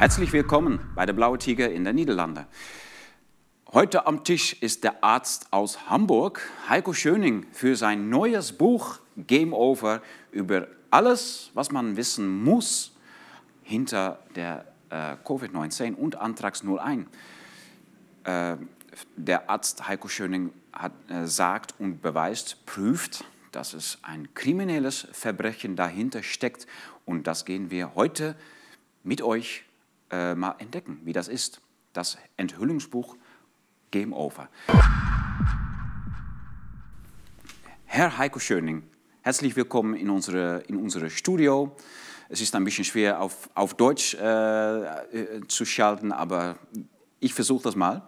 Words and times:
Herzlich 0.00 0.32
willkommen 0.32 0.80
bei 0.94 1.04
der 1.04 1.12
Blaue 1.12 1.36
Tiger 1.36 1.70
in 1.70 1.84
den 1.84 1.94
Niederlanden. 1.94 2.46
Heute 3.70 4.06
am 4.06 4.24
Tisch 4.24 4.54
ist 4.62 4.82
der 4.82 5.04
Arzt 5.04 5.48
aus 5.50 5.90
Hamburg, 5.90 6.40
Heiko 6.70 6.94
Schöning, 6.94 7.44
für 7.52 7.76
sein 7.76 8.08
neues 8.08 8.54
Buch 8.54 8.98
Game 9.18 9.52
Over 9.52 10.00
über 10.32 10.68
alles, 10.90 11.50
was 11.52 11.70
man 11.70 11.98
wissen 11.98 12.42
muss 12.42 12.96
hinter 13.62 14.20
der 14.34 14.64
äh, 14.88 15.16
Covid-19 15.22 15.96
und 15.96 16.16
Antrags 16.16 16.64
01. 16.64 17.06
Äh, 18.24 18.56
der 19.16 19.50
Arzt 19.50 19.86
Heiko 19.86 20.08
Schöning 20.08 20.50
hat, 20.72 20.92
äh, 21.10 21.26
sagt 21.26 21.74
und 21.78 22.00
beweist, 22.00 22.64
prüft, 22.64 23.26
dass 23.52 23.74
es 23.74 23.98
ein 24.00 24.32
kriminelles 24.32 25.08
Verbrechen 25.12 25.76
dahinter 25.76 26.22
steckt. 26.22 26.66
Und 27.04 27.26
das 27.26 27.44
gehen 27.44 27.70
wir 27.70 27.94
heute 27.94 28.34
mit 29.04 29.20
euch 29.20 29.64
äh, 30.10 30.34
mal 30.34 30.54
entdecken, 30.58 31.00
wie 31.04 31.12
das 31.12 31.28
ist. 31.28 31.60
Das 31.92 32.18
Enthüllungsbuch 32.36 33.16
Game 33.90 34.12
Over. 34.12 34.48
Herr 37.84 38.18
Heiko 38.18 38.38
Schöning, 38.38 38.84
herzlich 39.22 39.56
willkommen 39.56 39.94
in 39.94 40.10
unserem 40.10 40.62
in 40.68 40.76
unsere 40.76 41.10
Studio. 41.10 41.74
Es 42.28 42.40
ist 42.40 42.54
ein 42.54 42.62
bisschen 42.62 42.84
schwer 42.84 43.20
auf, 43.20 43.50
auf 43.54 43.74
Deutsch 43.74 44.14
äh, 44.14 44.18
äh 44.22 45.40
zu 45.48 45.64
schalten, 45.64 46.12
aber 46.12 46.56
ich 47.18 47.34
versuche 47.34 47.64
das 47.64 47.74
mal. 47.74 48.02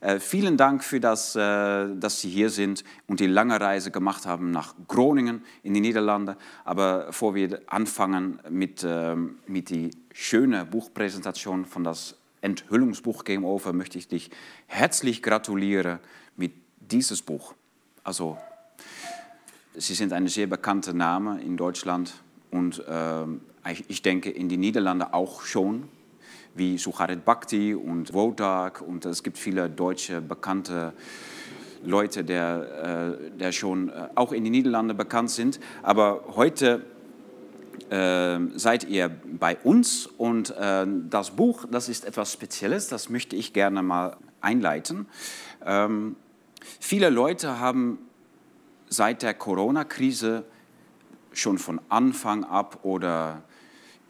Äh, 0.00 0.18
vielen 0.18 0.56
Dank 0.56 0.82
für 0.82 0.98
das, 0.98 1.36
äh, 1.36 1.94
dass 1.94 2.20
Sie 2.20 2.30
hier 2.30 2.48
sind 2.48 2.84
und 3.06 3.20
die 3.20 3.26
lange 3.26 3.60
Reise 3.60 3.90
gemacht 3.90 4.24
haben 4.24 4.50
nach 4.50 4.74
Groningen 4.88 5.44
in 5.62 5.74
die 5.74 5.80
Niederlande. 5.80 6.36
Aber 6.64 7.06
bevor 7.06 7.34
wir 7.34 7.60
anfangen 7.66 8.40
mit, 8.48 8.82
äh, 8.82 9.14
mit 9.14 9.68
die 9.68 9.90
schöne 10.12 10.64
Buchpräsentation 10.64 11.64
von 11.64 11.84
das 11.84 12.16
Enthüllungsbuch 12.40 13.24
Game 13.24 13.44
Over, 13.44 13.72
möchte 13.72 13.98
ich 13.98 14.08
dich 14.08 14.30
herzlich 14.66 15.22
gratulieren 15.22 15.98
mit 16.36 16.52
dieses 16.78 17.22
Buch. 17.22 17.54
Also, 18.02 18.38
Sie 19.74 19.94
sind 19.94 20.12
ein 20.12 20.26
sehr 20.26 20.48
bekannter 20.48 20.92
Name 20.92 21.40
in 21.42 21.56
Deutschland 21.56 22.14
und 22.50 22.84
äh, 22.86 23.72
ich 23.86 24.02
denke 24.02 24.28
in 24.28 24.48
die 24.48 24.56
Niederlande 24.56 25.14
auch 25.14 25.42
schon 25.42 25.88
wie 26.54 26.76
Sucharit 26.76 27.24
Bhakti 27.24 27.74
und 27.74 28.12
Wodak 28.12 28.82
und 28.82 29.04
es 29.04 29.22
gibt 29.22 29.38
viele 29.38 29.70
deutsche 29.70 30.20
bekannte 30.20 30.92
Leute, 31.84 32.24
der, 32.24 33.16
äh, 33.20 33.30
der 33.38 33.52
schon 33.52 33.88
äh, 33.88 34.08
auch 34.14 34.32
in 34.32 34.44
den 34.44 34.52
Niederlanden 34.52 34.96
bekannt 34.96 35.30
sind. 35.30 35.60
Aber 35.82 36.24
heute 36.34 36.84
äh, 37.90 38.38
seid 38.56 38.84
ihr 38.84 39.08
bei 39.08 39.56
uns 39.58 40.06
und 40.06 40.50
äh, 40.50 40.86
das 41.08 41.30
Buch, 41.32 41.66
das 41.70 41.88
ist 41.88 42.04
etwas 42.04 42.32
Spezielles, 42.32 42.88
das 42.88 43.08
möchte 43.08 43.36
ich 43.36 43.52
gerne 43.52 43.82
mal 43.82 44.16
einleiten. 44.40 45.06
Ähm, 45.64 46.16
viele 46.80 47.10
Leute 47.10 47.58
haben 47.58 47.98
seit 48.88 49.22
der 49.22 49.34
Corona-Krise 49.34 50.44
schon 51.32 51.58
von 51.58 51.80
Anfang 51.88 52.44
ab 52.44 52.80
oder 52.82 53.42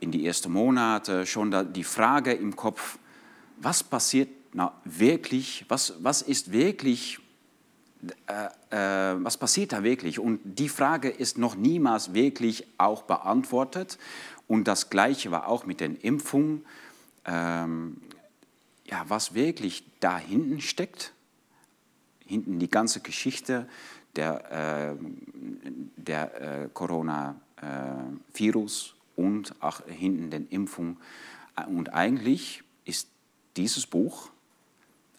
in 0.00 0.10
die 0.10 0.26
ersten 0.26 0.50
Monate 0.52 1.26
schon 1.26 1.72
die 1.72 1.84
Frage 1.84 2.32
im 2.32 2.56
Kopf, 2.56 2.98
was 3.58 3.82
passiert 3.82 4.28
na, 4.52 4.72
wirklich, 4.84 5.64
was, 5.68 5.94
was 6.00 6.22
ist 6.22 6.52
wirklich, 6.52 7.20
äh, 8.26 8.46
äh, 8.70 9.16
was 9.22 9.36
passiert 9.36 9.72
da 9.72 9.82
wirklich? 9.82 10.18
Und 10.18 10.40
die 10.44 10.70
Frage 10.70 11.10
ist 11.10 11.38
noch 11.38 11.54
niemals 11.54 12.14
wirklich 12.14 12.66
auch 12.78 13.02
beantwortet. 13.02 13.98
Und 14.48 14.66
das 14.68 14.88
Gleiche 14.90 15.30
war 15.30 15.46
auch 15.48 15.66
mit 15.66 15.80
den 15.80 15.96
Impfungen. 15.96 16.64
Ähm, 17.26 18.00
ja, 18.86 19.04
was 19.08 19.34
wirklich 19.34 19.84
da 20.00 20.16
hinten 20.18 20.60
steckt, 20.60 21.12
hinten 22.26 22.58
die 22.58 22.70
ganze 22.70 23.00
Geschichte 23.00 23.68
der, 24.16 24.50
äh, 24.50 24.96
der 25.96 26.40
äh, 26.40 26.68
Corona-Virus 26.72 28.94
und 29.16 29.54
auch 29.60 29.82
hinten 29.86 30.30
den 30.30 30.48
Impfung. 30.48 30.96
Und 31.68 31.92
eigentlich 31.92 32.62
ist 32.84 33.08
dieses 33.56 33.86
Buch 33.86 34.30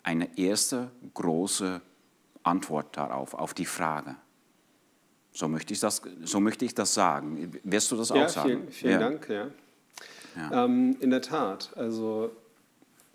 eine 0.04 0.38
erste 0.38 0.92
große 1.14 1.82
Antwort 2.44 2.98
darauf, 2.98 3.34
auf 3.34 3.54
die 3.54 3.66
Frage. 3.66 4.16
So 5.34 5.48
möchte 5.48 5.74
ich 5.74 5.80
das, 5.80 6.02
so 6.24 6.40
möchte 6.40 6.66
ich 6.66 6.76
das 6.76 6.94
sagen. 6.94 7.54
Wirst 7.64 7.92
du 7.92 7.96
das 7.96 8.10
ja, 8.10 8.26
auch 8.26 8.30
sagen? 8.30 8.50
Vielen, 8.50 8.72
vielen 8.72 8.92
ja. 8.92 9.00
Dank. 9.00 9.30
Ja. 9.30 9.48
ja. 10.36 10.66
Ähm, 10.66 10.98
in 11.00 11.10
der 11.10 11.22
Tat. 11.22 11.72
Also 11.76 12.32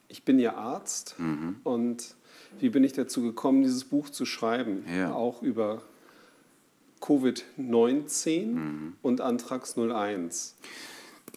ich 0.08 0.24
bin 0.24 0.38
ja 0.38 0.54
Arzt 0.54 1.14
mhm. 1.18 1.56
und 1.62 2.14
wie 2.58 2.70
bin 2.70 2.84
ich 2.84 2.94
dazu 2.94 3.22
gekommen, 3.22 3.62
dieses 3.62 3.84
Buch 3.84 4.08
zu 4.08 4.24
schreiben? 4.24 4.84
Auch 5.12 5.42
über 5.42 5.82
Covid-19 7.00 8.46
mhm. 8.46 8.92
und 9.02 9.20
Antrax 9.20 9.76
01. 9.76 10.56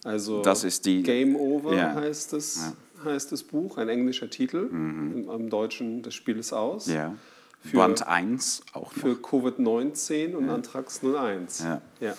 Also 0.04 0.42
das 0.42 0.64
ist 0.64 0.86
die, 0.86 1.04
Game 1.04 1.36
Over 1.36 1.96
heißt, 1.96 2.34
es, 2.34 2.74
heißt 3.04 3.32
das 3.32 3.44
Buch, 3.44 3.78
ein 3.78 3.90
englischer 3.90 4.30
Titel. 4.30 4.70
Mhm. 4.72 5.14
Im, 5.14 5.30
Im, 5.30 5.50
Deutschen, 5.50 6.02
das 6.02 6.14
Spiel 6.14 6.38
ist 6.38 6.54
aus. 6.54 6.88
Ja. 6.88 7.16
Für, 7.62 7.78
Band 7.78 8.08
1 8.08 8.64
auch 8.74 8.96
noch. 8.96 9.02
Für 9.02 9.14
Covid-19 9.14 10.34
und 10.36 10.48
ja. 10.48 10.56
Antrax 10.56 11.02
01. 11.04 11.60
Ja. 11.60 11.82
ja. 12.00 12.14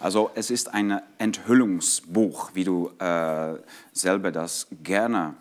Also 0.00 0.30
es 0.34 0.50
ist 0.50 0.72
ein 0.72 1.00
Enthüllungsbuch, 1.18 2.50
wie 2.54 2.64
du 2.64 2.90
äh, 2.98 3.54
selber 3.92 4.32
das 4.32 4.66
gerne 4.82 5.34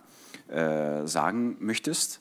äh, 0.49 1.07
sagen 1.07 1.57
möchtest. 1.59 2.19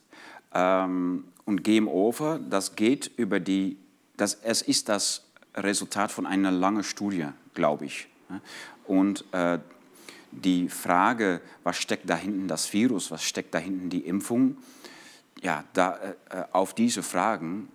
Ähm, 0.54 1.24
und 1.44 1.64
Game 1.64 1.88
Over, 1.88 2.38
das 2.38 2.76
geht 2.76 3.10
über 3.16 3.40
die, 3.40 3.76
das, 4.16 4.38
es 4.42 4.62
ist 4.62 4.88
das 4.88 5.24
Resultat 5.54 6.12
von 6.12 6.26
einer 6.26 6.50
langen 6.50 6.84
Studie, 6.84 7.26
glaube 7.54 7.86
ich. 7.86 8.08
Und 8.86 9.24
äh, 9.32 9.58
die 10.30 10.68
Frage, 10.68 11.40
was 11.64 11.76
steckt 11.76 12.08
da 12.08 12.16
hinten 12.16 12.48
das 12.48 12.72
Virus, 12.72 13.10
was 13.10 13.22
steckt 13.22 13.54
da 13.54 13.58
hinten 13.58 13.90
die 13.90 14.00
Impfung, 14.00 14.58
ja, 15.42 15.64
da, 15.72 15.98
äh, 16.30 16.44
auf 16.52 16.74
diese 16.74 17.02
Fragen 17.02 17.68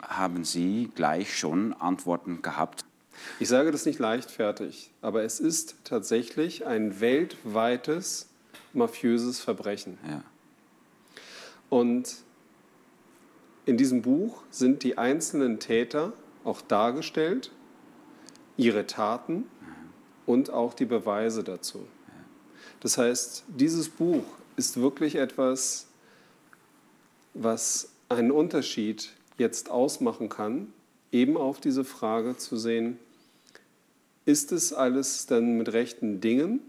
haben 0.00 0.44
Sie 0.44 0.90
gleich 0.94 1.36
schon 1.36 1.72
Antworten 1.74 2.42
gehabt. 2.42 2.84
Ich 3.40 3.48
sage 3.48 3.72
das 3.72 3.86
nicht 3.86 3.98
leichtfertig, 3.98 4.92
aber 5.00 5.22
es 5.22 5.40
ist 5.40 5.76
tatsächlich 5.84 6.66
ein 6.66 7.00
weltweites 7.00 8.28
mafiöses 8.72 9.40
Verbrechen. 9.40 9.98
Ja. 10.08 10.22
Und 11.70 12.16
in 13.64 13.76
diesem 13.76 14.02
Buch 14.02 14.42
sind 14.50 14.82
die 14.82 14.98
einzelnen 14.98 15.58
Täter 15.58 16.12
auch 16.44 16.60
dargestellt, 16.60 17.50
ihre 18.56 18.86
Taten 18.86 19.44
und 20.24 20.50
auch 20.50 20.74
die 20.74 20.84
Beweise 20.84 21.42
dazu. 21.42 21.86
Das 22.80 22.98
heißt, 22.98 23.44
dieses 23.48 23.88
Buch 23.88 24.24
ist 24.56 24.80
wirklich 24.80 25.16
etwas, 25.16 25.88
was 27.42 27.90
einen 28.08 28.30
Unterschied 28.30 29.10
jetzt 29.38 29.70
ausmachen 29.70 30.28
kann, 30.28 30.72
eben 31.12 31.36
auf 31.36 31.60
diese 31.60 31.84
Frage 31.84 32.36
zu 32.36 32.56
sehen, 32.56 32.98
ist 34.24 34.52
es 34.52 34.72
alles 34.72 35.26
dann 35.26 35.56
mit 35.56 35.72
rechten 35.72 36.20
Dingen, 36.20 36.60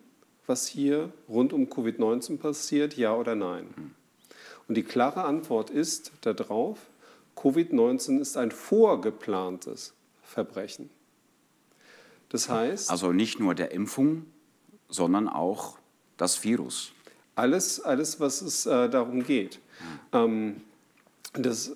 was 0.46 0.68
hier 0.68 1.12
rund 1.28 1.54
um 1.54 1.66
Covid-19 1.66 2.38
passiert, 2.38 2.96
ja 2.96 3.16
oder 3.16 3.36
nein? 3.36 3.94
Und 4.68 4.76
die 4.76 4.84
klare 4.84 5.24
Antwort 5.24 5.70
ist 5.70 6.12
darauf, 6.22 6.80
Covid-19 7.36 8.20
ist 8.20 8.38
ein 8.38 8.52
vorgeplantes 8.52 9.94
Verbrechen. 10.24 10.90
Das 12.30 12.50
heißt. 12.50 12.90
Also 12.90 13.14
nicht 13.14 13.40
nur 13.40 13.56
der 13.56 13.72
Impfung, 13.72 14.26
sondern 14.90 15.30
auch 15.30 15.78
das 16.18 16.44
Virus. 16.44 16.92
Alles, 17.38 17.80
alles 17.80 18.20
was 18.20 18.42
es 18.42 18.66
äh, 18.66 18.90
darum 18.90 19.24
geht. 19.24 19.60
Ähm, 20.12 20.62
das, 21.34 21.76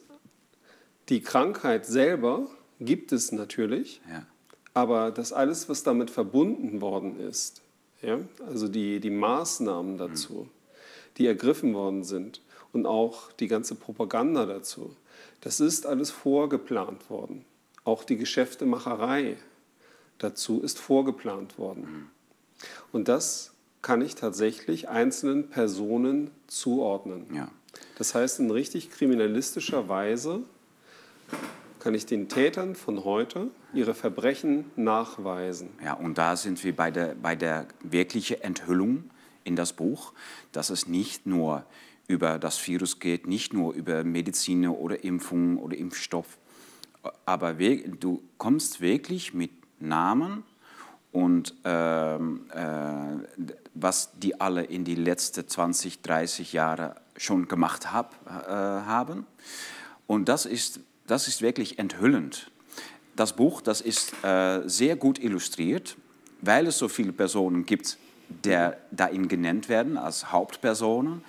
die 1.08 1.22
Krankheit 1.22 1.86
selber 1.86 2.48
gibt 2.80 3.12
es 3.12 3.32
natürlich, 3.32 4.02
ja. 4.10 4.26
aber 4.74 5.12
das 5.12 5.32
alles, 5.32 5.70
was 5.70 5.84
damit 5.84 6.10
verbunden 6.10 6.82
worden 6.82 7.20
ist, 7.20 7.62
ja, 8.02 8.20
also 8.48 8.68
die, 8.68 9.00
die 9.00 9.12
Maßnahmen 9.12 10.00
dazu, 10.00 10.34
mhm. 10.34 10.50
die 11.18 11.28
ergriffen 11.28 11.76
worden 11.76 12.04
sind 12.04 12.42
und 12.74 12.88
auch 12.88 13.32
die 13.34 13.48
ganze 13.48 13.76
Propaganda 13.76 14.48
dazu, 14.48 14.96
das 15.42 15.60
ist 15.60 15.86
alles 15.86 16.10
vorgeplant 16.10 17.08
worden. 17.12 17.46
Auch 17.84 18.04
die 18.04 18.18
Geschäftemacherei 18.18 19.38
dazu 20.18 20.62
ist 20.62 20.80
vorgeplant 20.80 21.60
worden. 21.60 22.10
Und 22.92 23.08
das 23.08 23.52
kann 23.82 24.02
ich 24.02 24.16
tatsächlich 24.16 24.90
einzelnen 24.90 25.50
Personen 25.50 26.32
zuordnen. 26.48 27.26
Ja. 27.34 27.50
Das 27.98 28.14
heißt, 28.16 28.40
in 28.40 28.52
richtig 28.52 28.92
kriminalistischer 28.92 29.88
Weise 29.88 30.42
kann 31.80 31.96
ich 31.96 32.06
den 32.06 32.30
Tätern 32.30 32.76
von 32.76 33.04
heute 33.04 33.50
ihre 33.74 33.96
Verbrechen 33.96 34.66
nachweisen. 34.76 35.70
Ja, 35.84 35.94
und 35.94 36.18
da 36.18 36.36
sind 36.36 36.64
wir 36.64 36.76
bei 36.76 36.92
der, 36.92 37.16
bei 37.16 37.36
der 37.36 37.68
wirklichen 37.82 38.42
Enthüllung 38.42 39.10
in 39.44 39.56
das 39.56 39.74
Buch, 39.74 40.14
dass 40.52 40.70
es 40.70 40.88
nicht 40.88 41.26
nur 41.26 41.66
über 42.08 42.38
das 42.38 42.66
Virus 42.68 43.00
geht, 43.00 43.26
nicht 43.26 43.54
nur 43.54 43.74
über 43.74 44.04
Medizin 44.04 44.68
oder 44.68 45.04
Impfung 45.04 45.58
oder 45.58 45.76
Impfstoff, 45.76 46.38
aber 47.26 47.54
du 47.54 48.22
kommst 48.38 48.82
wirklich 48.82 49.34
mit 49.34 49.52
Namen 49.80 50.44
und 51.12 51.56
ähm, 51.64 52.46
äh, 52.54 53.52
was 53.74 54.12
die 54.20 54.40
alle 54.40 54.64
in 54.64 54.84
die 54.84 54.96
letzten 54.96 55.48
20, 55.48 56.02
30 56.02 56.54
Jahre 56.54 56.96
schon 57.16 57.48
gemacht 57.48 57.92
hab, 57.92 58.16
äh, 58.26 58.52
haben. 58.52 59.26
Und 60.08 60.28
das 60.30 60.46
ist, 60.46 60.80
das 61.08 61.28
ist 61.28 61.42
wirklich 61.42 61.80
enthüllend. 61.80 62.52
Das 63.16 63.36
Buch 63.36 63.62
das 63.62 63.82
ist 63.82 64.14
äh, 64.24 64.62
sehr 64.66 64.96
gut 64.96 65.20
illustriert, 65.20 65.96
weil 66.42 66.68
es 66.68 66.78
so 66.78 66.88
viele 66.88 67.12
Personen 67.12 67.66
gibt, 67.66 67.98
die 68.30 68.70
darin 68.92 69.28
genannt 69.28 69.70
werden 69.70 69.98
als 69.98 70.32
Hauptpersonen 70.32 71.24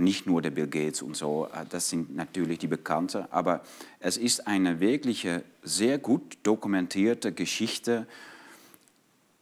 nicht 0.00 0.26
nur 0.26 0.42
der 0.42 0.50
Bill 0.50 0.66
Gates 0.66 1.02
und 1.02 1.16
so, 1.16 1.48
äh, 1.54 1.64
das 1.68 1.88
sind 1.88 2.16
natürlich 2.16 2.58
die 2.58 2.66
Bekannten, 2.66 3.24
aber 3.30 3.62
es 4.00 4.16
ist 4.16 4.46
eine 4.46 4.80
wirkliche, 4.80 5.44
sehr 5.62 5.98
gut 5.98 6.38
dokumentierte 6.42 7.32
Geschichte 7.32 8.06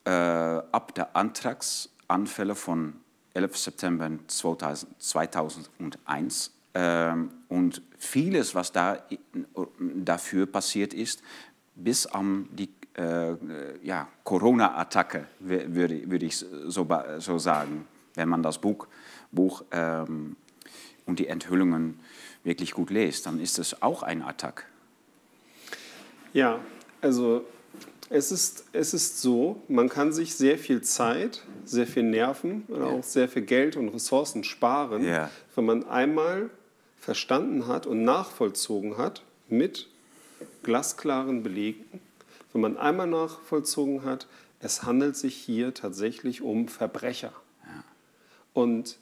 äh, 0.04 0.10
ab 0.10 0.94
der 0.94 1.16
Antragsanfälle 2.08 2.54
von 2.54 2.94
11. 3.34 3.56
September 3.56 4.10
2001 4.26 6.52
äh, 6.72 7.12
und 7.48 7.82
vieles, 7.98 8.54
was 8.54 8.72
da 8.72 8.98
dafür 9.78 10.46
passiert 10.46 10.94
ist, 10.94 11.22
bis 11.74 12.06
an 12.06 12.48
die 12.50 12.70
äh, 12.96 13.36
ja, 13.82 14.08
Corona-Attacke, 14.24 15.26
würde, 15.38 16.10
würde 16.10 16.26
ich 16.26 16.36
so, 16.36 16.88
so 17.18 17.38
sagen, 17.38 17.86
wenn 18.14 18.28
man 18.28 18.42
das 18.42 18.58
Buch, 18.58 18.88
Buch 19.30 19.62
ähm, 19.70 20.36
und 21.06 21.20
die 21.20 21.28
Enthüllungen 21.28 22.00
wirklich 22.42 22.72
gut 22.72 22.90
lest, 22.90 23.26
dann 23.26 23.38
ist 23.38 23.58
es 23.58 23.82
auch 23.82 24.02
ein 24.02 24.22
Attack. 24.22 24.66
Ja, 26.32 26.58
also 27.00 27.44
es 28.10 28.32
ist, 28.32 28.64
es 28.72 28.94
ist 28.94 29.20
so, 29.20 29.62
man 29.68 29.88
kann 29.88 30.12
sich 30.12 30.34
sehr 30.34 30.58
viel 30.58 30.82
Zeit, 30.82 31.42
sehr 31.64 31.86
viel 31.86 32.02
Nerven 32.02 32.62
und 32.68 32.82
auch 32.82 33.02
sehr 33.02 33.28
viel 33.28 33.42
Geld 33.42 33.76
und 33.76 33.88
Ressourcen 33.90 34.44
sparen, 34.44 35.04
ja. 35.04 35.30
wenn 35.54 35.66
man 35.66 35.86
einmal 35.88 36.50
verstanden 36.98 37.66
hat 37.66 37.86
und 37.86 38.04
nachvollzogen 38.04 38.96
hat 38.96 39.22
mit 39.48 39.88
glasklaren 40.62 41.42
Belegen, 41.42 42.00
wenn 42.52 42.60
man 42.60 42.76
einmal 42.76 43.06
nachvollzogen 43.06 44.04
hat, 44.04 44.26
es 44.60 44.82
handelt 44.82 45.16
sich 45.16 45.36
hier 45.36 45.74
tatsächlich 45.74 46.42
um 46.42 46.68
Verbrecher. 46.68 47.32
Ja. 47.64 47.84
Und 48.54 48.98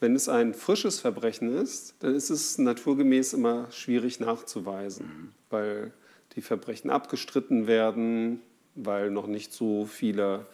wenn 0.00 0.14
es 0.14 0.28
ein 0.28 0.54
frisches 0.54 1.00
Verbrechen 1.00 1.54
ist, 1.54 1.94
dann 2.00 2.14
ist 2.14 2.30
es 2.30 2.58
naturgemäß 2.58 3.32
immer 3.32 3.70
schwierig 3.70 4.20
nachzuweisen, 4.20 5.06
mhm. 5.06 5.32
weil 5.50 5.92
die 6.38 6.42
Verbrechen 6.42 6.88
abgestritten 6.88 7.66
werden, 7.66 8.40
weil 8.76 9.10
noch 9.10 9.26
nicht 9.26 9.52
so 9.52 9.86
viele 9.86 10.46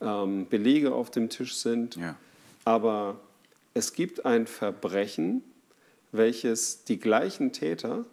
ähm, 0.00 0.46
Belege 0.48 0.94
auf 0.94 1.10
dem 1.10 1.30
Tisch 1.30 1.56
sind. 1.56 1.96
Ja. 1.96 2.14
Aber 2.64 3.18
es 3.74 3.92
gibt 3.92 4.24
ein 4.24 4.46
Verbrechen, 4.46 5.42
welches 6.12 6.84
die 6.84 7.00
gleichen 7.00 7.50
Täter 7.50 8.04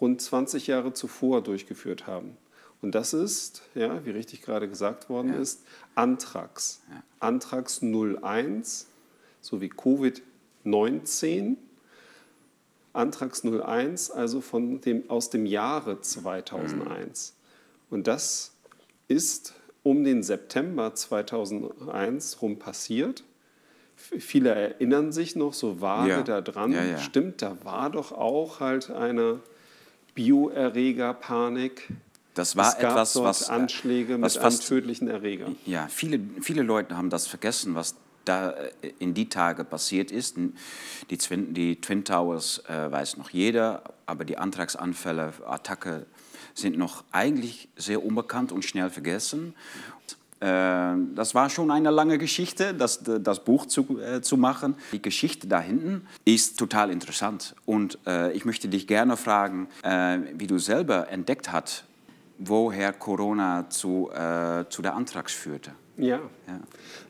rund 0.00 0.20
20 0.20 0.66
Jahre 0.66 0.92
zuvor 0.94 1.44
durchgeführt 1.44 2.08
haben. 2.08 2.36
Und 2.82 2.96
das 2.96 3.14
ist, 3.14 3.62
ja, 3.76 4.04
wie 4.04 4.10
richtig 4.10 4.42
gerade 4.42 4.68
gesagt 4.68 5.08
worden 5.08 5.28
ja. 5.28 5.38
ist, 5.38 5.62
Anthrax. 5.94 6.82
Ja. 6.90 7.04
Anthrax 7.20 7.82
01 7.82 8.88
sowie 9.40 9.70
Covid-19. 9.70 11.54
Antrags 12.94 13.44
01, 13.44 14.10
also 14.10 14.40
von 14.40 14.80
dem, 14.80 15.10
aus 15.10 15.28
dem 15.28 15.46
Jahre 15.46 16.00
2001. 16.00 17.34
Mhm. 17.36 17.94
Und 17.94 18.06
das 18.06 18.52
ist 19.08 19.54
um 19.82 20.02
den 20.04 20.22
September 20.22 20.94
2001 20.94 22.40
rum 22.40 22.58
passiert. 22.58 23.24
Viele 23.96 24.50
erinnern 24.50 25.12
sich 25.12 25.36
noch 25.36 25.52
so 25.52 25.80
vage 25.80 26.24
ja. 26.26 26.40
daran. 26.40 26.72
Ja, 26.72 26.84
ja. 26.84 26.98
Stimmt, 26.98 27.42
da 27.42 27.56
war 27.64 27.90
doch 27.90 28.12
auch 28.12 28.60
halt 28.60 28.90
eine 28.90 29.40
Bioerreger-Panik. 30.14 31.88
Das 32.34 32.56
war 32.56 32.70
es 32.70 32.78
gab 32.78 32.92
etwas, 32.92 33.12
dort 33.12 33.26
was 33.26 33.48
Anschläge 33.48 34.20
was 34.20 34.34
mit 34.34 34.42
fast, 34.42 34.60
einem 34.60 34.68
tödlichen 34.68 35.08
Erreger. 35.08 35.48
Ja, 35.66 35.86
viele, 35.88 36.18
viele 36.40 36.62
Leute 36.62 36.96
haben 36.96 37.10
das 37.10 37.26
vergessen, 37.26 37.74
was 37.74 37.94
da 38.24 38.50
äh, 38.50 38.92
in 38.98 39.14
die 39.14 39.28
Tage 39.28 39.64
passiert 39.64 40.10
ist. 40.10 40.36
Die 41.10 41.18
Twin, 41.18 41.54
die 41.54 41.80
Twin 41.80 42.04
Towers 42.04 42.62
äh, 42.68 42.90
weiß 42.90 43.16
noch 43.16 43.30
jeder, 43.30 43.82
aber 44.06 44.24
die 44.24 44.38
Antragsanfälle, 44.38 45.32
Attacke 45.46 46.06
sind 46.54 46.78
noch 46.78 47.04
eigentlich 47.10 47.68
sehr 47.76 48.04
unbekannt 48.04 48.52
und 48.52 48.64
schnell 48.64 48.90
vergessen. 48.90 49.54
Äh, 50.40 50.96
das 51.14 51.34
war 51.34 51.48
schon 51.48 51.70
eine 51.70 51.90
lange 51.90 52.18
Geschichte, 52.18 52.74
das, 52.74 53.00
das 53.02 53.44
Buch 53.44 53.66
zu, 53.66 53.98
äh, 53.98 54.20
zu 54.20 54.36
machen. 54.36 54.74
Die 54.92 55.00
Geschichte 55.00 55.46
da 55.46 55.60
hinten 55.60 56.06
ist 56.24 56.58
total 56.58 56.90
interessant. 56.90 57.54
Und 57.64 57.98
äh, 58.06 58.32
ich 58.32 58.44
möchte 58.44 58.68
dich 58.68 58.86
gerne 58.86 59.16
fragen, 59.16 59.68
wie 60.34 60.46
du 60.46 60.58
selber 60.58 61.08
entdeckt 61.10 61.52
hast, 61.52 61.84
woher 62.38 62.92
Corona 62.92 63.68
zu, 63.70 64.10
zu 64.68 64.82
der 64.82 64.94
Antrags 64.94 65.32
führte. 65.32 65.72
Ja. 65.96 66.20
ja. 66.46 66.60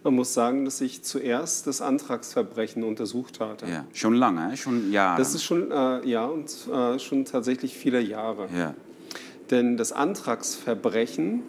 Man 0.03 0.15
muss 0.15 0.35
sagen, 0.35 0.65
dass 0.65 0.81
ich 0.81 1.03
zuerst 1.03 1.67
das 1.67 1.81
Antragsverbrechen 1.81 2.85
untersucht 2.85 3.41
hatte. 3.41 3.67
Ja, 3.67 3.87
schon 3.95 4.15
lange, 4.15 4.57
schon 4.57 4.93
Jahre. 4.93 5.19
Das 5.19 5.35
ist 5.35 5.43
schon, 5.43 5.71
äh, 5.71 6.07
ja, 6.07 6.27
und 6.27 6.51
äh, 6.71 6.99
schon 6.99 7.25
tatsächlich 7.25 7.75
viele 7.75 8.01
Jahre. 8.01 8.49
Ja. 8.55 8.75
Denn 9.51 9.77
das 9.77 9.93
Antragsverbrechen, 9.93 11.43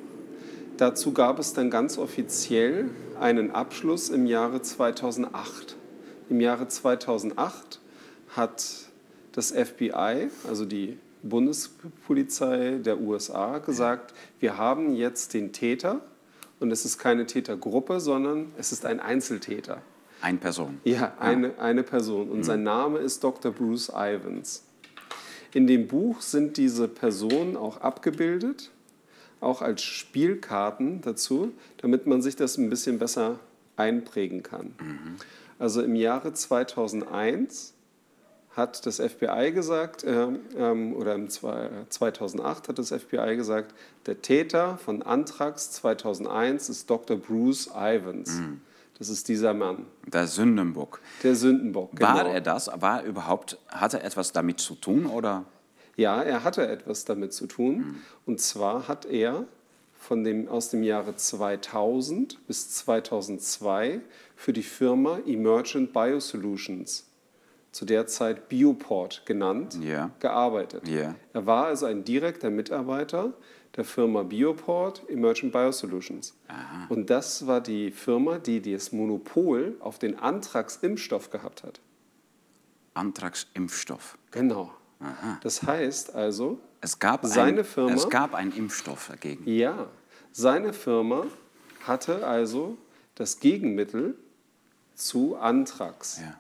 dazu 0.78 1.14
gab 1.14 1.40
es 1.40 1.54
dann 1.54 1.70
ganz 1.70 1.98
offiziell 1.98 2.90
einen 3.20 3.52
Abschluss 3.52 4.10
im 4.10 4.26
Jahre 4.26 4.62
2008. 4.62 5.76
Im 6.30 6.42
Jahre 6.42 6.68
2008 6.68 7.80
hat 8.30 8.66
das 9.34 9.52
FBI, 9.52 10.30
also 10.48 10.66
die 10.66 10.98
Bundespolizei 11.24 12.80
der 12.84 13.00
USA, 13.02 13.58
gesagt, 13.60 14.14
wir 14.40 14.58
haben 14.58 14.96
jetzt 14.96 15.34
den 15.34 15.52
Täter, 15.52 16.02
und 16.60 16.72
es 16.72 16.86
ist 16.86 16.98
keine 16.98 17.26
Tätergruppe, 17.26 18.00
sondern 18.00 18.52
es 18.58 18.72
ist 18.72 18.86
ein 18.86 19.00
Einzeltäter. 19.00 19.82
Eine 20.22 20.38
Person. 20.38 20.80
Ja, 20.84 21.14
eine, 21.20 21.50
ja. 21.50 21.58
eine 21.60 21.84
Person. 21.84 22.30
Und 22.30 22.40
mhm. 22.40 22.44
sein 22.44 22.64
Name 22.64 23.00
ist 23.00 23.24
Dr. 23.24 23.52
Bruce 23.52 23.90
Ivans. 23.90 24.64
In 25.54 25.68
dem 25.68 25.88
Buch 25.88 26.22
sind 26.22 26.58
diese 26.58 26.88
Personen 26.88 27.56
auch 27.56 27.78
abgebildet, 27.78 28.72
auch 29.40 29.62
als 29.62 29.84
Spielkarten 29.84 31.02
dazu, 31.02 31.54
damit 31.78 32.08
man 32.08 32.22
sich 32.22 32.36
das 32.36 32.58
ein 32.58 32.70
bisschen 32.70 33.00
besser 33.00 33.40
einprägen 33.76 34.42
kann. 34.44 34.74
Mhm. 34.80 35.16
Also 35.60 35.82
im 35.82 35.96
Jahre 35.96 36.34
2001 36.34 37.75
hat 38.56 38.86
das 38.86 39.02
FBI 39.02 39.52
gesagt, 39.52 40.04
äh, 40.04 40.28
ähm, 40.58 40.96
oder 40.96 41.14
im 41.14 41.30
2008 41.30 42.70
hat 42.70 42.80
das 42.80 42.90
FBI 42.94 43.36
gesagt, 43.36 43.76
der 44.06 44.22
Täter 44.22 44.78
von 44.78 45.02
Anthrax 45.02 45.72
2001 45.72 46.70
ist 46.70 46.90
Dr. 46.90 47.18
Bruce 47.18 47.70
Ivans. 47.76 48.36
Mhm. 48.36 48.62
Das 48.98 49.10
ist 49.10 49.28
dieser 49.28 49.54
Mann. 49.54 49.86
Der 50.08 50.26
Sündenbock. 50.26 51.02
Der 51.22 51.36
Sündenbock, 51.36 51.98
genau. 51.98 52.14
War 52.14 52.30
er 52.30 52.40
das? 52.40 52.70
War 52.80 53.02
er 53.02 53.06
überhaupt, 53.06 53.58
hatte 53.68 54.00
er 54.00 54.06
etwas 54.06 54.32
damit 54.32 54.62
zu 54.62 54.76
tun, 54.76 55.06
oder? 55.06 55.44
Ja, 55.98 56.22
er 56.24 56.46
hatte 56.46 56.66
etwas 56.66 57.04
damit 57.04 57.34
zu 57.34 57.48
tun. 57.48 57.78
Mhm. 57.78 58.02
Und 58.26 58.40
zwar 58.40 58.88
hat 58.88 59.06
er 59.06 59.46
von 60.00 60.24
dem, 60.24 60.48
aus 60.48 60.70
dem 60.70 60.84
Jahre 60.84 61.16
2000 61.16 62.48
bis 62.48 62.70
2002 62.70 64.00
für 64.38 64.54
die 64.54 64.64
Firma 64.64 65.20
Emergent 65.26 65.92
Biosolutions 65.92 67.06
zu 67.76 67.84
der 67.84 68.08
Zeit 68.08 68.48
Bioport 68.48 69.26
genannt, 69.26 69.78
yeah. 69.82 70.10
gearbeitet. 70.22 70.88
Yeah. 70.88 71.16
Er 71.34 71.46
war 71.46 71.66
also 71.66 71.88
ein 71.88 72.06
direkter 72.06 72.50
Mitarbeiter 72.50 73.34
der 73.76 73.84
Firma 73.84 74.24
Bioport 74.24 75.04
Emergent 75.10 75.52
Biosolutions. 75.52 76.36
Aha. 76.48 76.86
Und 76.88 77.10
das 77.10 77.48
war 77.48 77.60
die 77.60 77.92
Firma, 77.92 78.38
die 78.38 78.62
das 78.62 78.94
Monopol 78.94 79.76
auf 79.82 80.00
den 80.00 80.18
Antragsimpfstoff 80.18 81.32
gehabt 81.32 81.64
hat. 81.64 81.82
Antragsimpfstoff. 82.94 84.18
Genau. 84.32 84.72
Aha. 85.02 85.38
Das 85.44 85.64
heißt 85.64 86.16
also, 86.16 86.60
es 86.80 86.98
gab, 86.98 87.26
seine 87.26 87.60
ein, 87.60 87.66
Firma, 87.66 87.94
es 87.94 88.10
gab 88.10 88.36
einen 88.36 88.54
Impfstoff 88.54 89.10
dagegen. 89.10 89.44
Ja, 89.46 89.90
seine 90.32 90.72
Firma 90.72 91.26
hatte 91.86 92.26
also 92.26 92.78
das 93.16 93.42
Gegenmittel 93.42 94.16
zu 94.94 95.36
Anthrax. 95.36 96.22
Ja 96.22 96.40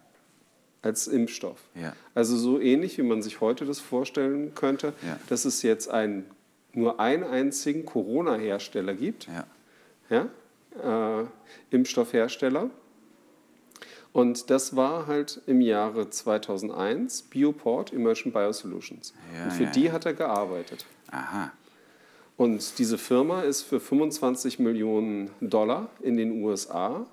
als 0.86 1.08
Impfstoff. 1.08 1.58
Ja. 1.74 1.94
Also 2.13 2.38
so 2.38 2.60
ähnlich, 2.60 2.98
wie 2.98 3.04
man 3.04 3.22
sich 3.24 3.42
heute 3.42 3.65
das 3.65 3.80
vorstellen 3.80 4.54
könnte, 4.54 4.94
ja. 5.06 5.20
dass 5.30 5.44
es 5.46 5.63
jetzt 5.63 5.89
ein, 5.89 6.25
nur 6.74 7.00
einen 7.00 7.24
einzigen 7.24 7.86
Corona-Hersteller 7.86 8.94
gibt, 8.94 9.27
ja. 10.10 10.30
Äh, 11.22 11.25
Impfstoffhersteller, 11.72 12.70
Und 14.13 14.50
das 14.50 14.75
war 14.75 15.08
halt 15.08 15.42
im 15.48 15.60
Jahre 15.62 16.10
2001 16.10 17.24
Bioport 17.24 17.92
Immersion 17.92 18.32
Biosolutions. 18.32 19.13
Und 19.44 19.51
für 19.51 19.65
die 19.65 19.92
hat 19.92 20.06
er 20.06 20.13
gearbeitet. 20.13 20.86
Aha. 21.12 21.51
Und 22.38 22.77
diese 22.77 22.98
Firma 22.98 23.42
ist 23.42 23.63
für 23.63 23.80
25 23.80 24.60
Millionen 24.60 25.32
Dollar 25.42 25.89
in 26.01 26.18
den 26.18 26.44
USA 26.44 27.06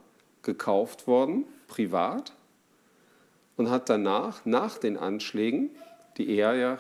gekauft 0.43 1.07
worden, 1.07 1.45
privat, 1.69 2.35
und 3.57 3.71
hat 3.71 3.89
danach, 3.89 4.45
nach 4.45 4.79
den 4.79 4.97
Anschlägen, 4.97 5.71
die 6.17 6.37
er 6.37 6.55
ja 6.55 6.79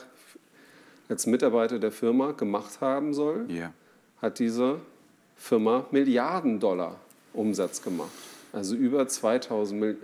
als 1.09 1.26
Mitarbeiter 1.26 1.79
der 1.79 1.93
Firma 1.93 2.33
gemacht 2.33 2.81
haben 2.81 3.12
soll, 3.14 3.47
Ja. 3.49 3.73
hat 4.21 4.38
diese 4.38 4.81
Firma 5.37 5.87
Milliarden 5.91 6.61
Dollar 6.61 6.97
Umsatz 7.35 7.83
gemacht. 7.83 8.11
Also 8.52 8.75
über 8.76 9.07
2000 9.09 9.81
Mil 9.81 9.97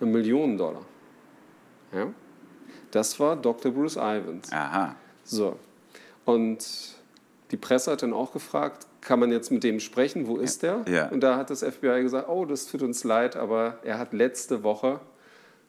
Millionen 0.00 0.58
Dollar. 0.58 0.82
Ja? 1.92 2.08
Das 2.90 3.18
war 3.20 3.36
Dr. 3.36 3.72
Bruce 3.72 3.96
Ivans. 3.96 4.52
Aha. 4.52 4.96
So. 5.24 5.56
Und 6.24 6.66
die 7.50 7.56
Presse 7.56 7.92
hat 7.92 8.02
dann 8.02 8.12
auch 8.12 8.32
gefragt, 8.32 8.86
kann 9.00 9.20
man 9.20 9.30
jetzt 9.30 9.50
mit 9.50 9.62
dem 9.64 9.80
sprechen? 9.80 10.26
Wo 10.26 10.36
ist 10.38 10.62
der? 10.62 10.84
Ja. 10.88 11.08
Und 11.08 11.20
da 11.20 11.36
hat 11.36 11.50
das 11.50 11.62
FBI 11.62 12.02
gesagt, 12.02 12.28
oh, 12.28 12.44
das 12.44 12.66
tut 12.66 12.82
uns 12.82 13.04
leid, 13.04 13.36
aber 13.36 13.78
er 13.84 13.98
hat 13.98 14.12
letzte 14.12 14.62
Woche 14.64 15.00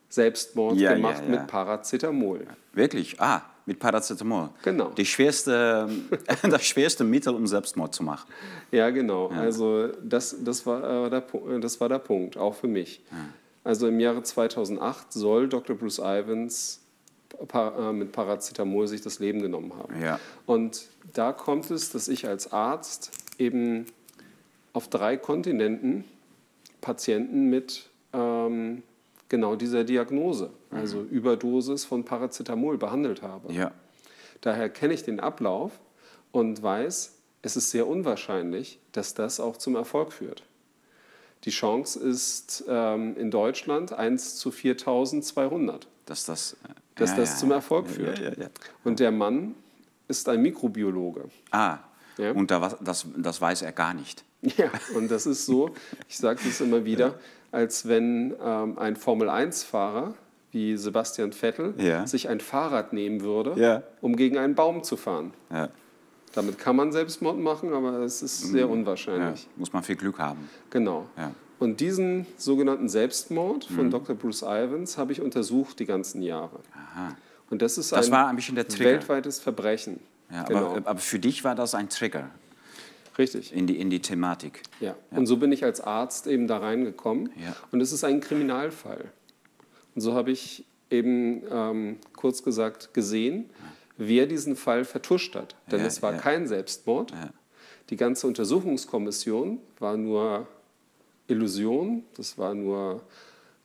Selbstmord 0.08 0.76
Ja, 0.76 0.90
ja, 0.90 0.96
gemacht 0.96 1.22
ja. 1.24 1.30
mit 1.30 1.46
Paracetamol. 1.46 2.46
Wirklich? 2.72 3.20
Ah, 3.20 3.42
mit 3.66 3.78
Paracetamol. 3.78 4.50
Genau. 4.62 4.90
Die 4.90 5.04
schwerste, 5.04 5.88
das 6.42 6.64
schwerste 6.64 7.04
Mittel, 7.04 7.34
um 7.34 7.46
Selbstmord 7.46 7.94
zu 7.94 8.02
machen. 8.02 8.28
Ja, 8.70 8.90
genau. 8.90 9.28
Also 9.28 9.88
das, 10.02 10.36
das, 10.40 10.64
war, 10.66 11.06
äh, 11.06 11.10
der, 11.10 11.24
äh, 11.34 11.60
das 11.60 11.80
war 11.80 11.88
der 11.88 11.98
Punkt, 11.98 12.36
auch 12.36 12.54
für 12.54 12.68
mich. 12.68 13.02
Also 13.64 13.88
im 13.88 13.98
Jahre 13.98 14.22
2008 14.22 15.12
soll 15.12 15.48
Dr. 15.48 15.76
Bruce 15.76 15.98
Ivans 15.98 16.80
äh, 17.52 17.92
mit 17.92 18.12
Paracetamol 18.12 18.86
sich 18.86 19.02
das 19.02 19.18
Leben 19.18 19.42
genommen 19.42 19.72
haben. 19.76 20.00
Ja. 20.00 20.20
Und 20.46 20.86
da 21.12 21.32
kommt 21.32 21.70
es, 21.70 21.90
dass 21.90 22.08
ich 22.08 22.28
als 22.28 22.52
Arzt 22.52 23.10
eben 23.38 23.86
auf 24.72 24.88
drei 24.88 25.16
Kontinenten 25.16 26.04
Patienten 26.80 27.50
mit 27.50 27.88
ähm, 28.12 28.82
genau 29.28 29.56
dieser 29.56 29.84
Diagnose, 29.84 30.50
also 30.70 31.02
Überdosis 31.02 31.84
von 31.84 32.04
Paracetamol, 32.04 32.78
behandelt 32.78 33.22
habe. 33.22 33.52
Ja. 33.52 33.72
Daher 34.40 34.68
kenne 34.68 34.94
ich 34.94 35.02
den 35.02 35.20
Ablauf 35.20 35.72
und 36.32 36.62
weiß, 36.62 37.14
es 37.42 37.56
ist 37.56 37.70
sehr 37.70 37.86
unwahrscheinlich, 37.86 38.78
dass 38.92 39.14
das 39.14 39.40
auch 39.40 39.56
zum 39.56 39.76
Erfolg 39.76 40.12
führt. 40.12 40.42
Die 41.44 41.50
Chance 41.50 42.00
ist 42.00 42.64
ähm, 42.68 43.16
in 43.16 43.30
Deutschland 43.30 43.92
1 43.92 44.36
zu 44.36 44.50
4200, 44.50 45.86
Dass 46.04 46.24
das, 46.24 46.54
äh, 46.54 46.56
dass 46.96 47.10
ja, 47.10 47.16
das 47.16 47.30
ja, 47.30 47.36
zum. 47.36 47.50
Erfolg 47.52 47.86
Ja, 47.86 47.92
führt. 47.92 48.50
Und 48.84 49.00
der 49.00 49.12
Mann 49.12 49.54
ist 50.08 50.28
ein 50.28 50.42
Mikrobiologe. 50.42 51.24
Ah, 51.50 51.78
und 52.34 52.50
da, 52.50 52.76
das, 52.80 53.06
das 53.16 53.40
weiß 53.40 53.62
er 53.62 53.72
gar 53.72 53.94
nicht. 53.94 54.24
Ja, 54.42 54.70
und 54.94 55.10
das 55.10 55.26
ist 55.26 55.46
so, 55.46 55.70
ich 56.08 56.18
sage 56.18 56.40
das 56.44 56.60
immer 56.60 56.84
wieder, 56.84 57.18
als 57.52 57.88
wenn 57.88 58.34
ähm, 58.42 58.78
ein 58.78 58.96
Formel-1-Fahrer 58.96 60.14
wie 60.52 60.76
Sebastian 60.76 61.32
Vettel 61.32 61.74
Ja. 61.78 62.06
sich 62.06 62.28
ein 62.28 62.40
Fahrrad 62.40 62.92
nehmen 62.92 63.20
würde, 63.22 63.54
Ja. 63.60 63.82
um 64.00 64.16
gegen 64.16 64.38
einen 64.38 64.54
Baum 64.54 64.82
zu 64.82 64.96
fahren. 64.96 65.32
Ja. 65.50 65.68
Damit 66.34 66.58
kann 66.58 66.76
man 66.76 66.92
Selbstmord 66.92 67.38
machen, 67.38 67.72
aber 67.72 68.00
es 68.00 68.22
ist 68.22 68.40
sehr 68.40 68.60
Ja. 68.62 68.66
unwahrscheinlich. 68.66 69.46
Muss 69.56 69.72
man 69.72 69.82
viel 69.82 69.96
Glück 69.96 70.18
haben. 70.18 70.48
Genau. 70.70 71.06
Und 71.58 71.80
diesen 71.80 72.26
sogenannten 72.36 72.88
Selbstmord 72.88 73.70
Mhm. 73.70 73.74
von 73.74 73.90
Dr. 73.90 74.14
Bruce 74.14 74.42
Ivans 74.42 74.98
habe 74.98 75.12
ich 75.12 75.22
untersucht 75.22 75.78
die 75.80 75.86
ganzen 75.86 76.20
Jahre. 76.22 76.60
Aha. 76.74 77.16
Und 77.48 77.62
das 77.62 77.78
ist 77.78 77.92
Das 77.92 78.06
ein, 78.06 78.12
war 78.12 78.28
ein 78.28 78.36
bisschen 78.36 78.54
der 78.56 78.68
Trigger. 78.68 78.90
weltweites 78.90 79.40
Verbrechen. 79.40 80.00
Ja, 80.30 80.42
genau. 80.42 80.72
aber, 80.76 80.88
aber 80.90 80.98
für 80.98 81.18
dich 81.18 81.44
war 81.44 81.54
das 81.54 81.74
ein 81.74 81.88
Trigger 81.88 82.28
Richtig. 83.18 83.52
in 83.52 83.66
die, 83.66 83.78
in 83.78 83.90
die 83.90 84.00
Thematik. 84.00 84.62
Ja. 84.80 84.96
Und 85.10 85.26
so 85.26 85.36
bin 85.38 85.52
ich 85.52 85.64
als 85.64 85.80
Arzt 85.80 86.26
eben 86.26 86.46
da 86.46 86.58
reingekommen. 86.58 87.30
Ja. 87.42 87.56
Und 87.72 87.80
es 87.80 87.92
ist 87.92 88.04
ein 88.04 88.20
Kriminalfall. 88.20 89.10
Und 89.94 90.00
so 90.00 90.14
habe 90.14 90.30
ich 90.30 90.64
eben 90.90 91.42
ähm, 91.50 91.96
kurz 92.14 92.42
gesagt 92.42 92.94
gesehen, 92.94 93.50
wer 93.96 94.26
diesen 94.26 94.56
Fall 94.56 94.84
vertuscht 94.84 95.34
hat. 95.34 95.56
Denn 95.70 95.80
Ja, 95.80 95.86
es 95.86 96.02
war 96.02 96.12
ja. 96.12 96.18
kein 96.18 96.46
Selbstmord. 96.46 97.12
Ja. 97.12 97.30
Die 97.90 97.96
ganze 97.96 98.26
Untersuchungskommission 98.26 99.60
war 99.78 99.96
nur 99.96 100.46
Illusion, 101.28 102.04
das 102.16 102.38
war 102.38 102.54
nur 102.54 103.02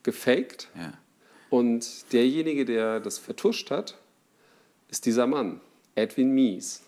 gefaked. 0.04 0.70
Ja. 0.76 0.94
Und 1.50 2.12
derjenige, 2.14 2.66
der 2.66 3.00
das 3.00 3.18
vertuscht 3.18 3.72
hat, 3.72 3.98
ist 4.90 5.06
dieser 5.06 5.28
Mann, 5.28 5.60
Edwin 5.96 6.32
Mies. 6.32 6.84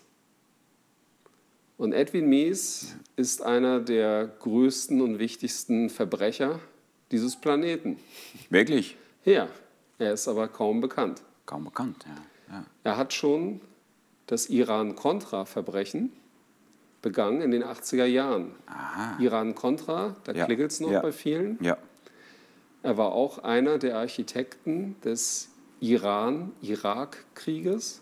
Und 1.76 1.92
Edwin 1.92 2.28
Mies 2.28 2.94
ist 3.16 3.42
einer 3.42 3.80
der 3.80 4.26
größten 4.40 5.00
und 5.00 5.18
wichtigsten 5.18 5.90
Verbrecher 5.90 6.60
dieses 7.10 7.34
Planeten. 7.36 7.98
Wirklich? 8.48 8.96
Ja, 9.24 9.48
er 9.98 10.12
ist 10.12 10.28
aber 10.28 10.46
kaum 10.48 10.80
bekannt. 10.80 11.22
Kaum 11.46 11.64
bekannt. 11.64 12.04
Ja. 12.06 12.22
Ja. 12.56 12.64
Er 12.84 12.96
hat 12.96 13.12
schon 13.12 13.60
das 14.26 14.48
Iran-Contra-Verbrechen 14.48 16.12
begangen 17.02 17.42
in 17.42 17.50
den 17.50 17.64
80er 17.64 18.04
Jahren. 18.06 18.52
Iran-Contra, 19.18 20.14
da 20.24 20.32
Ja, 20.32 20.46
klingelt 20.46 20.70
es 20.70 20.80
noch 20.80 20.90
ja. 20.92 21.00
bei 21.00 21.12
vielen. 21.12 21.58
Ja. 21.60 21.76
Er 22.82 22.96
war 22.96 23.12
auch 23.12 23.38
einer 23.38 23.76
der 23.78 23.98
Architekten 23.98 24.96
des 25.04 25.50
Iran-Irak-Krieges 25.80 28.00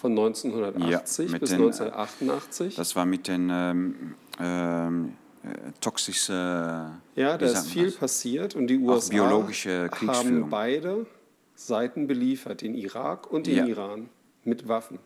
von 0.00 0.12
1980 0.12 0.90
Ja, 0.90 1.38
bis 1.38 1.50
den, 1.50 1.60
äh, 1.60 1.64
1988. 1.64 2.74
Das 2.76 2.96
war 2.96 3.04
mit 3.04 3.28
den 3.28 3.50
ähm, 3.52 4.14
ähm, 4.40 5.12
äh, 5.42 5.72
toxischen. 5.80 6.34
ja, 6.34 7.00
wie 7.14 7.16
da 7.16 7.36
ist 7.38 7.66
viel 7.68 7.86
das? 7.86 7.96
passiert 7.96 8.56
und 8.56 8.68
die 8.68 8.78
USA 8.78 9.14
haben 10.06 10.48
beide 10.48 11.06
Seiten 11.54 12.06
beliefert, 12.06 12.62
den 12.62 12.74
Irak 12.74 13.30
und 13.30 13.46
den 13.46 13.56
Ja. 13.56 13.66
Iran, 13.66 14.08
mit 14.44 14.68
Waffen. 14.68 14.98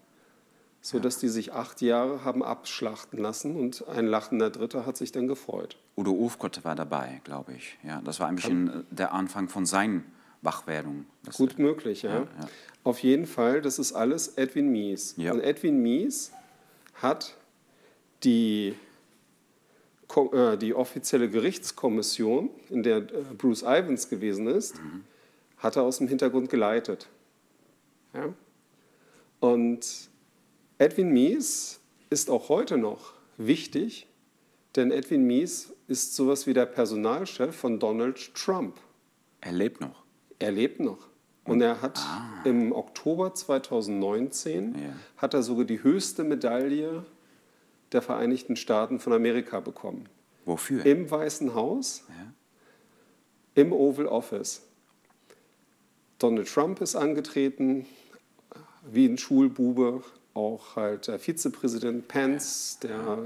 Sodass 0.80 1.18
die 1.18 1.28
sich 1.28 1.52
acht 1.52 1.80
Jahre 1.80 2.24
haben 2.24 2.44
abschlachten 2.44 3.18
lassen 3.18 3.56
und 3.56 3.88
ein 3.88 4.06
lachender 4.06 4.50
Dritter 4.50 4.86
hat 4.86 4.96
sich 4.96 5.10
dann 5.12 5.26
gefreut. 5.26 5.78
Udo 5.96 6.12
Ufgott 6.12 6.62
war 6.64 6.76
dabei, 6.76 7.20
glaube 7.24 7.54
ich. 7.54 7.78
Ja, 7.82 8.00
das 8.04 8.20
war 8.20 8.28
ein 8.28 8.36
bisschen 8.36 8.68
äh, 8.68 8.72
der 8.90 9.12
Anfang 9.14 9.48
von 9.48 9.66
seiner 9.66 10.02
Wachwerdung. 10.44 11.06
Das, 11.24 11.36
Gut 11.36 11.58
möglich, 11.58 12.02
ja. 12.02 12.20
ja. 12.20 12.26
Auf 12.84 12.98
jeden 13.00 13.26
Fall, 13.26 13.62
das 13.62 13.78
ist 13.78 13.92
alles 13.94 14.28
Edwin 14.36 14.68
Mies. 14.70 15.14
Ja. 15.16 15.32
Und 15.32 15.40
Edwin 15.40 15.78
Mies 15.82 16.32
hat 16.94 17.34
die, 18.22 18.74
äh, 20.32 20.56
die 20.58 20.74
offizielle 20.74 21.28
Gerichtskommission, 21.30 22.50
in 22.70 22.82
der 22.82 22.98
äh, 22.98 23.22
Bruce 23.36 23.62
Ivans 23.62 24.08
gewesen 24.08 24.46
ist, 24.46 24.76
Mhm. 24.76 25.04
hat 25.58 25.76
er 25.76 25.82
aus 25.82 25.98
dem 25.98 26.08
Hintergrund 26.08 26.50
geleitet. 26.50 27.08
Ja? 28.12 28.32
Und 29.40 30.08
Edwin 30.78 31.10
Mies 31.10 31.80
ist 32.10 32.30
auch 32.30 32.48
heute 32.48 32.76
noch 32.76 33.14
wichtig, 33.38 34.06
denn 34.76 34.90
Edwin 34.90 35.24
Mies 35.26 35.72
ist 35.88 36.14
sowas 36.14 36.46
wie 36.46 36.54
der 36.54 36.66
Personalchef 36.66 37.54
von 37.54 37.78
Donald 37.78 38.34
Trump. 38.34 38.76
Er 39.40 39.52
lebt 39.52 39.80
noch. 39.80 40.03
Er 40.38 40.52
lebt 40.52 40.80
noch. 40.80 40.98
Und 41.44 41.60
er 41.60 41.82
hat 41.82 42.00
im 42.44 42.72
Oktober 42.72 43.34
2019 43.34 44.74
Ah. 44.74 44.78
Ja. 44.78 44.92
hat 45.18 45.34
er 45.34 45.42
sogar 45.42 45.64
die 45.66 45.82
höchste 45.82 46.24
Medaille 46.24 47.04
der 47.92 48.00
Vereinigten 48.02 48.56
Staaten 48.56 48.98
von 48.98 49.12
Amerika 49.12 49.60
bekommen. 49.60 50.06
Wofür? 50.46 50.84
Im 50.86 51.10
Weißen 51.10 51.54
Haus, 51.54 52.04
Ja. 52.08 53.62
im 53.62 53.72
Oval 53.72 54.06
Office. 54.06 54.62
Donald 56.18 56.48
Trump 56.48 56.80
ist 56.80 56.96
angetreten, 56.96 57.86
wie 58.90 59.06
ein 59.06 59.18
Schulbube, 59.18 60.02
auch 60.32 60.76
halt 60.76 61.06
der 61.08 61.18
Vizepräsident 61.18 62.08
Pence, 62.08 62.78
der 62.82 63.18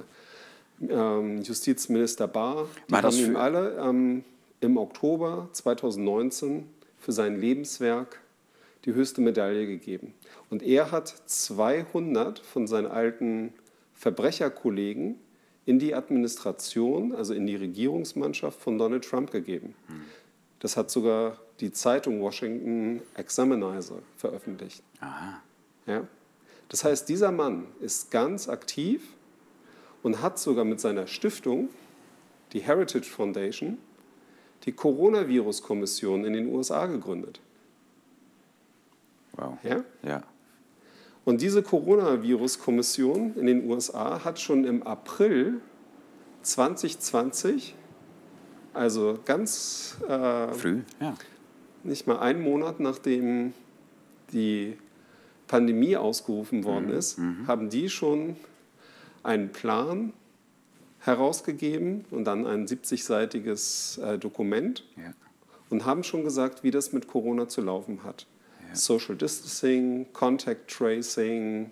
ähm, 0.89 1.43
Justizminister 1.43 2.27
Barr. 2.29 2.67
Die 2.89 2.93
War 2.93 3.03
das 3.03 3.17
haben 3.17 3.25
ihm 3.27 3.37
alle 3.37 3.77
ähm, 3.79 4.25
im 4.61 4.77
Oktober 4.77 5.49
2019 5.53 6.69
für 7.09 7.13
sein 7.13 7.41
Lebenswerk 7.41 8.21
die 8.85 8.93
höchste 8.93 9.23
Medaille 9.23 9.67
gegeben. 9.67 10.13
Und 10.51 10.63
er 10.63 10.91
hat 10.93 11.09
200 11.09 12.39
von 12.39 12.67
seinen 12.67 12.87
alten 12.87 13.55
Verbrecherkollegen 13.95 15.15
in 15.65 15.79
die 15.79 15.95
Administration, 15.95 17.15
also 17.15 17.33
in 17.33 17.47
die 17.47 17.57
Regierungsmannschaft 17.57 18.61
von 18.61 18.77
Donald 18.77 19.07
Trump 19.07 19.31
gegeben. 19.31 19.75
Das 20.59 20.77
hat 20.77 20.91
sogar 20.91 21.39
die 21.61 21.73
Zeitung 21.73 22.21
Washington 22.21 23.01
Examiner 23.15 23.81
veröffentlicht. 24.19 24.83
Aha. 25.01 25.41
Ja? 25.87 26.07
Das 26.69 26.85
heißt, 26.85 27.09
dieser 27.09 27.33
Mann 27.33 27.69
ist 27.81 28.11
ganz 28.11 28.51
aktiv 28.51 29.15
und 30.03 30.21
hat 30.21 30.39
sogar 30.39 30.67
mit 30.67 30.79
seiner 30.79 31.07
Stiftung, 31.07 31.71
die 32.53 32.61
Heritage 32.61 33.09
Foundation, 33.09 33.79
die 34.65 34.73
Coronavirus-Kommission 34.73 36.25
in 36.25 36.33
den 36.33 36.55
USA 36.55 36.87
gegründet. 36.87 37.41
Wow. 39.33 39.59
Ja? 39.63 39.85
Ja. 40.03 40.23
Und 41.25 41.43
diese 41.43 41.63
Coronavirus-Kommission 41.63 43.37
in 43.37 43.47
den 43.47 43.69
USA 43.69 44.25
hat 44.25 44.41
schon 44.41 44.65
im 44.65 44.83
April 44.83 45.61
2020, 46.43 47.75
also 48.73 49.19
ganz 49.25 49.99
äh, 50.09 50.49
Früh, 50.55 50.81
ja. 51.01 51.15
nicht 51.83 52.07
mal 52.07 52.19
einen 52.19 52.43
Monat 52.43 52.81
nachdem 52.81 53.53
die 54.33 54.79
Pandemie 55.47 55.97
ausgerufen 55.97 56.65
worden 56.65 56.91
ist, 56.91 57.19
haben 57.47 57.71
die 57.71 57.89
schon 57.89 58.37
einen 59.23 59.51
Plan 59.51 60.13
herausgegeben 61.01 62.05
und 62.11 62.25
dann 62.25 62.47
ein 62.47 62.67
70-seitiges 62.67 64.01
äh, 64.01 64.19
Dokument 64.19 64.85
ja. 64.97 65.13
und 65.71 65.85
haben 65.85 66.03
schon 66.03 66.25
gesagt, 66.25 66.63
wie 66.63 66.71
das 66.71 66.93
mit 66.93 67.09
Corona 67.09 67.49
zu 67.49 67.61
laufen 67.61 68.05
hat. 68.05 68.27
Social 68.75 69.17
Distancing, 69.17 70.07
Contact 70.13 70.71
Tracing, 70.71 71.71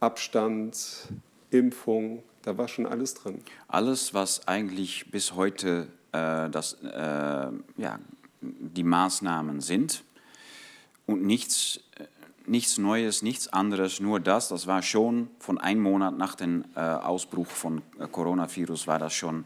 Abstand, 0.00 1.08
Impfung, 1.50 2.22
da 2.42 2.56
war 2.56 2.68
schon 2.68 2.86
alles 2.86 3.14
drin. 3.14 3.42
Alles, 3.68 4.14
was 4.14 4.48
eigentlich 4.48 5.10
bis 5.10 5.34
heute 5.34 5.88
äh, 6.12 6.48
das, 6.48 6.74
äh, 6.82 7.50
ja, 7.76 7.98
die 8.40 8.82
Maßnahmen 8.82 9.60
sind 9.60 10.04
und 11.06 11.22
nichts, 11.22 11.80
äh, 11.98 12.04
nichts 12.50 12.76
Neues, 12.78 13.22
nichts 13.22 13.48
anderes, 13.48 14.00
nur 14.00 14.20
das, 14.20 14.48
das 14.48 14.66
war 14.66 14.82
schon 14.82 15.28
von 15.38 15.58
einem 15.58 15.80
Monat 15.82 16.18
nach 16.18 16.34
dem 16.34 16.64
äh, 16.76 16.80
Ausbruch 16.80 17.46
von 17.46 17.80
äh, 17.98 18.06
Coronavirus, 18.10 18.86
war 18.86 18.98
das 18.98 19.14
schon 19.14 19.44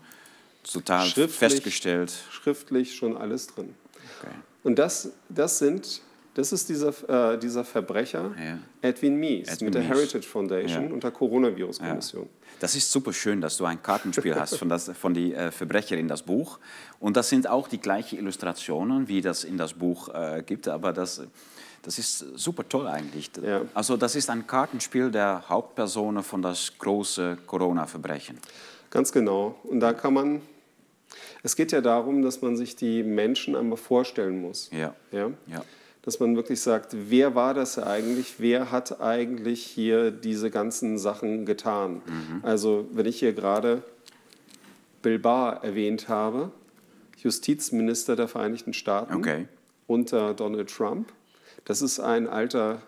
total 0.70 1.06
Schriftlich. 1.06 1.38
festgestellt. 1.38 2.12
Schriftlich 2.30 2.94
schon 2.96 3.16
alles 3.16 3.46
drin. 3.48 3.74
Okay. 4.20 4.34
Und 4.62 4.78
das, 4.78 5.10
das 5.28 5.58
sind, 5.58 6.00
das 6.32 6.52
ist 6.52 6.68
dieser, 6.70 7.34
äh, 7.34 7.38
dieser 7.38 7.64
Verbrecher, 7.64 8.34
Ja. 8.42 8.58
Edwin 8.80 9.16
Mies, 9.16 9.48
Edwin 9.48 9.66
mit 9.66 9.74
der 9.74 9.82
Mies. 9.82 9.90
Heritage 9.92 10.26
Foundation 10.26 10.88
Ja. 10.88 10.92
und 10.94 11.02
der 11.04 11.10
Coronavirus-Kommission. 11.10 12.28
Das 12.60 12.74
ist 12.74 12.90
super 12.90 13.12
schön, 13.12 13.40
dass 13.40 13.56
du 13.58 13.64
ein 13.66 13.82
Kartenspiel 13.82 14.34
hast 14.36 14.56
von, 14.56 14.68
das, 14.70 14.88
von 14.98 15.12
die 15.12 15.34
äh, 15.34 15.50
Verbrecher 15.50 15.98
in 15.98 16.08
das 16.08 16.22
Buch. 16.22 16.58
Und 17.00 17.16
das 17.18 17.28
sind 17.28 17.46
auch 17.48 17.68
die 17.68 17.78
gleichen 17.78 18.18
Illustrationen, 18.18 19.08
wie 19.08 19.20
das 19.20 19.44
in 19.44 19.58
das 19.58 19.74
Buch 19.74 20.08
äh, 20.14 20.42
gibt. 20.46 20.68
Aber 20.68 20.92
das, 20.94 21.20
das 21.84 21.98
ist 21.98 22.18
super 22.34 22.68
toll 22.68 22.86
eigentlich. 22.86 23.30
Ja. 23.42 23.62
Also 23.74 23.96
das 23.96 24.16
ist 24.16 24.30
ein 24.30 24.46
Kartenspiel 24.46 25.10
der 25.10 25.44
Hauptpersonen 25.48 26.22
von 26.22 26.42
das 26.42 26.72
große 26.78 27.38
Corona-Verbrechen. 27.46 28.38
Ganz 28.90 29.12
genau. 29.12 29.56
Und 29.64 29.80
da 29.80 29.92
kann 29.92 30.14
man, 30.14 30.40
es 31.42 31.56
geht 31.56 31.72
ja 31.72 31.80
darum, 31.80 32.22
dass 32.22 32.42
man 32.42 32.56
sich 32.56 32.74
die 32.76 33.02
Menschen 33.02 33.54
einmal 33.54 33.76
vorstellen 33.76 34.40
muss. 34.40 34.70
Ja. 34.72 34.94
Ja? 35.12 35.30
Ja. 35.46 35.64
Dass 36.02 36.20
man 36.20 36.36
wirklich 36.36 36.60
sagt, 36.60 36.94
wer 37.08 37.34
war 37.34 37.54
das 37.54 37.78
eigentlich? 37.78 38.34
Wer 38.38 38.70
hat 38.70 39.00
eigentlich 39.00 39.64
hier 39.64 40.10
diese 40.10 40.50
ganzen 40.50 40.98
Sachen 40.98 41.46
getan? 41.46 42.02
Mhm. 42.06 42.40
Also, 42.42 42.86
wenn 42.92 43.06
ich 43.06 43.18
hier 43.18 43.32
gerade 43.32 43.82
Bill 45.02 45.18
Barr 45.18 45.64
erwähnt 45.64 46.08
habe, 46.08 46.50
Justizminister 47.18 48.16
der 48.16 48.28
Vereinigten 48.28 48.74
Staaten 48.74 49.14
Okay. 49.14 49.46
unter 49.86 50.34
Donald 50.34 50.68
Trump, 50.70 51.10
das 51.64 51.82
ist 51.82 52.00
ein 52.00 52.28
alter 52.28 52.82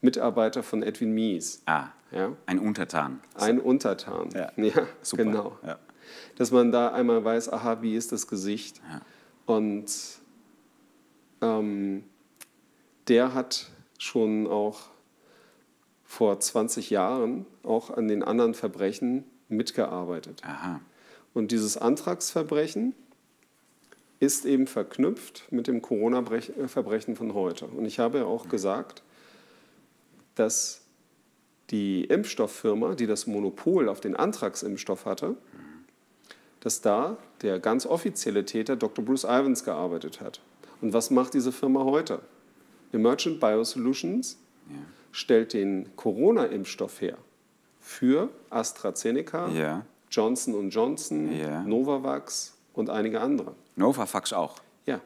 Mitarbeiter 0.00 0.62
von 0.62 0.82
Edwin 0.82 1.12
Mies. 1.12 1.62
Ah, 1.66 1.88
Ja? 2.10 2.32
ein 2.46 2.58
Untertan. 2.58 3.20
Ein 3.34 3.60
Untertan. 3.60 4.30
Ja. 4.56 4.86
Super. 5.02 5.24
genau. 5.24 5.58
Ja. 5.64 5.78
Dass 6.36 6.50
man 6.50 6.70
da 6.72 6.92
einmal 6.92 7.24
weiß, 7.24 7.52
aha, 7.52 7.82
wie 7.82 7.96
ist 7.96 8.12
das 8.12 8.26
Gesicht? 8.28 8.80
Ja. 8.90 9.00
Und 9.46 9.90
ähm, 11.40 12.04
der 13.08 13.34
hat 13.34 13.70
schon 13.98 14.46
auch 14.46 14.80
vor 16.04 16.38
20 16.38 16.90
Jahren 16.90 17.46
auch 17.62 17.90
an 17.90 18.08
den 18.08 18.22
anderen 18.22 18.54
Verbrechen 18.54 19.24
mitgearbeitet. 19.48 20.42
Aha. 20.44 20.80
Und 21.34 21.50
dieses 21.52 21.76
Antragsverbrechen 21.76 22.94
ist 24.20 24.46
eben 24.46 24.66
verknüpft 24.66 25.44
mit 25.50 25.66
dem 25.66 25.82
Corona-Verbrechen 25.82 27.16
von 27.16 27.34
heute. 27.34 27.66
Und 27.66 27.84
ich 27.84 27.98
habe 27.98 28.18
ja 28.18 28.24
auch 28.24 28.48
gesagt, 28.48 29.02
dass 30.34 30.82
die 31.70 32.04
Impfstofffirma, 32.04 32.94
die 32.94 33.06
das 33.06 33.26
Monopol 33.26 33.88
auf 33.88 34.00
den 34.00 34.16
Antragsimpfstoff 34.16 35.04
hatte, 35.04 35.36
dass 36.60 36.80
da 36.80 37.16
der 37.42 37.58
ganz 37.58 37.86
offizielle 37.86 38.44
Täter 38.44 38.76
Dr. 38.76 39.04
Bruce 39.04 39.24
Ivans 39.24 39.64
gearbeitet 39.64 40.20
hat. 40.20 40.40
Und 40.80 40.92
was 40.92 41.10
macht 41.10 41.34
diese 41.34 41.52
Firma 41.52 41.84
heute? 41.84 42.20
Emergent 42.92 43.40
Biosolutions 43.40 44.38
Ja. 44.68 44.76
stellt 45.12 45.52
den 45.52 45.94
Corona-Impfstoff 45.96 47.00
her 47.00 47.18
für 47.80 48.30
AstraZeneca, 48.50 49.48
Ja. 49.48 49.86
Johnson 50.10 50.70
Johnson, 50.70 51.32
Ja. 51.36 51.62
Novavax 51.62 52.55
und 52.76 52.90
einige 52.90 53.20
andere. 53.20 53.54
Novavax 53.74 54.32
auch. 54.32 54.60
Ja, 54.84 55.00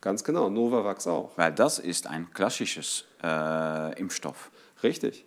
ganz 0.00 0.24
genau, 0.24 0.50
Novavax 0.50 1.06
auch. 1.06 1.30
Weil 1.36 1.52
das 1.52 1.78
ist 1.78 2.08
ein 2.08 2.32
klassisches 2.32 3.04
äh, 3.22 3.98
Impfstoff. 4.00 4.50
Richtig. 4.82 5.24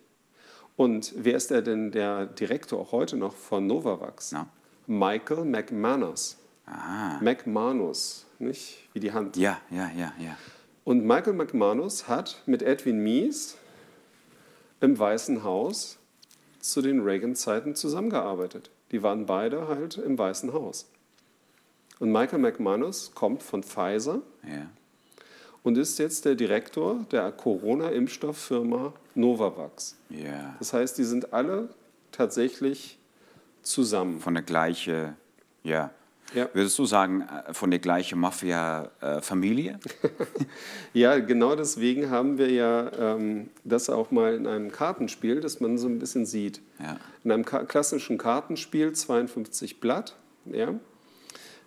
Und 0.76 1.14
wer 1.16 1.36
ist 1.36 1.50
der 1.50 1.62
denn 1.62 1.92
der 1.92 2.26
Direktor 2.26 2.80
auch 2.80 2.92
heute 2.92 3.16
noch 3.16 3.34
von 3.34 3.66
Novavax? 3.66 4.32
Na? 4.32 4.48
Michael 4.86 5.44
McManus. 5.44 6.36
Aha. 6.66 7.18
McManus, 7.22 8.26
nicht 8.38 8.78
wie 8.92 9.00
die 9.00 9.12
Hand. 9.12 9.36
Ja, 9.36 9.60
ja, 9.70 9.90
ja, 9.96 10.12
ja. 10.18 10.36
Und 10.82 11.04
Michael 11.04 11.34
McManus 11.34 12.08
hat 12.08 12.42
mit 12.46 12.62
Edwin 12.62 12.98
Mies 12.98 13.56
im 14.80 14.98
Weißen 14.98 15.44
Haus 15.44 15.98
zu 16.58 16.82
den 16.82 17.00
Reagan-Zeiten 17.00 17.74
zusammengearbeitet. 17.74 18.70
Die 18.90 19.02
waren 19.02 19.26
beide 19.26 19.68
halt 19.68 19.96
im 19.98 20.18
Weißen 20.18 20.52
Haus. 20.52 20.86
Und 22.04 22.12
Michael 22.12 22.38
McManus 22.38 23.12
kommt 23.14 23.42
von 23.42 23.62
Pfizer 23.62 24.20
ja. 24.46 24.66
und 25.62 25.78
ist 25.78 25.98
jetzt 25.98 26.26
der 26.26 26.34
Direktor 26.34 27.06
der 27.10 27.32
Corona-Impfstofffirma 27.32 28.92
Novavax. 29.14 29.96
Ja. 30.10 30.54
Das 30.58 30.74
heißt, 30.74 30.98
die 30.98 31.04
sind 31.04 31.32
alle 31.32 31.70
tatsächlich 32.12 32.98
zusammen. 33.62 34.20
Von 34.20 34.34
der 34.34 34.42
gleichen, 34.42 35.16
ja. 35.62 35.92
Ja. 36.34 36.50
Würdest 36.52 36.78
du 36.78 36.84
sagen, 36.84 37.22
äh, 37.22 37.54
von 37.54 37.70
der 37.70 37.80
gleichen 37.80 38.20
Mafia-Familie? 38.20 39.80
Ja, 40.92 41.18
genau 41.18 41.56
deswegen 41.56 42.10
haben 42.10 42.36
wir 42.36 42.50
ja 42.50 42.92
ähm, 42.98 43.48
das 43.64 43.88
auch 43.88 44.10
mal 44.10 44.34
in 44.34 44.46
einem 44.46 44.70
Kartenspiel, 44.70 45.40
dass 45.40 45.58
man 45.58 45.78
so 45.78 45.88
ein 45.88 45.98
bisschen 45.98 46.26
sieht. 46.26 46.60
Ja. 46.78 46.98
In 47.24 47.32
einem 47.32 47.46
klassischen 47.46 48.18
Kartenspiel, 48.18 48.92
52 48.92 49.80
Blatt, 49.80 50.16
ja, 50.44 50.74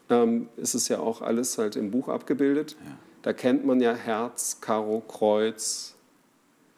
ähm, 0.10 0.50
ist 0.58 0.74
es 0.74 0.88
ja 0.88 1.00
auch 1.00 1.22
alles 1.22 1.58
halt 1.58 1.76
im 1.76 1.92
Buch 1.92 2.08
abgebildet. 2.10 2.76
Da 3.22 3.34
kennt 3.34 3.66
man 3.66 3.80
ja 3.82 3.94
Herz, 3.94 4.60
Karo, 4.62 5.02
Kreuz. 5.02 5.96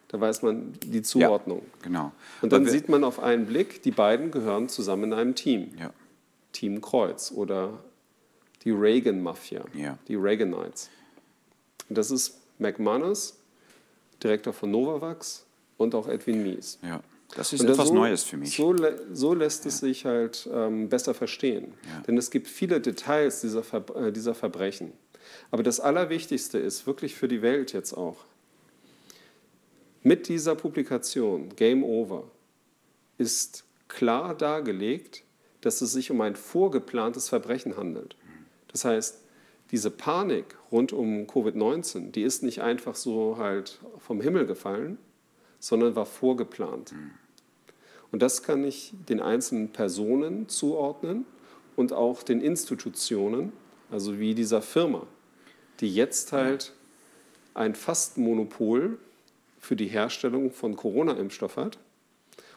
Da 0.08 0.20
weiß 0.20 0.42
man 0.42 0.72
die 0.84 1.02
Zuordnung. 1.02 1.62
genau. 1.82 2.10
Und 2.42 2.52
dann 2.52 2.66
sieht 2.66 2.88
man 2.88 3.04
auf 3.04 3.20
einen 3.20 3.46
Blick, 3.46 3.82
die 3.82 3.92
beiden 3.92 4.30
gehören 4.32 4.68
zusammen 4.68 5.04
in 5.04 5.12
einem 5.12 5.34
Team. 5.36 5.70
Ja. 5.78 5.92
Team 6.52 6.80
Kreuz 6.80 7.30
oder 7.30 7.78
die 8.64 8.72
Reagan-Mafia, 8.72 9.64
Ja. 9.74 9.96
die 10.08 10.16
Reaganites. 10.16 10.90
Und 11.88 11.96
das 11.96 12.10
ist 12.10 12.38
McManus, 12.58 13.36
Direktor 14.22 14.52
von 14.52 14.70
Novavax 14.72 15.46
und 15.78 15.94
auch 15.94 16.08
Edwin 16.08 16.42
Mies. 16.42 16.78
ja. 16.82 17.00
Das 17.36 17.52
ist 17.52 17.60
Und 17.60 17.70
etwas 17.70 17.88
so, 17.88 17.94
Neues 17.94 18.24
für 18.24 18.36
mich. 18.36 18.56
So, 18.56 18.74
so 19.12 19.34
lässt 19.34 19.66
es 19.66 19.78
sich 19.78 20.04
halt 20.04 20.48
ähm, 20.52 20.88
besser 20.88 21.14
verstehen. 21.14 21.74
Ja. 21.84 22.00
Denn 22.02 22.18
es 22.18 22.30
gibt 22.30 22.48
viele 22.48 22.80
Details 22.80 23.40
dieser, 23.40 23.62
Ver 23.62 23.84
äh, 23.94 24.12
dieser 24.12 24.34
Verbrechen. 24.34 24.92
Aber 25.50 25.62
das 25.62 25.80
Allerwichtigste 25.80 26.58
ist 26.58 26.86
wirklich 26.86 27.14
für 27.14 27.28
die 27.28 27.42
Welt 27.42 27.72
jetzt 27.72 27.92
auch, 27.92 28.24
mit 30.02 30.28
dieser 30.28 30.54
Publikation 30.54 31.50
Game 31.56 31.84
Over 31.84 32.24
ist 33.18 33.64
klar 33.88 34.34
dargelegt, 34.34 35.24
dass 35.60 35.82
es 35.82 35.92
sich 35.92 36.10
um 36.10 36.20
ein 36.22 36.36
vorgeplantes 36.36 37.28
Verbrechen 37.28 37.76
handelt. 37.76 38.16
Das 38.68 38.84
heißt, 38.84 39.18
diese 39.72 39.90
Panik 39.90 40.56
rund 40.72 40.92
um 40.92 41.26
Covid-19, 41.26 42.12
die 42.12 42.22
ist 42.22 42.42
nicht 42.42 42.62
einfach 42.62 42.94
so 42.94 43.36
halt 43.36 43.78
vom 43.98 44.20
Himmel 44.20 44.46
gefallen, 44.46 44.98
sondern 45.60 45.94
war 45.94 46.06
vorgeplant. 46.06 46.94
Und 48.10 48.22
das 48.22 48.42
kann 48.42 48.64
ich 48.64 48.92
den 49.08 49.20
einzelnen 49.20 49.70
Personen 49.70 50.48
zuordnen 50.48 51.26
und 51.76 51.92
auch 51.92 52.22
den 52.22 52.40
Institutionen, 52.40 53.52
also 53.90 54.18
wie 54.18 54.34
dieser 54.34 54.62
Firma, 54.62 55.06
die 55.78 55.94
jetzt 55.94 56.32
halt 56.32 56.72
ein 57.54 57.74
fast 57.74 58.18
Monopol 58.18 58.98
für 59.60 59.76
die 59.76 59.86
Herstellung 59.86 60.50
von 60.50 60.74
Corona-Impfstoff 60.74 61.56
hat 61.56 61.78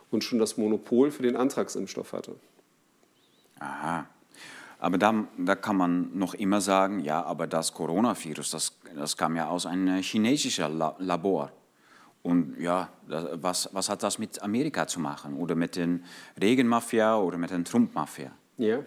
und 0.09 0.23
schon 0.23 0.39
das 0.39 0.57
Monopol 0.57 1.11
für 1.11 1.23
den 1.23 1.35
Antragsimpfstoff 1.35 2.13
hatte. 2.13 2.35
Aha. 3.59 4.07
Aber 4.79 4.97
da, 4.97 5.25
da 5.37 5.55
kann 5.55 5.77
man 5.77 6.17
noch 6.17 6.33
immer 6.33 6.59
sagen, 6.59 6.99
ja, 6.99 7.23
aber 7.23 7.47
das 7.47 7.73
Coronavirus, 7.73 8.51
das, 8.51 8.73
das 8.95 9.15
kam 9.15 9.35
ja 9.35 9.47
aus 9.47 9.65
einem 9.65 10.01
chinesischen 10.01 10.77
Labor. 10.99 11.51
Und 12.23 12.57
ja, 12.59 12.89
was, 13.05 13.69
was 13.73 13.89
hat 13.89 14.01
das 14.01 14.17
mit 14.17 14.41
Amerika 14.41 14.87
zu 14.87 14.99
machen? 14.99 15.35
Oder 15.37 15.55
mit 15.55 15.75
den 15.75 16.05
Regenmafia 16.41 17.17
oder 17.17 17.37
mit 17.37 17.51
den 17.51 17.65
Trump-Mafia? 17.65 18.31
Ja. 18.57 18.83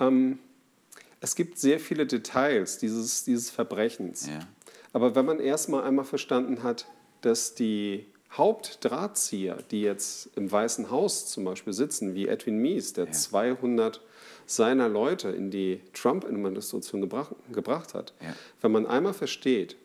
Ähm, 0.00 0.40
es 1.20 1.36
gibt 1.36 1.58
sehr 1.58 1.78
viele 1.78 2.06
Details 2.06 2.78
dieses, 2.78 3.24
dieses 3.24 3.50
Verbrechens. 3.50 4.28
Ja. 4.28 4.40
Aber 4.92 5.14
wenn 5.14 5.26
man 5.26 5.38
erstmal 5.38 5.84
einmal 5.84 6.04
verstanden 6.04 6.64
hat, 6.64 6.86
dass 7.20 7.54
die 7.54 8.06
Hauptdrahtzieher, 8.32 9.58
die 9.70 9.82
jetzt 9.82 10.30
im 10.36 10.50
Weißen 10.50 10.90
Haus 10.90 11.30
zum 11.30 11.44
Beispiel 11.44 11.72
sitzen, 11.72 12.14
wie 12.14 12.28
Edwin 12.28 12.58
Mies, 12.58 12.92
der 12.92 13.06
ja. 13.06 13.12
200 13.12 14.00
seiner 14.46 14.88
Leute 14.88 15.28
in 15.28 15.50
die 15.50 15.80
Trump-Administration 15.92 17.00
gebracht, 17.00 17.34
gebracht 17.52 17.94
hat, 17.94 18.12
ja. 18.20 18.34
wenn 18.60 18.72
man 18.72 18.86
einmal 18.86 19.14
versteht, 19.14 19.76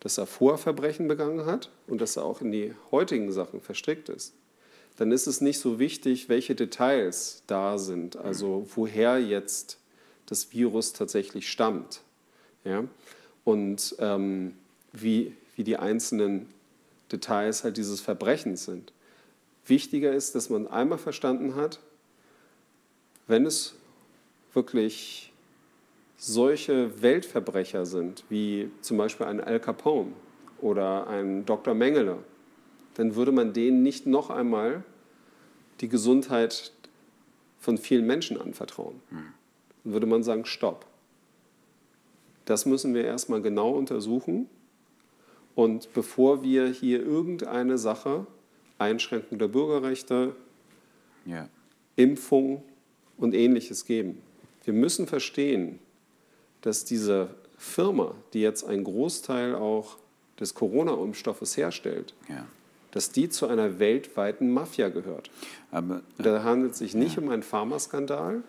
dass 0.00 0.18
er 0.18 0.26
Vorverbrechen 0.26 1.08
begangen 1.08 1.46
hat 1.46 1.70
und 1.86 2.00
dass 2.00 2.16
er 2.16 2.24
auch 2.24 2.40
in 2.40 2.52
die 2.52 2.74
heutigen 2.90 3.32
Sachen 3.32 3.60
verstrickt 3.60 4.08
ist, 4.08 4.34
dann 4.96 5.12
ist 5.12 5.26
es 5.26 5.40
nicht 5.40 5.58
so 5.58 5.78
wichtig, 5.78 6.28
welche 6.28 6.54
Details 6.54 7.42
da 7.46 7.78
sind, 7.78 8.16
also 8.16 8.66
woher 8.74 9.20
jetzt 9.20 9.78
das 10.26 10.52
Virus 10.52 10.92
tatsächlich 10.92 11.50
stammt 11.50 12.00
ja? 12.64 12.84
und 13.44 13.94
ähm, 13.98 14.56
wie, 14.92 15.34
wie 15.54 15.64
die 15.64 15.76
einzelnen 15.76 16.48
Details 17.12 17.62
halt 17.62 17.76
dieses 17.76 18.00
Verbrechens 18.00 18.64
sind. 18.64 18.92
Wichtiger 19.66 20.12
ist, 20.12 20.34
dass 20.34 20.50
man 20.50 20.66
einmal 20.66 20.98
verstanden 20.98 21.54
hat, 21.54 21.80
wenn 23.26 23.46
es 23.46 23.74
wirklich 24.54 25.32
solche 26.26 27.02
Weltverbrecher 27.02 27.86
sind, 27.86 28.24
wie 28.28 28.68
zum 28.80 28.96
Beispiel 28.96 29.26
ein 29.26 29.40
Al 29.40 29.60
Capone 29.60 30.10
oder 30.60 31.06
ein 31.06 31.46
Dr. 31.46 31.72
Mengele, 31.72 32.18
dann 32.94 33.14
würde 33.14 33.30
man 33.30 33.52
denen 33.52 33.84
nicht 33.84 34.06
noch 34.06 34.28
einmal 34.28 34.82
die 35.80 35.88
Gesundheit 35.88 36.72
von 37.60 37.78
vielen 37.78 38.06
Menschen 38.06 38.40
anvertrauen. 38.40 39.00
Dann 39.84 39.92
würde 39.92 40.06
man 40.06 40.24
sagen, 40.24 40.46
stopp. 40.46 40.86
Das 42.44 42.66
müssen 42.66 42.92
wir 42.92 43.04
erstmal 43.04 43.40
genau 43.40 43.70
untersuchen. 43.70 44.48
Und 45.54 45.92
bevor 45.94 46.42
wir 46.42 46.66
hier 46.66 47.04
irgendeine 47.06 47.78
Sache, 47.78 48.26
Einschränkung 48.78 49.38
der 49.38 49.48
Bürgerrechte, 49.48 50.34
ja. 51.24 51.48
Impfung 51.94 52.64
und 53.16 53.32
ähnliches 53.32 53.84
geben, 53.84 54.20
wir 54.64 54.74
müssen 54.74 55.06
verstehen, 55.06 55.78
dass 56.62 56.84
diese 56.84 57.30
Firma, 57.58 58.14
die 58.32 58.40
jetzt 58.40 58.64
einen 58.64 58.84
Großteil 58.84 59.54
auch 59.54 59.96
des 60.38 60.54
Corona-Impfstoffes 60.54 61.56
herstellt, 61.56 62.14
ja. 62.28 62.46
dass 62.90 63.10
die 63.10 63.28
zu 63.28 63.46
einer 63.46 63.78
weltweiten 63.78 64.52
Mafia 64.52 64.88
gehört. 64.88 65.30
Aber, 65.70 66.02
äh, 66.18 66.22
da 66.22 66.42
handelt 66.42 66.72
es 66.72 66.78
sich 66.78 66.94
nicht 66.94 67.16
ja. 67.16 67.22
um 67.22 67.30
einen 67.30 67.42
Pharmaskandal, 67.42 68.42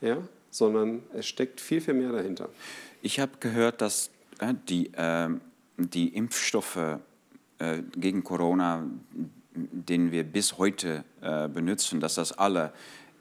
ja, 0.00 0.18
sondern 0.50 1.02
es 1.14 1.26
steckt 1.26 1.60
viel, 1.60 1.80
viel 1.80 1.94
mehr 1.94 2.12
dahinter. 2.12 2.48
Ich 3.02 3.20
habe 3.20 3.32
gehört, 3.40 3.80
dass 3.80 4.10
äh, 4.40 4.54
die, 4.68 4.92
äh, 4.94 5.28
die 5.76 6.08
Impfstoffe 6.08 6.98
äh, 7.58 7.82
gegen 7.96 8.24
Corona, 8.24 8.86
den 9.54 10.12
wir 10.12 10.24
bis 10.24 10.58
heute 10.58 11.04
äh, 11.20 11.48
benutzen, 11.48 12.00
dass 12.00 12.16
das 12.16 12.32
alle 12.32 12.72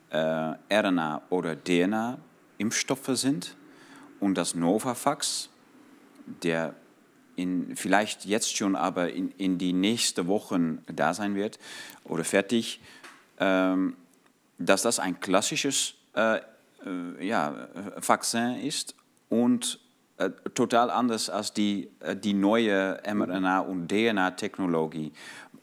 äh, 0.10 0.18
RNA- 0.18 1.22
oder 1.30 1.56
DNA-Impfstoffe 1.62 3.10
sind 3.14 3.57
und 4.20 4.38
das 4.38 4.56
Novavax, 4.56 5.50
der 6.44 6.76
in, 7.36 7.76
vielleicht 7.76 8.26
jetzt 8.26 8.56
schon, 8.56 8.76
aber 8.76 9.12
in, 9.12 9.32
in 9.38 9.58
die 9.58 9.74
nächsten 9.74 10.28
Wochen 10.28 10.84
da 10.88 11.14
sein 11.14 11.36
wird 11.36 11.60
oder 12.04 12.24
fertig, 12.24 12.82
ähm, 13.40 13.96
dass 14.58 14.82
das 14.82 15.00
ein 15.00 15.20
klassisches 15.20 15.94
äh, 16.16 16.38
äh, 16.38 17.26
ja, 17.26 17.68
Vakzin 17.98 18.56
ist 18.56 18.96
und 19.30 19.80
äh, 20.18 20.32
total 20.56 20.90
anders 20.90 21.30
als 21.30 21.54
die, 21.54 21.92
äh, 22.00 22.16
die 22.16 22.34
neue 22.34 23.00
mRNA- 23.06 23.60
und 23.60 23.88
DNA-Technologie. 23.88 25.12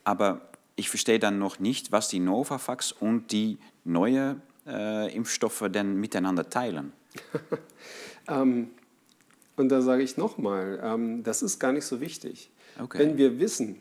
Aber 0.04 0.42
ich 0.76 0.88
verstehe 0.88 1.18
dann 1.18 1.38
noch 1.38 1.58
nicht, 1.58 1.92
was 1.92 2.08
die 2.08 2.20
Novavax 2.20 2.92
und 2.92 3.32
die 3.32 3.58
neue 3.84 4.36
äh, 4.66 5.14
Impfstoffe 5.14 5.64
denn 5.68 5.96
miteinander 5.96 6.48
teilen. 6.48 6.92
ähm, 8.28 8.68
und 9.56 9.68
da 9.68 9.82
sage 9.82 10.02
ich 10.02 10.16
nochmal, 10.16 10.80
ähm, 10.82 11.22
das 11.22 11.42
ist 11.42 11.58
gar 11.58 11.72
nicht 11.72 11.84
so 11.84 12.00
wichtig. 12.00 12.50
Okay. 12.80 12.98
Wenn 12.98 13.16
wir 13.16 13.38
wissen, 13.38 13.76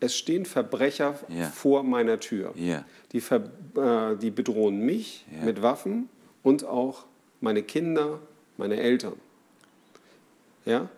es 0.00 0.16
stehen 0.16 0.46
Verbrecher 0.46 1.18
yeah. 1.30 1.50
vor 1.50 1.82
meiner 1.82 2.18
Tür, 2.18 2.54
yeah. 2.56 2.84
die, 3.12 3.20
ver 3.20 3.50
äh, 3.76 4.16
die, 4.16 4.30
bedrohen 4.30 4.80
mich 4.80 5.26
yeah. 5.32 5.44
mit 5.44 5.62
Waffen 5.62 6.08
und 6.42 6.64
auch 6.64 7.04
meine 7.40 7.62
Kinder, 7.62 8.20
meine 8.56 8.80
Eltern. 8.80 9.14
Ja? 10.64 10.88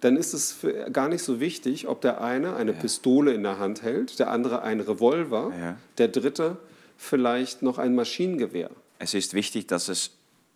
Dann 0.00 0.16
ist 0.16 0.32
es 0.32 0.56
gar 0.92 1.08
nicht 1.08 1.22
so 1.22 1.40
wichtig, 1.40 1.86
ob 1.86 2.00
der 2.00 2.22
eine 2.22 2.56
eine 2.56 2.72
Pistole 2.72 3.34
in 3.34 3.42
der 3.42 3.58
Hand 3.58 3.82
hält, 3.82 4.18
der 4.18 4.30
andere 4.30 4.62
einen 4.62 4.80
Revolver, 4.80 5.76
der 5.98 6.08
dritte 6.08 6.56
vielleicht 6.96 7.60
noch 7.60 7.76
ein 7.76 7.94
Maschinengewehr. 7.94 8.70
Es 8.98 9.12
ist 9.12 9.34
wichtig, 9.34 9.66
dass 9.66 9.88
es 9.88 10.12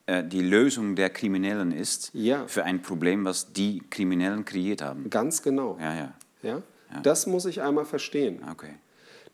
die 0.07 0.43
Lösung 0.43 0.97
der 0.97 1.09
Kriminellen 1.09 1.73
ist 1.73 2.11
ja. 2.13 2.47
für 2.47 2.65
ein 2.65 2.83
Problem, 2.83 3.25
was 3.25 3.53
die 3.53 3.83
Kriminellen 3.89 4.45
kreiert 4.45 4.83
haben. 4.83 5.09
Ganz 5.09 5.43
genau. 5.43 5.79
Ja, 5.81 5.95
ja. 5.95 6.13
ja? 6.43 6.63
ja. 6.93 7.01
Das 7.01 7.27
muss 7.27 7.47
ich 7.47 7.63
einmal 7.63 7.87
verstehen. 7.87 8.43
Okay. 8.51 8.75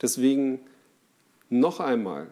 Deswegen 0.01 0.61
noch 1.49 1.81
einmal, 1.81 2.29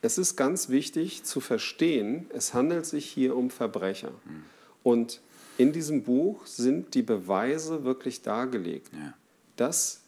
es 0.00 0.16
ist 0.16 0.36
ganz 0.36 0.70
wichtig 0.70 1.24
zu 1.24 1.40
verstehen, 1.40 2.26
es 2.32 2.54
handelt 2.54 2.86
sich 2.86 3.04
hier 3.06 3.36
um 3.36 3.50
Verbrecher. 3.50 4.12
Mhm. 4.24 4.44
Und 4.82 5.20
in 5.58 5.72
diesem 5.72 6.02
Buch 6.02 6.46
sind 6.46 6.94
die 6.94 7.02
Beweise 7.02 7.84
wirklich 7.84 8.22
dargelegt, 8.22 8.90
ja. 8.94 9.12
dass 9.56 10.00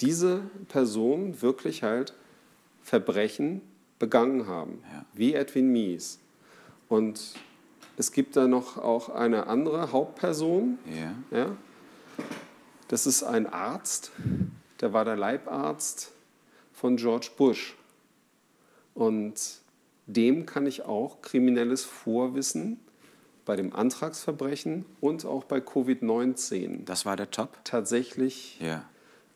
diese 0.00 0.42
Personen 0.68 1.40
wirklich 1.40 1.84
halt 1.84 2.14
Verbrechen 2.82 3.60
begangen 4.00 4.48
haben, 4.48 4.82
ja. 4.92 5.06
wie 5.14 5.34
Edwin 5.34 5.68
Mies. 5.68 6.18
Und 6.88 7.34
es 7.96 8.12
gibt 8.12 8.36
da 8.36 8.46
noch 8.46 8.76
auch 8.76 9.08
eine 9.08 9.46
andere 9.46 9.92
Hauptperson. 9.92 10.78
Ja. 10.86 11.38
ja. 11.38 11.56
Das 12.88 13.06
ist 13.06 13.22
ein 13.22 13.46
Arzt, 13.46 14.12
der 14.80 14.92
war 14.92 15.04
der 15.04 15.16
Leibarzt 15.16 16.12
von 16.72 16.96
George 16.96 17.30
Bush. 17.36 17.76
Und 18.94 19.60
dem 20.06 20.46
kann 20.46 20.66
ich 20.66 20.82
auch 20.82 21.22
kriminelles 21.22 21.84
Vorwissen 21.84 22.78
bei 23.44 23.56
dem 23.56 23.74
Antragsverbrechen 23.74 24.84
und 25.00 25.24
auch 25.24 25.44
bei 25.44 25.58
Covid-19. 25.58 26.84
Das 26.84 27.04
war 27.04 27.16
der 27.16 27.30
Top? 27.30 27.58
Tatsächlich 27.64 28.58
ja. 28.60 28.84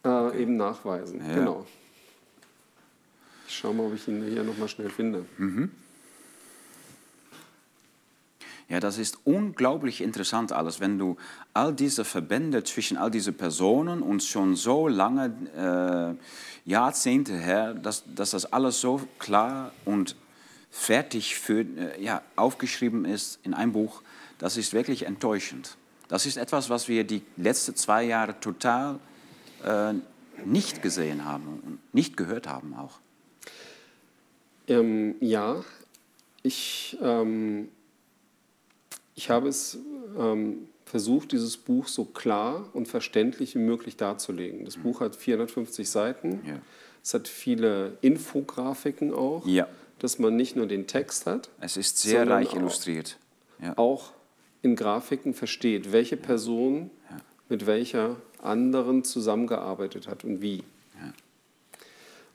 Äh, 0.05 0.09
okay. 0.09 0.43
eben 0.43 0.57
nachweisen. 0.57 1.21
Ja. 1.27 1.35
Genau. 1.35 1.67
Ich 3.47 3.57
schaue 3.57 3.75
mal, 3.75 3.87
ob 3.87 3.95
ich 3.95 4.07
ihn 4.09 4.23
hier 4.25 4.45
nochmal 4.45 4.69
schnell 4.69 4.91
finde. 4.91 5.25
Mhm. 5.39 5.71
Ja, 8.69 8.81
das 8.81 8.99
ist 8.99 9.19
unglaublich 9.25 10.03
interessant 10.03 10.53
alles, 10.53 10.79
wenn 10.79 10.99
du 10.99 11.17
all 11.55 11.73
diese 11.73 12.05
Verbände 12.05 12.65
zwischen 12.65 12.99
all 12.99 13.11
diesen 13.11 13.35
Personen 13.35 14.03
und 14.03 14.23
schon 14.23 14.57
so 14.57 14.89
lange 14.89 16.17
äh, 16.67 16.69
Jahrzehnte 16.69 17.33
her, 17.33 17.73
dass, 17.73 18.05
dass 18.15 18.33
das 18.33 18.53
alles 18.53 18.81
so 18.81 19.01
klar 19.19 19.73
und 19.87 20.17
fertig 20.71 21.37
für, 21.37 21.61
äh, 21.61 22.03
ja, 22.03 22.21
aufgeschrieben 22.37 23.07
ist 23.07 23.41
in 23.43 23.55
einem 23.55 23.73
Buch, 23.73 24.03
das 24.37 24.59
ist 24.59 24.75
wirklich 24.75 25.07
enttäuschend. 25.07 25.79
Das 26.09 26.27
ist 26.27 26.37
etwas, 26.37 26.69
was 26.69 26.89
wir 26.89 27.05
die 27.05 27.23
letzten 27.37 27.75
zwei 27.75 28.05
Jahre 28.05 28.39
total 28.39 28.99
äh, 29.65 29.95
nicht 30.45 30.83
gesehen 30.83 31.25
haben 31.25 31.61
und 31.65 31.95
nicht 31.95 32.17
gehört 32.17 32.47
haben 32.47 32.75
auch. 32.75 32.99
Ähm, 34.69 35.17
ja, 35.21 35.65
ich, 36.43 36.99
ähm, 37.03 37.69
ich 39.19 39.31
habe 39.31 39.49
es 39.49 39.77
ähm, 40.17 40.69
versucht, 40.85 41.33
dieses 41.33 41.57
Buch 41.57 41.89
so 41.89 42.05
klar 42.05 42.71
und 42.73 42.87
verständlich 42.87 43.57
wie 43.57 43.59
möglich 43.59 43.97
darzulegen. 43.97 44.65
Das 44.65 44.77
mhm. 44.77 44.83
Buch 44.83 45.01
hat 45.01 45.17
450 45.17 45.91
Seiten. 45.91 46.41
Ja. 46.47 46.61
Es 47.03 47.15
hat 47.15 47.27
viele 47.27 47.99
Infografiken 48.01 49.13
auch, 49.13 49.45
ja. 49.45 49.67
dass 49.99 50.21
man 50.21 50.37
nicht 50.37 50.55
nur 50.55 50.67
den 50.67 50.87
Text 50.87 51.27
hat. 51.27 51.51
Es 51.61 51.77
ist 51.77 51.99
sehr 51.99 52.31
reich 52.31 52.55
illustriert. 52.55 53.19
Ja. 53.61 53.77
Auch 53.77 54.13
in 54.63 54.77
Grafiken 54.77 55.35
versteht, 55.35 55.91
welche 55.91 56.17
Person 56.17 56.89
mit 57.49 57.67
welcher 57.67 58.17
anderen 58.41 59.03
zusammengearbeitet 59.03 60.07
hat 60.07 60.23
und 60.23 60.43
wie. 60.43 60.63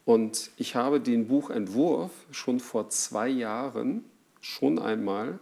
Und 0.03 0.51
ich 0.57 0.75
habe 0.75 0.99
den 0.99 1.29
Buchentwurf 1.29 2.11
schon 2.31 2.59
vor 2.59 2.89
zwei 2.89 3.29
Jahren 3.29 4.03
schon 4.41 4.79
einmal 4.79 5.39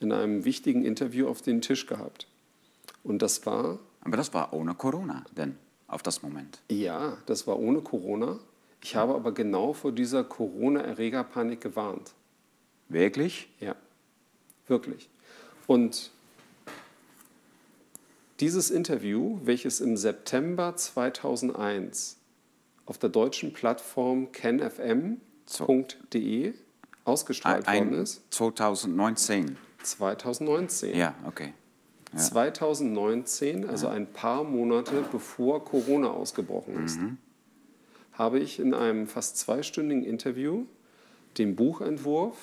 in 0.00 0.12
einem 0.12 0.44
wichtigen 0.44 0.84
Interview 0.84 1.28
auf 1.28 1.42
den 1.42 1.60
Tisch 1.60 1.86
gehabt. 1.86 2.26
Und 3.02 3.22
das 3.22 3.46
war. 3.46 3.78
Aber 4.00 4.16
das 4.16 4.34
war 4.34 4.52
ohne 4.52 4.74
Corona, 4.74 5.24
denn 5.36 5.56
auf 5.88 6.02
das 6.02 6.22
Moment. 6.22 6.60
Ja, 6.70 7.16
das 7.26 7.46
war 7.46 7.58
ohne 7.58 7.80
Corona. 7.80 8.38
Ich 8.82 8.94
habe 8.96 9.14
aber 9.14 9.32
genau 9.32 9.72
vor 9.72 9.92
dieser 9.92 10.22
Corona-Erregerpanik 10.24 11.60
gewarnt. 11.60 12.12
Wirklich? 12.88 13.48
Ja, 13.60 13.74
wirklich. 14.68 15.08
Und 15.66 16.12
dieses 18.40 18.70
Interview, 18.70 19.40
welches 19.42 19.80
im 19.80 19.96
September 19.96 20.76
2001 20.76 22.18
auf 22.84 22.98
der 22.98 23.08
deutschen 23.08 23.52
Plattform 23.52 24.30
canfm.de 24.30 25.14
ausgestrahlt 27.04 27.66
Ein, 27.66 27.90
worden 27.90 28.02
ist. 28.02 28.22
2019. 28.30 29.56
2019. 29.82 30.96
Ja, 30.96 31.14
okay. 31.26 31.52
Ja. 32.12 32.18
2019, 32.18 33.68
also 33.68 33.88
ein 33.88 34.06
paar 34.06 34.44
Monate 34.44 35.04
bevor 35.12 35.64
Corona 35.64 36.08
ausgebrochen 36.08 36.84
ist, 36.84 36.98
Mhm. 37.00 37.18
habe 38.12 38.38
ich 38.38 38.58
in 38.58 38.74
einem 38.74 39.06
fast 39.06 39.36
zweistündigen 39.38 40.04
Interview 40.04 40.64
den 41.38 41.56
Buchentwurf 41.56 42.36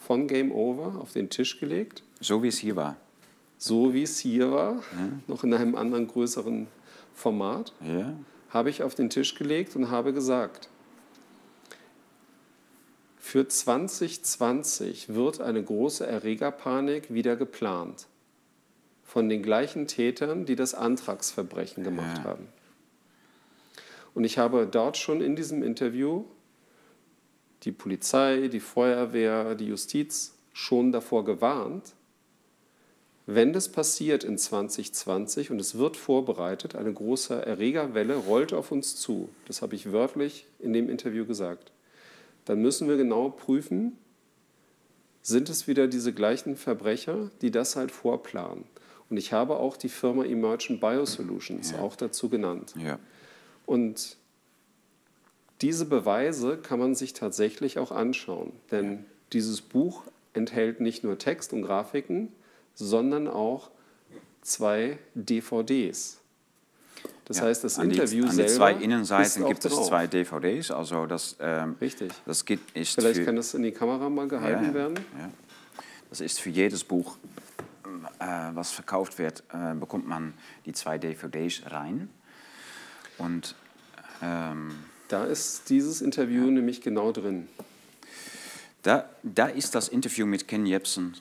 von 0.00 0.28
Game 0.28 0.52
Over 0.52 1.00
auf 1.00 1.12
den 1.12 1.28
Tisch 1.30 1.58
gelegt, 1.60 2.02
So 2.20 2.42
wie 2.42 2.48
es 2.48 2.58
hier 2.58 2.76
war. 2.76 2.96
so 3.58 3.92
wie 3.92 4.02
es 4.04 4.18
hier 4.18 4.50
war, 4.52 4.82
noch 5.26 5.44
in 5.44 5.52
einem 5.52 5.74
anderen 5.74 6.06
größeren 6.06 6.68
Format, 7.14 7.72
Ja. 7.84 8.12
habe 8.50 8.70
ich 8.70 8.82
auf 8.82 8.94
den 8.94 9.10
Tisch 9.10 9.34
gelegt 9.34 9.74
und 9.76 9.90
habe 9.90 10.12
gesagt, 10.12 10.68
für 13.26 13.48
2020 13.48 15.12
wird 15.12 15.40
eine 15.40 15.60
große 15.60 16.06
Erregerpanik 16.06 17.12
wieder 17.12 17.34
geplant. 17.34 18.06
Von 19.02 19.28
den 19.28 19.42
gleichen 19.42 19.88
Tätern, 19.88 20.46
die 20.46 20.54
das 20.54 20.74
Antragsverbrechen 20.74 21.82
gemacht 21.82 22.18
Ja. 22.18 22.24
haben. 22.24 22.46
Und 24.14 24.22
ich 24.22 24.38
habe 24.38 24.68
dort 24.70 24.96
schon 24.96 25.20
in 25.20 25.34
diesem 25.34 25.64
Interview 25.64 26.22
die 27.64 27.72
Polizei, 27.72 28.46
die 28.46 28.60
Feuerwehr, 28.60 29.56
die 29.56 29.66
Justiz 29.66 30.36
schon 30.52 30.92
davor 30.92 31.24
gewarnt, 31.24 31.94
wenn 33.26 33.52
das 33.52 33.68
passiert 33.72 34.22
in 34.22 34.38
2020 34.38 35.50
und 35.50 35.60
es 35.60 35.76
wird 35.76 35.96
vorbereitet, 35.96 36.76
eine 36.76 36.92
große 36.92 37.44
Erregerwelle 37.44 38.14
rollt 38.14 38.52
auf 38.52 38.70
uns 38.70 38.94
zu, 38.94 39.30
das 39.48 39.62
habe 39.62 39.74
ich 39.74 39.90
wörtlich 39.90 40.46
in 40.60 40.72
dem 40.72 40.88
Interview 40.88 41.26
gesagt, 41.26 41.72
dann 42.46 42.62
müssen 42.62 42.88
wir 42.88 42.96
genau 42.96 43.28
prüfen, 43.28 43.98
sind 45.22 45.50
es 45.50 45.66
wieder 45.66 45.88
diese 45.88 46.12
gleichen 46.12 46.56
Verbrecher, 46.56 47.30
die 47.42 47.50
das 47.50 47.76
halt 47.76 47.90
vorplanen. 47.90 48.64
Und 49.10 49.16
ich 49.18 49.32
habe 49.32 49.56
auch 49.56 49.76
die 49.76 49.88
Firma 49.88 50.24
Emergent 50.24 50.80
Biosolutions 50.80 51.72
Ja. 51.72 51.80
auch 51.80 51.96
dazu 51.96 52.28
genannt. 52.28 52.74
Ja. 52.78 52.98
Und 53.66 54.16
diese 55.60 55.84
Beweise 55.86 56.56
kann 56.56 56.78
man 56.78 56.94
sich 56.94 57.12
tatsächlich 57.12 57.78
auch 57.78 57.90
anschauen, 57.90 58.52
denn 58.70 59.04
dieses 59.32 59.60
Buch 59.60 60.04
enthält 60.32 60.80
nicht 60.80 61.02
nur 61.02 61.18
Text 61.18 61.52
und 61.52 61.62
Grafiken, 61.62 62.32
sondern 62.74 63.26
auch 63.26 63.70
zwei 64.42 64.98
DVDs. 65.14 66.20
Das 67.24 67.38
Ja. 67.38 67.44
heißt, 67.44 67.64
das 67.64 67.78
an 67.78 67.90
Interview 67.90 68.24
die, 68.24 68.28
an 68.30 68.34
selber 68.36 68.48
die 68.50 68.56
zwei 68.56 68.72
ist 68.72 68.82
Innenseiten 68.82 69.46
gibt 69.46 69.64
es 69.64 69.72
zwei 69.86 70.06
DVDs. 70.06 70.70
Also 70.70 71.06
das, 71.06 71.36
ähm, 71.40 71.76
Richtig. 71.80 72.12
das 72.24 72.44
geht, 72.44 72.60
ist 72.74 72.94
Vielleicht 72.94 73.18
für, 73.20 73.24
kann 73.24 73.36
das 73.36 73.54
in 73.54 73.62
die 73.62 73.72
Kamera 73.72 74.08
mal 74.08 74.28
gehalten 74.28 74.66
ja, 74.66 74.74
werden. 74.74 74.94
Ja. 75.18 75.30
Das 76.10 76.20
ist 76.20 76.40
für 76.40 76.50
jedes 76.50 76.84
Buch, 76.84 77.16
äh, 78.20 78.26
was 78.54 78.70
verkauft 78.70 79.18
wird, 79.18 79.42
äh, 79.52 79.74
bekommt 79.74 80.06
man 80.06 80.34
die 80.64 80.72
zwei 80.72 80.98
DVDs 80.98 81.62
rein. 81.66 82.08
Und 83.18 83.54
ähm, 84.22 84.70
Da 85.08 85.24
ist 85.24 85.68
dieses 85.68 86.00
Interview 86.02 86.50
nämlich 86.50 86.80
genau 86.80 87.12
drin. 87.12 87.48
da, 88.82 89.08
da 89.22 89.46
ist 89.46 89.74
das 89.74 89.88
Interview 89.88 90.26
mit 90.26 90.46
Ken 90.48 90.64
Jebsen 90.66 91.16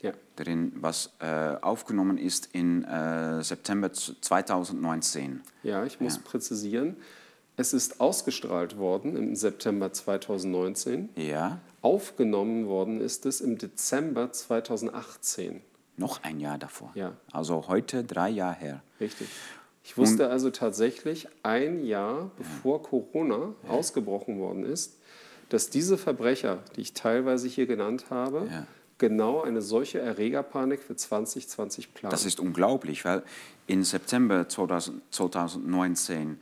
Ja. 0.00 0.12
drin, 0.36 0.72
was 0.76 1.10
äh, 1.20 1.56
aufgenommen 1.60 2.18
ist 2.18 2.50
in 2.52 2.84
äh, 2.84 3.42
September 3.42 3.92
z- 3.92 4.16
2019. 4.20 5.40
Ja, 5.62 5.84
ich 5.84 6.00
muss 6.00 6.16
Ja. 6.16 6.22
präzisieren. 6.24 6.96
Es 7.56 7.72
ist 7.72 8.00
ausgestrahlt 8.00 8.78
worden 8.78 9.16
im 9.16 9.34
September 9.34 9.92
2019. 9.92 11.08
Ja, 11.16 11.58
Aufgenommen 11.82 12.66
worden 12.66 13.00
ist 13.00 13.24
es 13.26 13.40
im 13.40 13.56
Dezember 13.58 14.30
2018. 14.32 15.62
noch 15.96 16.22
ein 16.22 16.38
Jahr 16.38 16.58
davor. 16.58 16.92
Ja. 16.94 17.12
Also 17.32 17.66
heute 17.66 18.04
drei 18.04 18.28
Jahre 18.30 18.54
her. 18.56 18.82
Richtig. 19.00 19.28
Ich 19.82 19.96
wusste 19.98 20.28
also 20.30 20.50
tatsächlich 20.50 21.26
ein 21.42 21.84
Jahr 21.84 22.30
bevor 22.36 22.82
Corona 22.84 23.54
ausgebrochen 23.66 24.38
worden 24.38 24.64
ist, 24.64 24.96
dass 25.48 25.70
diese 25.70 25.98
Verbrecher, 25.98 26.58
die 26.76 26.82
ich 26.82 26.92
teilweise 26.94 27.48
hier 27.48 27.66
genannt 27.66 28.06
habe, 28.10 28.46
Ja. 28.50 28.66
Genau 28.98 29.42
eine 29.42 29.62
solche 29.62 30.00
Erregerpanik 30.00 30.82
für 30.82 30.96
2020 30.96 31.94
planen. 31.94 32.10
Das 32.10 32.24
ist 32.24 32.40
unglaublich, 32.40 33.04
weil 33.04 33.22
in 33.66 33.84
September 33.84 34.48
2000, 34.48 35.02
2019 35.10 36.40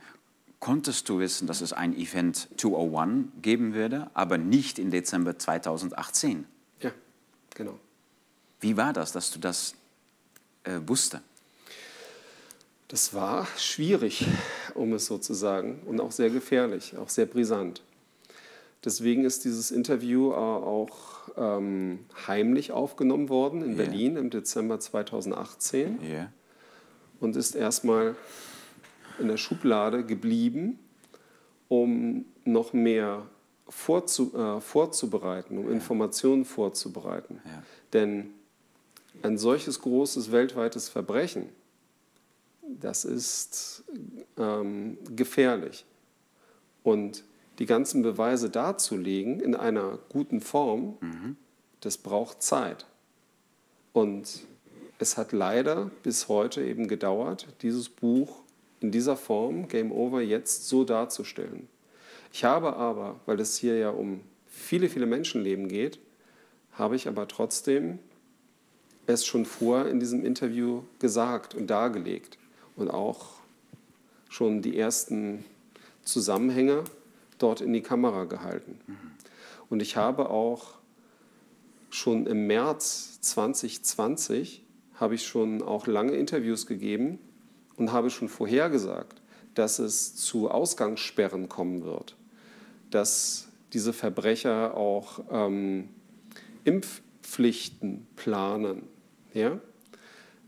konntest 0.59 1.07
du 1.07 1.19
wissen, 1.19 1.47
dass 1.47 1.61
es 1.61 1.73
ein 1.73 1.95
Event 1.95 2.49
201 2.57 3.27
geben 3.41 3.73
würde, 3.73 4.09
aber 4.13 4.37
nicht 4.37 4.79
im 4.79 4.89
Dezember 4.89 5.37
2018. 5.37 6.45
ja, 6.81 6.91
genau. 7.53 7.79
Wie 8.59 8.75
war 8.75 8.91
das, 8.91 9.11
dass 9.11 9.29
du 9.31 9.39
das 9.39 9.75
äh, 10.63 10.79
wusste? 10.87 11.21
Das 12.87 13.13
war 13.13 13.47
schwierig, 13.57 14.25
um 14.73 14.93
es 14.93 15.05
so 15.05 15.17
zu 15.17 15.33
sagen, 15.33 15.81
und 15.85 15.99
auch 15.99 16.11
sehr 16.11 16.29
gefährlich, 16.29 16.97
auch 16.97 17.09
sehr 17.09 17.25
brisant. 17.25 17.81
Deswegen 18.87 19.25
ist 19.25 19.43
dieses 19.43 19.69
Interview 19.69 20.31
äh, 20.31 20.35
auch 20.35 21.27
ähm, 21.35 22.05
heimlich 22.25 22.71
aufgenommen 22.71 23.27
worden 23.27 23.61
in 23.61 23.71
Ja. 23.71 23.83
Berlin 23.83 24.15
im 24.15 24.29
Dezember 24.29 24.79
2018 24.79 25.99
Ja. 26.09 26.31
und 27.19 27.35
ist 27.35 27.55
erstmal 27.55 28.15
in 29.19 29.27
der 29.27 29.35
Schublade 29.35 30.05
geblieben, 30.05 30.79
um 31.67 32.23
noch 32.45 32.71
mehr 32.71 33.25
vorzu, 33.67 34.33
äh, 34.33 34.61
vorzubereiten, 34.61 35.57
um 35.57 35.69
Informationen 35.69 36.45
vorzubereiten. 36.45 37.41
Denn 37.91 38.29
ein 39.21 39.37
solches 39.37 39.81
großes 39.81 40.31
weltweites 40.31 40.87
Verbrechen, 40.87 41.49
das 42.61 43.03
ist 43.03 43.83
ähm, 44.37 44.97
gefährlich. 45.13 45.83
Und 46.83 47.25
die 47.59 47.65
ganzen 47.65 48.01
Beweise 48.01 48.49
darzulegen 48.49 49.39
in 49.39 49.55
einer 49.55 49.99
guten 50.09 50.41
Form, 50.41 50.97
das 51.81 51.97
braucht 51.97 52.41
Zeit. 52.41 52.85
Und 53.93 54.41
es 54.99 55.17
hat 55.17 55.31
leider 55.31 55.91
bis 56.03 56.27
heute 56.27 56.63
eben 56.63 56.87
gedauert, 56.87 57.47
dieses 57.61 57.89
Buch 57.89 58.41
in 58.79 58.91
dieser 58.91 59.17
Form, 59.17 59.67
Game 59.67 59.91
Over, 59.91 60.21
jetzt 60.21 60.67
so 60.67 60.83
darzustellen. 60.83 61.67
Ich 62.31 62.43
habe 62.43 62.75
aber, 62.75 63.19
weil 63.25 63.39
es 63.39 63.57
hier 63.57 63.77
ja 63.77 63.89
um 63.89 64.21
viele, 64.45 64.89
viele 64.89 65.05
Menschenleben 65.05 65.67
geht, 65.67 65.99
habe 66.73 66.95
ich 66.95 67.07
aber 67.07 67.27
trotzdem 67.27 67.99
es 69.07 69.25
schon 69.25 69.45
vorher 69.45 69.89
in 69.89 69.99
diesem 69.99 70.23
Interview 70.23 70.83
gesagt 70.99 71.55
und 71.55 71.67
dargelegt 71.67 72.37
und 72.75 72.89
auch 72.89 73.37
schon 74.29 74.61
die 74.61 74.77
ersten 74.77 75.45
Zusammenhänge 76.03 76.83
dort 77.37 77.61
in 77.61 77.73
die 77.73 77.81
Kamera 77.81 78.25
gehalten. 78.25 78.79
Und 79.69 79.81
ich 79.81 79.97
habe 79.97 80.29
auch 80.29 80.75
schon 81.89 82.25
im 82.25 82.47
März 82.47 83.21
2020 83.21 84.63
habe 84.95 85.15
ich 85.15 85.27
schon 85.27 85.61
auch 85.61 85.87
lange 85.87 86.13
Interviews 86.13 86.65
gegeben 86.65 87.19
und 87.75 87.91
habe 87.91 88.09
schon 88.09 88.29
vorhergesagt, 88.29 89.21
dass 89.53 89.79
es 89.79 90.15
zu 90.15 90.49
Ausgangssperren 90.49 91.49
kommen 91.49 91.83
wird, 91.83 92.15
dass 92.89 93.47
diese 93.73 93.93
Verbrecher 93.93 94.75
auch 94.75 95.19
ähm, 95.31 95.89
Impfpflichten 96.63 98.07
planen, 98.15 98.83
ja? 99.33 99.59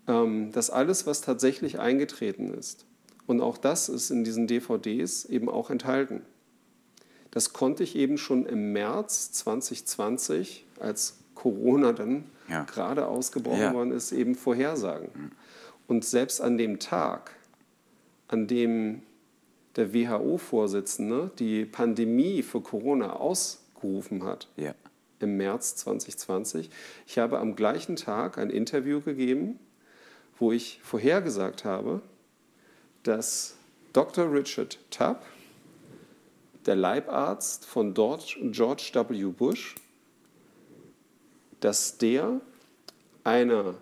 Ähm, 0.08 0.52
dass 0.52 0.70
alles, 0.70 1.06
was 1.06 1.22
tatsächlich 1.22 1.80
eingetreten 1.80 2.52
ist, 2.54 2.86
und 3.28 3.42
auch 3.42 3.60
das 3.60 3.90
ist 3.90 4.10
in 4.10 4.24
diesen 4.24 4.48
DVDs 4.48 5.26
eben 5.26 5.50
auch 5.50 5.70
enthalten. 5.70 6.24
Das 7.32 7.54
konnte 7.54 7.84
ich 7.84 7.96
eben 7.96 8.18
schon 8.18 8.46
im 8.46 8.72
März 8.74 9.32
2020, 9.34 10.66
als 10.80 11.18
Corona 11.36 11.94
dann 11.94 12.26
Ja. 12.48 12.64
gerade 12.64 13.08
ausgebrochen 13.08 13.60
Ja. 13.60 13.74
worden 13.74 13.92
ist, 13.92 14.12
eben 14.12 14.36
vorhersagen. 14.36 15.32
Und 15.88 16.04
selbst 16.06 16.42
an 16.42 16.58
dem 16.58 16.80
Tag, 16.80 17.32
an 18.28 18.48
dem 18.48 19.04
der 19.76 19.94
WHO-Vorsitzende 19.94 21.32
die 21.40 21.66
Pandemie 21.66 22.42
für 22.44 22.62
Corona 22.62 23.14
ausgerufen 23.14 24.24
hat, 24.24 24.48
Ja. 24.58 24.74
im 25.20 25.38
März 25.38 25.76
2020. 25.78 26.70
Ich 27.06 27.20
habe 27.20 27.38
am 27.40 27.56
gleichen 27.56 27.96
Tag 27.96 28.38
ein 28.38 28.50
Interview 28.50 29.02
gegeben, 29.02 29.60
wo 30.40 30.52
ich 30.52 30.80
vorhergesagt 30.84 31.66
habe, 31.66 32.02
dass 33.04 33.56
Dr. 33.94 34.32
Richard 34.32 34.80
Tubb, 34.92 35.22
der 36.70 36.76
Leibarzt 36.76 37.66
von 37.66 37.96
George 37.96 38.92
W. 38.94 39.24
Bush, 39.32 39.74
dass 41.62 41.98
der 41.98 42.42
eine 43.24 43.74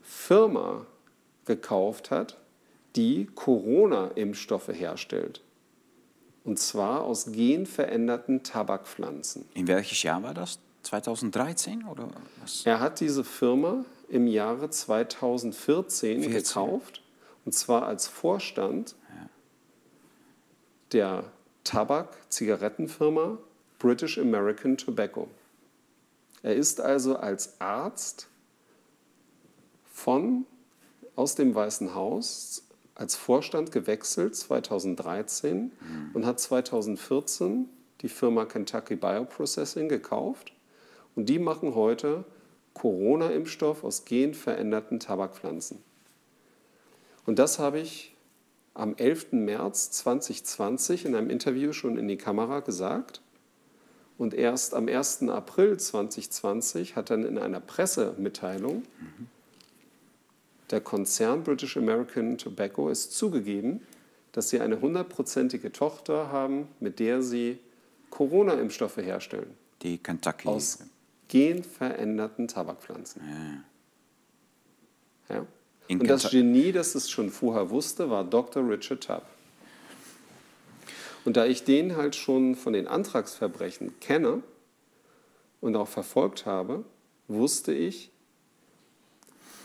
Firma 0.00 0.86
gekauft 1.44 2.10
hat, 2.10 2.38
die 2.96 3.26
Corona-Impfstoffe 3.34 4.68
herstellt. 4.68 5.42
Und 6.42 6.58
zwar 6.58 7.02
aus 7.02 7.32
genveränderten 7.32 8.42
Tabakpflanzen. 8.42 9.44
In 9.52 9.68
welches 9.68 10.02
Jahr 10.02 10.22
war 10.22 10.32
das? 10.32 10.58
2013 10.84 11.84
oder 11.84 12.08
was? 12.40 12.64
Er 12.64 12.80
hat 12.80 13.00
diese 13.00 13.24
Firma 13.24 13.84
im 14.08 14.26
Jahre 14.26 14.70
2014 14.70 16.22
14. 16.22 16.32
gekauft 16.32 17.02
und 17.44 17.52
zwar 17.52 17.84
als 17.86 18.06
Vorstand 18.06 18.96
ja. 19.10 19.28
der 20.92 21.24
Tabak-Zigarettenfirma 21.64 23.38
British 23.78 24.18
American 24.18 24.76
Tobacco. 24.76 25.28
Er 26.42 26.54
ist 26.54 26.80
also 26.80 27.16
als 27.16 27.60
Arzt 27.60 28.28
von 29.92 30.46
aus 31.14 31.34
dem 31.34 31.54
Weißen 31.54 31.94
Haus 31.94 32.64
als 32.94 33.16
Vorstand 33.16 33.72
gewechselt 33.72 34.36
2013 34.36 35.56
mhm. 35.58 36.10
und 36.14 36.26
hat 36.26 36.40
2014 36.40 37.68
die 38.00 38.08
Firma 38.08 38.44
Kentucky 38.44 38.96
Bioprocessing 38.96 39.88
gekauft 39.88 40.52
und 41.14 41.28
die 41.28 41.38
machen 41.38 41.74
heute 41.74 42.24
Corona-Impfstoff 42.74 43.84
aus 43.84 44.04
genveränderten 44.04 44.98
Tabakpflanzen. 44.98 45.82
Und 47.26 47.38
das 47.38 47.58
habe 47.58 47.80
ich 47.80 48.14
am 48.74 48.94
11. 48.96 49.32
März 49.32 49.90
2020 49.92 51.04
in 51.04 51.14
einem 51.14 51.30
Interview 51.30 51.72
schon 51.72 51.98
in 51.98 52.08
die 52.08 52.16
Kamera 52.16 52.60
gesagt. 52.60 53.20
Und 54.18 54.34
erst 54.34 54.74
am 54.74 54.88
1. 54.88 55.28
April 55.28 55.78
2020 55.78 56.96
hat 56.96 57.10
dann 57.10 57.24
in 57.24 57.38
einer 57.38 57.60
Pressemitteilung 57.60 58.82
mhm. 59.00 59.26
der 60.70 60.80
Konzern 60.80 61.42
British 61.42 61.76
American 61.76 62.38
Tobacco 62.38 62.88
es 62.88 63.10
zugegeben, 63.10 63.80
dass 64.32 64.48
sie 64.48 64.60
eine 64.60 64.80
hundertprozentige 64.80 65.72
Tochter 65.72 66.30
haben, 66.30 66.68
mit 66.80 66.98
der 66.98 67.22
sie 67.22 67.58
Corona-Impfstoffe 68.10 68.98
herstellen. 68.98 69.54
Die 69.82 69.98
Kentucky. 69.98 70.48
Aus 70.48 70.78
genveränderten 71.28 72.48
Tabakpflanzen. 72.48 73.22
Ja. 75.28 75.36
ja. 75.36 75.46
Und 75.88 76.08
das 76.08 76.30
Genie, 76.30 76.72
das 76.72 76.94
es 76.94 77.10
schon 77.10 77.30
vorher 77.30 77.70
wusste, 77.70 78.08
war 78.08 78.24
Dr. 78.24 78.68
Richard 78.68 79.04
Tubb. 79.04 79.24
Und 81.24 81.36
da 81.36 81.46
ich 81.46 81.64
den 81.64 81.96
halt 81.96 82.16
schon 82.16 82.54
von 82.54 82.72
den 82.72 82.88
Antragsverbrechen 82.88 84.00
kenne 84.00 84.42
und 85.60 85.76
auch 85.76 85.88
verfolgt 85.88 86.46
habe, 86.46 86.84
wusste 87.28 87.72
ich, 87.72 88.10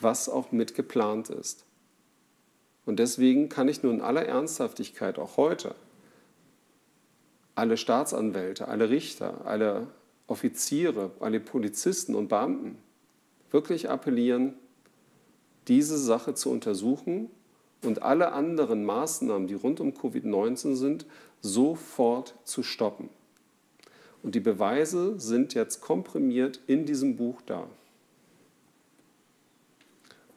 was 0.02 0.30
auch 0.30 0.52
mit 0.52 0.76
geplant 0.76 1.30
ist. 1.30 1.66
Und 2.86 3.00
deswegen 3.00 3.50
kann 3.50 3.68
ich 3.68 3.84
nur 3.84 3.94
in 3.94 4.02
aller 4.02 4.26
Ernsthaftigkeit 4.26 5.18
auch 5.18 5.38
heute 5.38 5.76
alle 7.58 7.76
Staatsanwälte, 7.76 8.68
alle 8.68 8.92
Richter, 8.92 9.46
alle 9.46 9.88
Offiziere, 10.28 11.12
alle 11.20 11.40
Polizisten 11.40 12.14
und 12.14 12.28
Beamten 12.28 12.78
wirklich 13.50 13.90
appellieren, 13.90 14.54
diese 15.68 15.98
Sache 15.98 16.34
zu 16.34 16.50
untersuchen 16.50 17.30
und 17.84 18.02
alle 18.02 18.32
anderen 18.32 18.86
Maßnahmen, 18.86 19.48
die 19.48 19.54
rund 19.54 19.80
um 19.80 19.92
Covid-19 19.92 20.76
sind, 20.76 21.06
sofort 21.42 22.36
zu 22.44 22.64
stoppen. 22.64 23.10
Und 24.24 24.36
die 24.36 24.40
Beweise 24.40 25.20
sind 25.20 25.54
jetzt 25.54 25.82
komprimiert 25.82 26.60
in 26.68 26.86
diesem 26.86 27.18
Buch 27.18 27.42
da. 27.46 27.68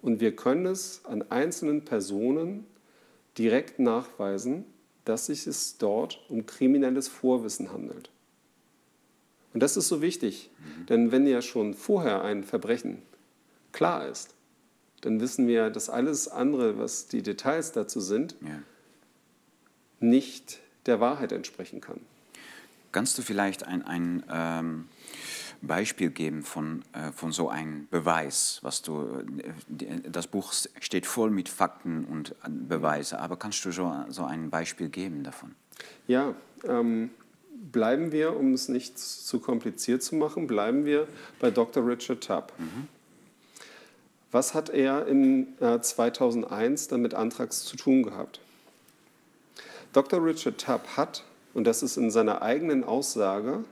Und 0.02 0.20
wir 0.20 0.34
können 0.34 0.66
es 0.66 1.04
an 1.04 1.24
einzelnen 1.30 1.84
Personen 1.84 2.66
direkt 3.36 3.78
nachweisen, 3.78 4.64
dass 5.04 5.26
sich 5.26 5.46
es 5.46 5.78
dort 5.78 6.24
um 6.28 6.46
kriminelles 6.46 7.08
Vorwissen 7.08 7.72
handelt. 7.72 8.10
Und 9.52 9.60
das 9.62 9.76
ist 9.76 9.88
so 9.88 10.00
wichtig, 10.00 10.50
mhm. 10.58 10.86
denn 10.86 11.12
wenn 11.12 11.26
ja 11.26 11.42
schon 11.42 11.74
vorher 11.74 12.22
ein 12.22 12.44
Verbrechen 12.44 13.02
klar 13.72 14.06
ist, 14.06 14.34
dann 15.00 15.20
wissen 15.20 15.46
wir, 15.46 15.70
dass 15.70 15.90
alles 15.90 16.28
andere, 16.28 16.78
was 16.78 17.08
die 17.08 17.22
Details 17.22 17.72
dazu 17.72 18.00
sind, 18.00 18.36
ja. 18.42 18.62
nicht 20.00 20.60
der 20.86 21.00
Wahrheit 21.00 21.32
entsprechen 21.32 21.80
kann. 21.80 22.00
Kannst 22.92 23.16
du 23.18 23.22
vielleicht 23.22 23.64
ein, 23.64 23.82
ein 23.84 24.24
ähm, 24.30 24.88
Beispiel 25.62 26.10
geben 26.10 26.42
von, 26.42 26.82
äh, 26.92 27.12
von 27.12 27.32
so 27.32 27.48
einem 27.48 27.86
Beweis, 27.88 28.58
was 28.62 28.82
du, 28.82 29.22
äh, 29.78 30.00
das 30.10 30.26
Buch 30.26 30.52
steht 30.80 31.06
voll 31.06 31.30
mit 31.30 31.48
Fakten 31.48 32.04
und 32.04 32.34
Beweisen, 32.48 33.18
aber 33.18 33.36
kannst 33.36 33.64
du 33.64 33.70
so, 33.70 33.94
so 34.08 34.24
ein 34.24 34.50
Beispiel 34.50 34.88
geben 34.88 35.22
davon? 35.22 35.54
Ja, 36.08 36.34
ähm, 36.64 37.10
bleiben 37.72 38.10
wir, 38.10 38.36
um 38.36 38.54
es 38.54 38.68
nicht 38.68 38.98
zu 38.98 39.38
kompliziert 39.38 40.02
zu 40.02 40.16
machen, 40.16 40.46
bleiben 40.46 40.84
wir 40.84 41.06
bei 41.38 41.50
Dr. 41.50 41.86
Richard 41.86 42.24
Tubb. 42.26 42.52
Mhm. 42.58 42.88
Was 44.30 44.54
hat 44.54 44.68
er 44.68 45.06
im 45.06 45.48
äh, 45.60 45.80
2001 45.80 46.88
dann 46.88 47.02
mit 47.02 47.14
Antrax 47.14 47.64
zu 47.64 47.76
tun 47.76 48.02
gehabt? 48.02 48.40
Dr. 49.92 50.24
Richard 50.24 50.58
Tubb 50.58 50.96
hat, 50.96 51.24
und 51.52 51.64
das 51.64 51.82
ist 51.82 51.96
in 51.96 52.10
seiner 52.10 52.42
eigenen 52.42 52.84
Aussage 52.84 53.64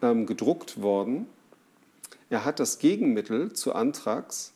ähm, 0.00 0.26
gedruckt 0.26 0.80
worden, 0.80 1.26
er 2.30 2.44
hat 2.44 2.58
das 2.58 2.78
Gegenmittel 2.78 3.52
zu 3.52 3.74
Antrax 3.74 4.52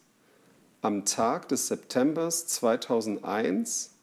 am 0.83 1.05
Tag 1.05 1.49
des 1.49 1.69
Septembers 1.69 2.47
2001 2.47 3.95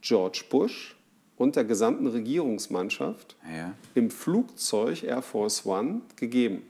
George 0.00 0.44
Bush 0.50 0.96
und 1.36 1.56
der 1.56 1.64
gesamten 1.64 2.06
Regierungsmannschaft 2.06 3.36
ja. 3.54 3.74
im 3.94 4.10
Flugzeug 4.10 5.02
Air 5.02 5.22
Force 5.22 5.64
One 5.66 6.00
gegeben. 6.16 6.62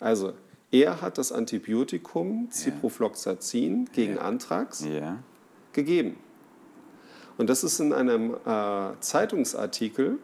Also 0.00 0.32
er 0.72 1.02
hat 1.02 1.18
das 1.18 1.30
Antibiotikum 1.30 2.50
Ciprofloxacin 2.50 3.90
gegen. 3.92 4.18
Anthrax 4.18 4.84
gegeben. 5.72 6.18
Und 7.36 7.48
das 7.48 7.62
ist 7.62 7.78
in 7.78 7.92
einem 7.92 8.34
äh, 8.34 9.00
Zeitungsartikel 9.00 10.18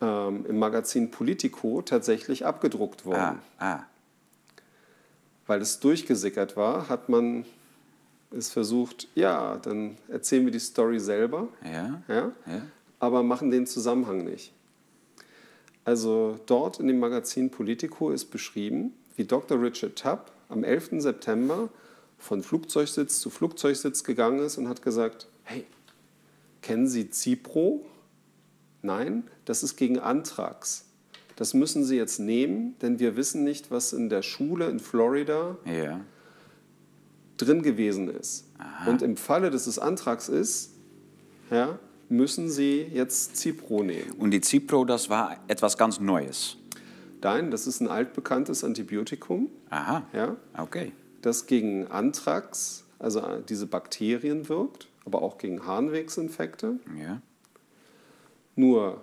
ähm, 0.00 0.46
im 0.46 0.58
Magazin 0.58 1.10
Politico 1.10 1.82
tatsächlich 1.82 2.44
abgedruckt 2.44 3.04
worden. 3.06 3.40
Ah, 3.58 3.76
ah. 3.76 3.82
Weil 5.46 5.60
es 5.60 5.80
durchgesickert 5.80 6.56
war, 6.56 6.88
hat 6.88 7.08
man 7.08 7.44
es 8.30 8.50
versucht, 8.50 9.08
ja, 9.14 9.56
dann 9.58 9.96
erzählen 10.08 10.44
wir 10.44 10.52
die 10.52 10.58
Story 10.58 10.98
selber, 10.98 11.48
ja, 11.64 12.02
ja, 12.08 12.32
ja. 12.46 12.62
aber 12.98 13.22
machen 13.22 13.50
den 13.50 13.66
Zusammenhang 13.66 14.24
nicht. 14.24 14.52
Also 15.86 16.40
dort 16.46 16.80
in 16.80 16.88
dem 16.88 16.98
Magazin 16.98 17.48
Politico 17.48 18.10
ist 18.10 18.26
beschrieben, 18.32 18.92
wie 19.14 19.24
Dr. 19.24 19.62
Richard 19.62 19.96
Tubb 19.96 20.32
am 20.48 20.64
11. 20.64 21.00
September 21.00 21.68
von 22.18 22.42
Flugzeugsitz 22.42 23.20
zu 23.20 23.30
Flugzeugsitz 23.30 24.02
gegangen 24.02 24.40
ist 24.40 24.58
und 24.58 24.68
hat 24.68 24.82
gesagt, 24.82 25.28
hey, 25.44 25.64
kennen 26.60 26.88
Sie 26.88 27.10
Cipro? 27.12 27.86
Nein, 28.82 29.28
das 29.44 29.62
ist 29.62 29.76
gegen 29.76 30.00
Anthrax. 30.00 30.86
Das 31.36 31.54
müssen 31.54 31.84
Sie 31.84 31.96
jetzt 31.96 32.18
nehmen, 32.18 32.74
denn 32.82 32.98
wir 32.98 33.14
wissen 33.14 33.44
nicht, 33.44 33.70
was 33.70 33.92
in 33.92 34.08
der 34.08 34.22
Schule 34.22 34.66
in 34.66 34.80
Florida 34.80 35.56
ja. 35.64 36.00
drin 37.36 37.62
gewesen 37.62 38.08
ist. 38.08 38.46
Aha. 38.58 38.90
Und 38.90 39.02
im 39.02 39.16
Falle, 39.16 39.50
dass 39.50 39.68
es 39.68 39.78
Anthrax 39.78 40.28
ist, 40.28 40.72
ja, 41.48 41.78
müssen 42.08 42.48
Sie 42.48 42.82
jetzt 42.82 43.36
Cipro 43.36 43.82
nehmen. 43.82 44.12
Und 44.18 44.30
die 44.30 44.40
Cipro, 44.42 44.84
das 44.84 45.10
war 45.10 45.36
etwas 45.48 45.76
ganz 45.76 46.00
Neues? 46.00 46.56
Nein, 47.22 47.50
das 47.50 47.66
ist 47.66 47.80
ein 47.80 47.88
altbekanntes 47.88 48.62
Antibiotikum. 48.62 49.50
Aha, 49.70 50.04
ja, 50.12 50.36
okay. 50.56 50.92
Das 51.22 51.46
gegen 51.46 51.88
Anthrax, 51.88 52.84
also 53.00 53.20
diese 53.48 53.66
Bakterien 53.66 54.48
wirkt, 54.48 54.86
aber 55.04 55.22
auch 55.22 55.36
gegen 55.38 55.66
Harnwegsinfekte. 55.66 56.78
Ja. 56.96 57.20
Nur 58.54 59.02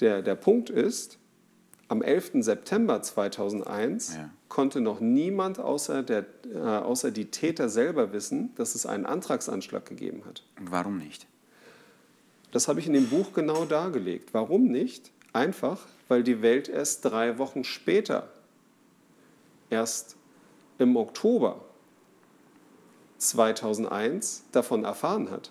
der, 0.00 0.22
der 0.22 0.34
Punkt 0.34 0.70
ist, 0.70 1.18
am 1.88 2.00
11. 2.00 2.42
September 2.42 3.02
2001 3.02 4.14
ja. 4.14 4.30
Konnte 4.52 4.82
noch 4.82 5.00
niemand 5.00 5.58
außer, 5.58 6.02
der, 6.02 6.26
äh, 6.54 6.58
außer 6.58 7.10
die 7.10 7.30
Täter 7.30 7.70
selber 7.70 8.12
wissen, 8.12 8.54
dass 8.56 8.74
es 8.74 8.84
einen 8.84 9.06
Antragsanschlag 9.06 9.86
gegeben 9.86 10.26
hat. 10.26 10.42
Warum 10.60 10.98
nicht? 10.98 11.26
Das 12.50 12.68
habe 12.68 12.78
ich 12.78 12.86
in 12.86 12.92
dem 12.92 13.08
Buch 13.08 13.32
genau 13.32 13.64
dargelegt. 13.64 14.34
Warum 14.34 14.64
nicht? 14.64 15.10
Einfach, 15.32 15.86
weil 16.08 16.22
die 16.22 16.42
Welt 16.42 16.68
erst 16.68 17.06
drei 17.06 17.38
Wochen 17.38 17.64
später, 17.64 18.28
erst 19.70 20.16
im 20.78 20.96
Oktober 20.96 21.64
2001 23.16 24.44
davon 24.52 24.84
erfahren 24.84 25.30
hat. 25.30 25.50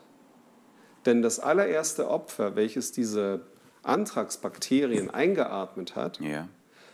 Denn 1.08 1.24
das 1.24 1.40
allererste 1.40 2.08
Opfer, 2.08 2.56
welches 2.56 2.92
diese 2.92 3.42
Anthraxbakterien 3.82 5.10
eingeatmet 5.10 5.96
hat, 5.96 6.20
Ja. 6.20 6.48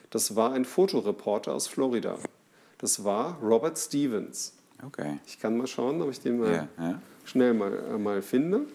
Das 0.10 0.36
war 0.36 0.54
ein 0.54 0.66
Fotoreporter 0.66 1.54
aus 1.54 1.68
Florida. 1.68 2.18
Das 2.78 3.04
war 3.04 3.38
Robert 3.42 3.78
Stevens. 3.78 4.54
Okay. 4.86 5.20
Ich 5.26 5.40
kann 5.40 5.58
mal 5.58 5.68
schauen, 5.68 6.02
ob 6.02 6.12
ich 6.12 6.20
den 6.20 6.40
mal 6.40 6.52
Ja, 6.52 6.68
ja. 6.84 7.02
schnell 7.26 7.54
mal, 7.54 7.74
äh, 7.74 7.98
mal 7.98 8.22
finde. 8.22 8.68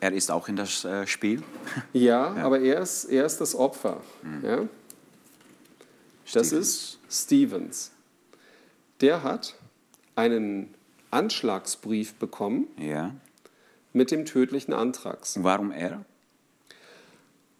Er 0.00 0.12
ist 0.12 0.30
auch 0.30 0.48
in 0.48 0.56
das 0.56 0.84
äh, 0.84 1.06
Spiel. 1.06 1.42
Ja, 1.92 2.34
aber 2.36 2.60
er 2.60 2.80
ist, 2.80 3.04
er 3.06 3.24
ist 3.26 3.40
das 3.40 3.54
Opfer. 3.54 4.00
Ja? 4.42 4.66
Das 6.32 6.52
ist 6.52 6.98
Stevens. 7.08 7.90
Der 9.00 9.22
hat 9.22 9.54
einen 10.16 10.74
Anschlagsbrief 11.10 12.14
bekommen 12.14 12.66
Ja. 12.76 13.14
mit 13.92 14.10
dem 14.10 14.24
tödlichen 14.24 14.74
Anthrax. 14.74 15.36
Und 15.36 15.44
warum 15.44 15.70
er? 15.70 16.04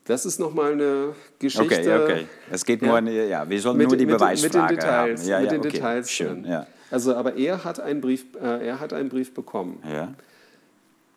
Das 0.08 0.24
ist 0.24 0.40
nochmal 0.40 0.72
eine 0.72 1.14
Geschichte. 1.38 1.64
Okay, 1.66 2.02
okay. 2.02 2.26
Es 2.50 2.64
geht 2.64 2.80
Ja. 2.80 2.98
nur, 2.98 3.10
ja, 3.12 3.48
wir 3.48 3.60
sollen 3.60 3.76
Mit, 3.76 3.88
nur 3.88 3.96
die 3.98 4.06
mit, 4.06 4.18
mit 4.18 4.54
den 4.54 4.66
Details, 4.66 5.20
haben. 5.20 5.28
Ja, 5.28 5.40
mit 5.40 5.46
ja, 5.46 5.50
den 5.50 5.60
okay. 5.60 5.68
Details 5.70 6.10
Schön, 6.10 6.44
ja. 6.46 6.66
Also, 6.90 7.14
aber 7.14 7.36
er 7.36 7.62
hat 7.62 7.78
einen 7.78 8.00
Brief, 8.00 8.24
äh, 8.40 8.66
er 8.68 8.80
hat 8.80 8.94
einen 8.94 9.10
Brief 9.10 9.34
bekommen. 9.34 9.82
Ja. 9.86 10.14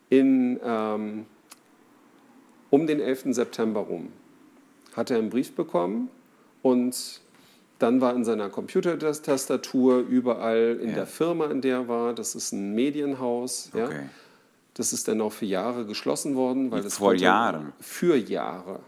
In, 0.10 0.60
ähm, 0.62 1.26
um 2.70 2.86
den 2.86 3.00
11. 3.00 3.34
September 3.34 3.80
rum 3.80 4.10
hat 4.94 5.10
er 5.10 5.20
einen 5.20 5.30
Brief 5.30 5.56
bekommen 5.56 6.10
und 6.62 7.22
dann 7.80 8.02
war 8.02 8.14
in 8.14 8.26
seiner 8.26 8.50
Computertastatur 8.50 10.00
überall 10.00 10.78
in 10.82 10.89
Ja. 10.89 10.96
der 10.96 11.08
Firma, 11.08 11.46
in 11.46 11.62
der 11.62 11.78
er 11.78 11.88
war, 11.88 12.14
das 12.14 12.36
ist 12.36 12.52
ein 12.52 12.76
Medienhaus, 12.76 13.72
ja, 13.74 13.86
Okay. 13.86 14.02
Das 14.76 14.94
ist 14.94 15.08
dann 15.08 15.20
auch 15.22 15.34
für 15.34 15.46
Jahre 15.46 15.86
geschlossen 15.86 16.36
worden. 16.36 16.72
Weil 16.72 16.82
das 16.84 16.98
Vor 16.98 17.14
Jahren? 17.14 17.74
Für 17.80 18.16
Jahre. 18.16 18.80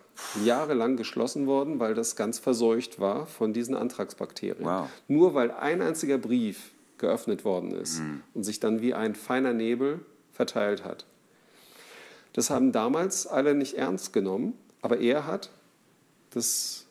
Jahrelang 0.46 0.96
geschlossen 0.96 1.48
worden, 1.48 1.80
weil 1.80 1.94
das 1.96 2.16
ganz 2.16 2.40
verseucht 2.40 3.00
war 3.00 3.26
von 3.26 3.52
diesen 3.52 3.76
Antragsbakterien. 3.76 4.64
Wow. 4.66 4.88
Nur 5.08 5.34
weil 5.34 5.52
ein 5.52 5.82
einziger 5.82 6.18
Brief 6.18 6.72
geöffnet 7.00 7.44
worden 7.44 7.72
ist 7.72 8.00
Mhm. 8.00 8.22
und 8.34 8.44
sich 8.44 8.60
dann 8.60 8.82
wie 8.82 8.94
ein 8.94 9.16
feiner 9.16 9.54
Nebel 9.54 10.00
verteilt 10.32 10.86
hat. 10.86 11.06
Das 12.34 12.50
haben 12.50 12.72
damals 12.72 13.28
alle 13.28 13.54
nicht 13.56 13.74
ernst 13.76 14.14
genommen, 14.14 14.54
aber 14.82 15.00
er 15.00 15.26
hat 15.28 15.50
das 16.32 16.86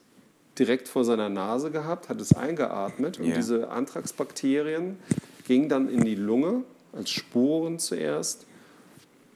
direkt 0.59 0.89
vor 0.89 1.05
seiner 1.05 1.29
Nase 1.29 1.71
gehabt, 1.71 2.09
hat 2.09 2.21
es 2.21 2.35
eingeatmet 2.35 3.19
und 3.19 3.35
diese 3.35 3.71
Anthraxbakterien 3.71 4.99
gingen 5.47 5.69
dann 5.69 5.89
in 5.89 6.05
die 6.05 6.15
Lunge 6.15 6.63
als 6.93 7.11
Sporen 7.11 7.79
zuerst 7.79 8.47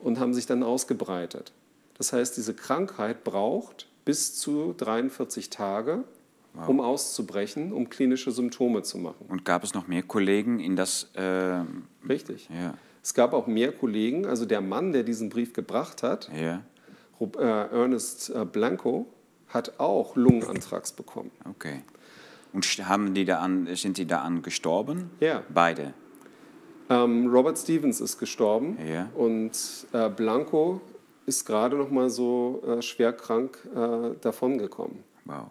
und 0.06 0.20
haben 0.20 0.32
sich 0.32 0.46
dann 0.46 0.62
ausgebreitet. 0.62 1.52
Das 1.98 2.12
heißt, 2.12 2.36
diese 2.36 2.54
Krankheit 2.54 3.24
braucht 3.24 3.88
bis 4.04 4.38
zu 4.38 4.72
43 4.76 5.50
Tage, 5.50 6.04
um 6.68 6.80
auszubrechen, 6.80 7.72
um 7.72 7.90
klinische 7.90 8.30
Symptome 8.30 8.82
zu 8.82 8.98
machen. 8.98 9.26
Und 9.28 9.44
gab 9.44 9.64
es 9.64 9.74
noch 9.74 9.88
mehr 9.88 10.02
Kollegen 10.02 10.60
in 10.60 10.76
das... 10.76 11.10
Äh, 11.14 11.64
Richtig. 12.08 12.48
ja, 12.48 12.74
Es 13.02 13.14
gab 13.14 13.34
auch 13.34 13.46
mehr 13.46 13.72
Kollegen, 13.72 14.26
also 14.26 14.46
der 14.46 14.60
Mann, 14.60 14.92
der 14.92 15.02
diesen 15.02 15.28
Brief 15.28 15.52
gebracht 15.52 16.02
hat, 16.02 16.30
ja, 16.34 16.62
äh, 17.20 17.42
Ernest 17.42 18.30
äh, 18.30 18.44
Blanco, 18.44 19.06
hat 19.48 19.80
auch 19.80 20.14
Lungenanthrax 20.14 20.92
bekommen. 20.92 21.32
okay. 21.44 21.82
Und 22.52 22.64
haben 22.88 23.12
die 23.12 23.26
da 23.26 23.40
an, 23.40 23.68
sind 23.74 23.98
die 23.98 24.06
da 24.06 24.22
an 24.22 24.40
gestorben? 24.40 25.10
Ja. 25.20 25.42
Beide? 25.52 25.92
Ähm, 26.88 27.28
Robert 27.28 27.58
Stevens 27.58 28.00
ist 28.00 28.18
gestorben 28.18 28.78
Ja. 28.86 29.08
und 29.14 29.52
äh, 29.92 30.08
Blanco 30.08 30.80
ist 31.26 31.44
gerade 31.44 31.76
noch 31.76 31.90
mal 31.90 32.08
so 32.10 32.62
äh, 32.66 32.82
schwer 32.82 33.12
krank 33.12 33.58
äh, 33.74 34.10
davongekommen. 34.20 35.02
Wow. 35.24 35.46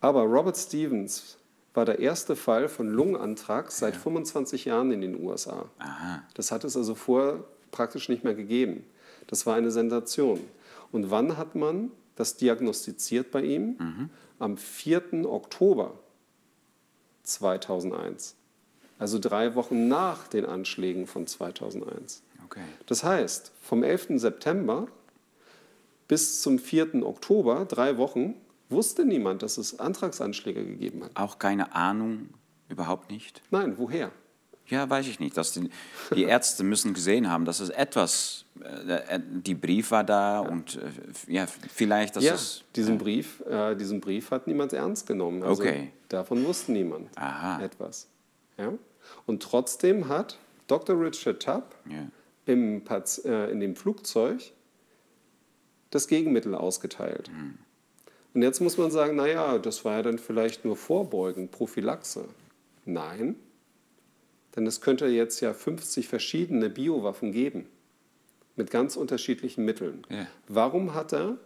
Aber 0.00 0.22
Robert 0.24 0.56
Stevens 0.58 1.38
war 1.74 1.86
der 1.86 2.00
erste 2.00 2.36
Fall 2.36 2.68
von 2.68 2.90
Lungenanthrax 2.90 3.78
seit 3.78 3.96
25 3.96 4.66
Jahren 4.66 4.90
in 4.92 5.00
den 5.00 5.24
USA. 5.24 5.64
Aha. 5.78 6.22
Das 6.34 6.52
hat 6.52 6.64
es 6.64 6.76
also 6.76 6.94
vorher 6.94 7.42
praktisch 7.70 8.10
nicht 8.10 8.24
mehr 8.24 8.34
gegeben. 8.34 8.84
Das 9.28 9.46
war 9.46 9.54
eine 9.54 9.70
Sensation. 9.70 10.38
Und 10.90 11.10
wann 11.10 11.38
hat 11.38 11.54
man 11.54 11.90
das 12.16 12.36
diagnostiziert 12.36 13.30
bei 13.30 13.42
ihm? 13.42 14.10
Am 14.38 14.58
4. 14.58 15.24
Oktober 15.24 15.94
2001. 17.22 18.34
Also 19.02 19.18
drei 19.18 19.56
Wochen 19.56 19.88
nach 19.88 20.28
den 20.28 20.46
Anschlägen 20.46 21.08
von 21.08 21.26
2001. 21.26 22.22
Okay. 22.44 22.60
Das 22.86 23.02
heißt, 23.02 23.50
vom 23.60 23.82
11. 23.82 24.10
September 24.20 24.86
bis 26.06 26.40
zum 26.40 26.60
4. 26.60 27.04
Oktober, 27.04 27.64
drei 27.64 27.96
Wochen, 27.96 28.34
wusste 28.68 29.04
niemand, 29.04 29.42
dass 29.42 29.58
es 29.58 29.80
Antragsanschläge 29.80 30.64
gegeben 30.64 31.02
hat. 31.02 31.16
Auch 31.16 31.40
keine 31.40 31.74
Ahnung, 31.74 32.28
überhaupt 32.68 33.10
nicht? 33.10 33.42
Nein, 33.50 33.74
woher? 33.76 34.12
Ja, 34.68 34.88
weiß 34.88 35.08
ich 35.08 35.18
nicht. 35.18 35.36
Dass 35.36 35.50
die, 35.50 35.68
die 36.14 36.22
Ärzte 36.22 36.62
müssen 36.62 36.94
gesehen 36.94 37.28
haben, 37.28 37.44
dass 37.44 37.58
es 37.58 37.70
etwas, 37.70 38.44
äh, 38.62 39.16
äh, 39.16 39.20
die 39.20 39.56
Brief 39.56 39.90
war 39.90 40.04
da 40.04 40.38
und 40.38 40.76
äh, 40.76 41.32
ja, 41.32 41.48
vielleicht, 41.48 42.14
dass 42.14 42.22
ja, 42.22 42.34
es... 42.34 42.62
diesen, 42.76 42.98
Brief, 42.98 43.40
äh, 43.50 43.74
diesen 43.74 44.00
Brief 44.00 44.30
hat 44.30 44.46
niemand 44.46 44.72
ernst 44.74 45.08
genommen. 45.08 45.42
Also 45.42 45.60
Okay. 45.60 45.90
Davon 46.08 46.44
wusste 46.44 46.70
niemand 46.70 47.08
Aha. 47.18 47.60
etwas. 47.64 48.06
Ja? 48.56 48.72
Und 49.26 49.42
trotzdem 49.42 50.08
hat 50.08 50.38
Dr. 50.66 51.00
Richard 51.00 51.42
Tubb 51.42 51.74
Ja. 51.88 52.06
im, 52.46 52.82
äh, 53.24 53.50
in 53.50 53.60
dem 53.60 53.76
Flugzeug 53.76 54.52
das 55.90 56.08
Gegenmittel 56.08 56.54
ausgeteilt. 56.54 57.28
Hm. 57.28 57.58
Und 58.34 58.42
jetzt 58.42 58.60
muss 58.60 58.78
man 58.78 58.90
sagen, 58.90 59.16
naja, 59.16 59.58
das 59.58 59.84
war 59.84 59.96
ja 59.96 60.02
dann 60.02 60.18
vielleicht 60.18 60.64
nur 60.64 60.76
Vorbeugen, 60.76 61.48
Prophylaxe. 61.48 62.24
Nein, 62.86 63.36
denn 64.56 64.66
es 64.66 64.80
könnte 64.80 65.06
jetzt 65.06 65.40
ja 65.40 65.52
50 65.54 66.08
verschiedene 66.08 66.70
Biowaffen 66.70 67.32
geben 67.32 67.66
mit 68.56 68.70
ganz 68.70 68.96
unterschiedlichen 68.96 69.64
Mitteln. 69.64 70.04
Ja. 70.08 70.26
Warum 70.48 70.94
hat 70.94 71.12
er 71.12 71.36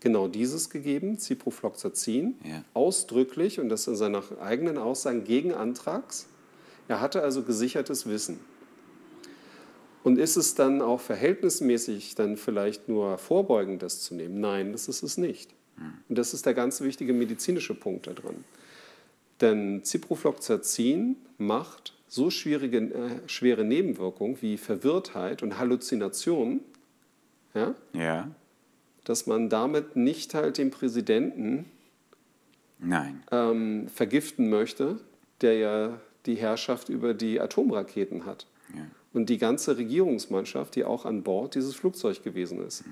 genau 0.00 0.28
dieses 0.28 0.70
gegeben, 0.70 1.18
Ciprofloxacin, 1.18 2.38
Ja. 2.44 2.64
ausdrücklich, 2.74 3.60
und 3.60 3.68
das 3.68 3.86
in 3.86 3.96
seiner 3.96 4.22
eigenen 4.40 4.78
Aussagen 4.78 5.24
gegen 5.24 5.52
Anthrax? 5.52 6.26
Er 6.90 7.00
hatte 7.00 7.22
also 7.22 7.44
gesichertes 7.44 8.08
Wissen. 8.08 8.40
Und 10.02 10.18
ist 10.18 10.36
es 10.36 10.56
dann 10.56 10.82
auch 10.82 10.98
verhältnismäßig 10.98 12.16
dann 12.16 12.36
vielleicht 12.36 12.88
nur 12.88 13.16
vorbeugend, 13.16 13.80
das 13.82 14.00
zu 14.00 14.16
nehmen? 14.16 14.40
Nein, 14.40 14.72
das 14.72 14.88
ist 14.88 15.04
es 15.04 15.16
nicht. 15.16 15.54
Und 16.08 16.18
das 16.18 16.34
ist 16.34 16.46
der 16.46 16.54
ganz 16.54 16.80
wichtige 16.80 17.12
medizinische 17.12 17.74
Punkt 17.74 18.08
da 18.08 18.12
drin. 18.12 18.42
Denn 19.40 19.84
Ciprofloxacin 19.84 21.14
macht 21.38 21.94
so 22.08 22.28
schwierige, 22.28 22.78
äh, 22.78 23.28
schwere 23.28 23.62
Nebenwirkungen 23.62 24.38
wie 24.40 24.56
Verwirrtheit 24.56 25.44
und 25.44 25.58
Halluzinationen, 25.58 26.58
ja, 27.54 27.76
ja? 27.92 28.28
dass 29.04 29.28
man 29.28 29.48
damit 29.48 29.94
nicht 29.94 30.34
halt 30.34 30.58
den 30.58 30.72
Präsidenten 30.72 31.66
Nein. 32.80 33.22
ähm, 33.30 33.86
vergiften 33.86 34.50
möchte, 34.50 34.98
der 35.40 35.54
ja 35.54 36.00
die 36.26 36.34
Herrschaft 36.34 36.88
über 36.88 37.14
die 37.14 37.40
Atomraketen 37.40 38.26
hat. 38.26 38.46
Ja. 38.74 38.82
Und 39.12 39.28
die 39.28 39.38
ganze 39.38 39.76
Regierungsmannschaft, 39.76 40.76
die 40.76 40.84
auch 40.84 41.04
an 41.04 41.22
Bord 41.22 41.54
dieses 41.54 41.74
Flugzeug 41.74 42.22
gewesen 42.22 42.64
ist. 42.64 42.84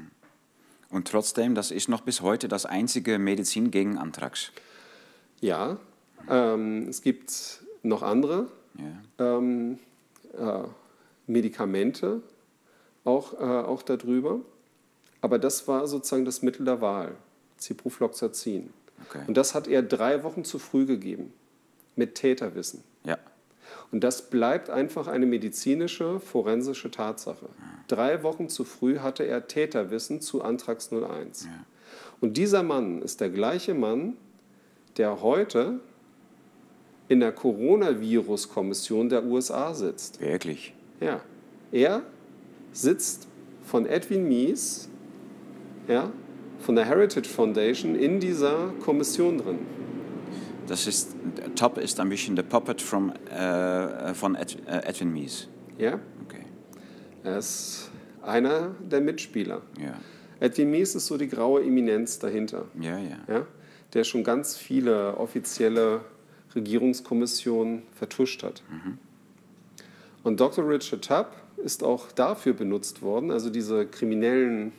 Und 0.90 1.08
trotzdem, 1.08 1.54
das 1.54 1.70
ist 1.70 1.88
noch 1.88 2.00
bis 2.00 2.22
heute 2.22 2.48
das 2.48 2.66
einzige 2.66 3.18
Medizin 3.18 3.70
gegen 3.70 3.98
Anthrax. 3.98 4.50
Ja, 5.40 5.76
ähm, 6.28 6.88
es 6.88 7.02
gibt 7.02 7.62
noch 7.82 8.02
andere 8.02 8.48
Ja. 8.74 9.36
ähm, 9.36 9.78
äh, 10.36 10.62
Medikamente 11.26 12.22
auch, 13.04 13.34
äh, 13.34 13.44
auch 13.44 13.82
darüber. 13.82 14.40
Aber 15.20 15.38
das 15.38 15.68
war 15.68 15.86
sozusagen 15.86 16.24
das 16.24 16.42
Mittel 16.42 16.64
der 16.64 16.80
Wahl, 16.80 17.14
Ciprofloxacin. 17.58 18.70
Okay. 19.08 19.22
Und 19.26 19.36
das 19.36 19.54
hat 19.54 19.68
er 19.68 19.82
drei 19.82 20.24
Wochen 20.24 20.44
zu 20.44 20.58
früh 20.58 20.86
gegeben, 20.86 21.32
mit 21.96 22.14
Täterwissen. 22.14 22.82
Ja. 23.04 23.18
Und 23.90 24.04
das 24.04 24.30
bleibt 24.30 24.70
einfach 24.70 25.06
eine 25.06 25.26
medizinische, 25.26 26.20
forensische 26.20 26.90
Tatsache. 26.90 27.48
Drei 27.86 28.22
Wochen 28.22 28.48
zu 28.48 28.64
früh 28.64 28.98
hatte 28.98 29.24
er 29.24 29.46
Täterwissen 29.46 30.20
zu 30.20 30.42
Antrax 30.42 30.92
01. 30.92 31.44
Ja. 31.44 31.50
Und 32.20 32.36
dieser 32.36 32.62
Mann 32.62 33.00
ist 33.02 33.20
der 33.20 33.30
gleiche 33.30 33.74
Mann, 33.74 34.16
der 34.96 35.22
heute 35.22 35.80
in 37.08 37.20
der 37.20 37.32
Coronavirus-Kommission 37.32 39.08
der 39.08 39.24
USA 39.24 39.72
sitzt. 39.72 40.20
Wirklich. 40.20 40.74
Ja, 41.00 41.20
er 41.72 42.02
sitzt 42.72 43.28
von 43.64 43.86
Edwin 43.86 44.28
Mies, 44.28 44.88
ja, 45.86 46.12
von 46.58 46.74
der 46.74 46.84
Heritage 46.84 47.28
Foundation 47.28 47.94
in 47.94 48.20
dieser 48.20 48.72
Kommission 48.84 49.38
drin. 49.38 49.58
Das 50.68 50.86
ist, 50.86 51.16
Top 51.56 51.78
ist 51.78 51.98
ein 51.98 52.10
bisschen 52.10 52.36
der 52.36 52.42
Puppet 52.42 52.82
from, 52.82 53.10
äh, 53.30 54.12
von 54.12 54.34
Ed, 54.34 54.58
äh, 54.66 54.86
Edwin 54.86 55.12
Mies. 55.12 55.48
Ja. 55.78 55.98
Okay. 56.24 56.44
Er 57.24 57.38
ist 57.38 57.90
einer 58.22 58.74
der 58.80 59.00
Mitspieler. 59.00 59.62
Ja. 59.80 59.94
Edwin 60.40 60.70
Mies 60.70 60.94
ist 60.94 61.06
so 61.06 61.16
die 61.16 61.28
graue 61.28 61.62
Eminenz 61.62 62.18
dahinter. 62.18 62.66
Ja, 62.78 62.98
ja. 62.98 63.16
Ja? 63.26 63.46
Der 63.94 64.04
schon 64.04 64.22
ganz 64.22 64.56
viele 64.56 65.16
offizielle 65.16 66.02
Regierungskommissionen 66.54 67.82
vertuscht 67.94 68.42
hat. 68.42 68.62
Und 70.22 70.40
Dr. 70.40 70.68
Richard 70.68 71.04
Tubb 71.04 71.28
ist 71.56 71.82
auch 71.82 72.12
dafür 72.12 72.52
benutzt 72.52 73.02
worden, 73.02 73.30
also 73.30 73.50
diese 73.50 73.86
kriminellen, 73.86 74.72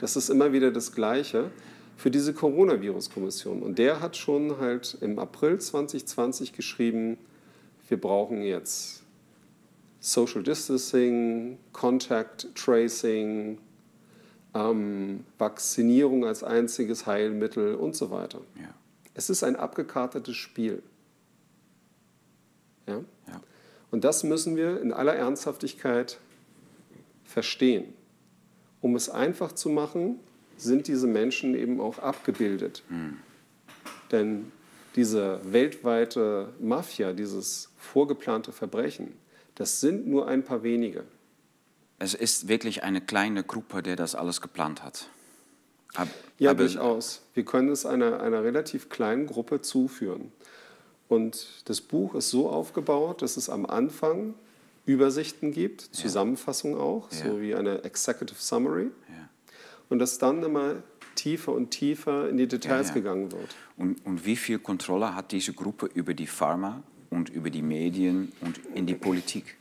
das 0.00 0.16
ist 0.16 0.30
immer 0.30 0.52
wieder 0.52 0.70
das 0.70 0.94
Gleiche, 0.94 1.50
für 1.98 2.12
diese 2.12 2.32
Coronavirus-Kommission. 2.32 3.60
Und 3.60 3.76
der 3.80 4.00
hat 4.00 4.16
schon 4.16 4.58
halt 4.58 4.96
im 5.00 5.18
April 5.18 5.58
2020 5.58 6.52
geschrieben, 6.52 7.18
wir 7.88 8.00
brauchen 8.00 8.42
jetzt 8.42 9.02
Social 9.98 10.44
Distancing, 10.44 11.58
Contact 11.72 12.54
Tracing, 12.54 13.58
ähm, 14.54 15.24
Vaccinierung 15.38 16.24
als 16.24 16.44
einziges 16.44 17.06
Heilmittel 17.06 17.74
und 17.74 17.96
so 17.96 18.10
weiter. 18.12 18.40
ja. 18.56 18.72
Es 19.14 19.28
ist 19.28 19.42
ein 19.42 19.56
abgekartetes 19.56 20.36
Spiel. 20.36 20.80
Ja? 22.86 22.98
ja. 23.26 23.40
Und 23.90 24.04
das 24.04 24.22
müssen 24.22 24.54
wir 24.54 24.80
in 24.80 24.92
aller 24.92 25.16
Ernsthaftigkeit 25.16 26.20
verstehen. 27.24 27.92
Um 28.80 28.94
es 28.94 29.10
einfach 29.10 29.50
zu 29.50 29.70
machen, 29.70 30.20
sind 30.60 30.88
diese 30.88 31.06
Menschen 31.06 31.54
eben 31.54 31.80
auch 31.80 31.98
abgebildet. 31.98 32.82
Denn 34.10 34.52
diese 34.96 35.40
weltweite 35.52 36.52
Mafia, 36.60 37.12
dieses 37.12 37.70
vorgeplante 37.76 38.52
Verbrechen, 38.52 39.12
das 39.54 39.80
sind 39.80 40.06
nur 40.06 40.28
ein 40.28 40.44
paar 40.44 40.62
wenige. 40.62 41.04
Es 41.98 42.14
ist 42.14 42.48
wirklich 42.48 42.84
eine 42.84 43.00
kleine 43.00 43.42
Gruppe, 43.42 43.82
der 43.82 43.96
das 43.96 44.14
alles 44.14 44.40
geplant 44.40 44.82
hat. 44.84 45.08
Ab, 45.94 46.08
Ja, 46.38 46.54
durchaus. 46.54 47.22
Wir 47.34 47.44
können 47.44 47.70
es 47.70 47.84
einer, 47.86 48.20
einer 48.20 48.44
relativ 48.44 48.88
kleinen 48.88 49.26
Gruppe 49.26 49.60
zuführen. 49.62 50.30
Und 51.08 51.62
das 51.64 51.80
Buch 51.80 52.14
ist 52.14 52.30
so 52.30 52.50
aufgebaut, 52.50 53.22
dass 53.22 53.36
es 53.36 53.48
am 53.48 53.66
Anfang 53.66 54.34
Übersichten 54.86 55.52
gibt, 55.52 55.80
Zusammenfassungen 55.80 56.78
auch, 56.78 57.10
Ja. 57.12 57.24
so 57.30 57.40
wie 57.40 57.54
eine 57.54 57.82
Executive 57.84 58.40
Summary. 58.40 58.90
Ja. 59.08 59.27
Und 59.88 59.98
dass 59.98 60.18
dann 60.18 60.42
immer 60.42 60.76
tiefer 61.14 61.52
und 61.52 61.70
tiefer 61.70 62.28
in 62.28 62.36
die 62.36 62.46
Details 62.46 62.88
Ja, 62.88 62.94
ja. 62.94 63.00
gegangen 63.00 63.32
wird. 63.32 63.56
Und, 63.76 64.04
und 64.06 64.24
wie 64.24 64.36
viel 64.36 64.58
Kontrolle 64.58 65.14
hat 65.14 65.32
diese 65.32 65.52
Gruppe 65.52 65.88
über 65.92 66.14
die 66.14 66.26
Pharma 66.26 66.82
und 67.10 67.28
über 67.28 67.50
die 67.50 67.62
Medien 67.62 68.32
und 68.40 68.60
in 68.74 68.86
die 68.86 68.94
Politik? 68.94 69.56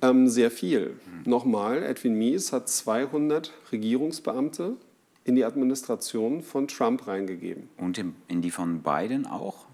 Ähm, 0.00 0.28
sehr 0.28 0.50
viel. 0.50 0.96
Nochmal, 1.24 1.82
Edwin 1.82 2.14
Mies 2.14 2.52
hat 2.52 2.68
200 2.68 3.52
Regierungsbeamte 3.70 4.76
in 5.24 5.36
die 5.36 5.44
Administration 5.44 6.42
von 6.42 6.66
Trump 6.66 7.06
reingegeben. 7.06 7.68
Und 7.76 7.98
in, 7.98 8.14
in 8.28 8.42
die 8.42 8.50
von 8.50 8.82
Biden 8.82 9.26
auch? 9.26 9.66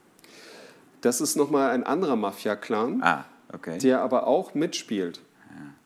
Das 1.01 1.21
ist 1.21 1.37
nochmal 1.37 1.71
ein 1.71 1.85
anderer 1.85 2.17
Mafia-Clan. 2.17 3.03
Ah, 3.03 3.25
okay. 3.53 3.79
der 3.79 4.03
aber 4.03 4.27
auch 4.27 4.55
mitspielt. 4.55 5.21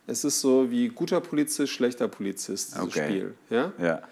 Es 0.07 0.25
ist 0.25 0.41
so 0.41 0.71
wie 0.71 0.89
guter 0.89 1.21
Polizist, 1.21 1.73
schlechter 1.73 2.09
Polizist, 2.09 2.75
dieses 2.75 2.85
Okay. 2.89 3.05
Spiel. 3.05 3.35
Ja? 3.51 3.73
Ja, 3.81 4.03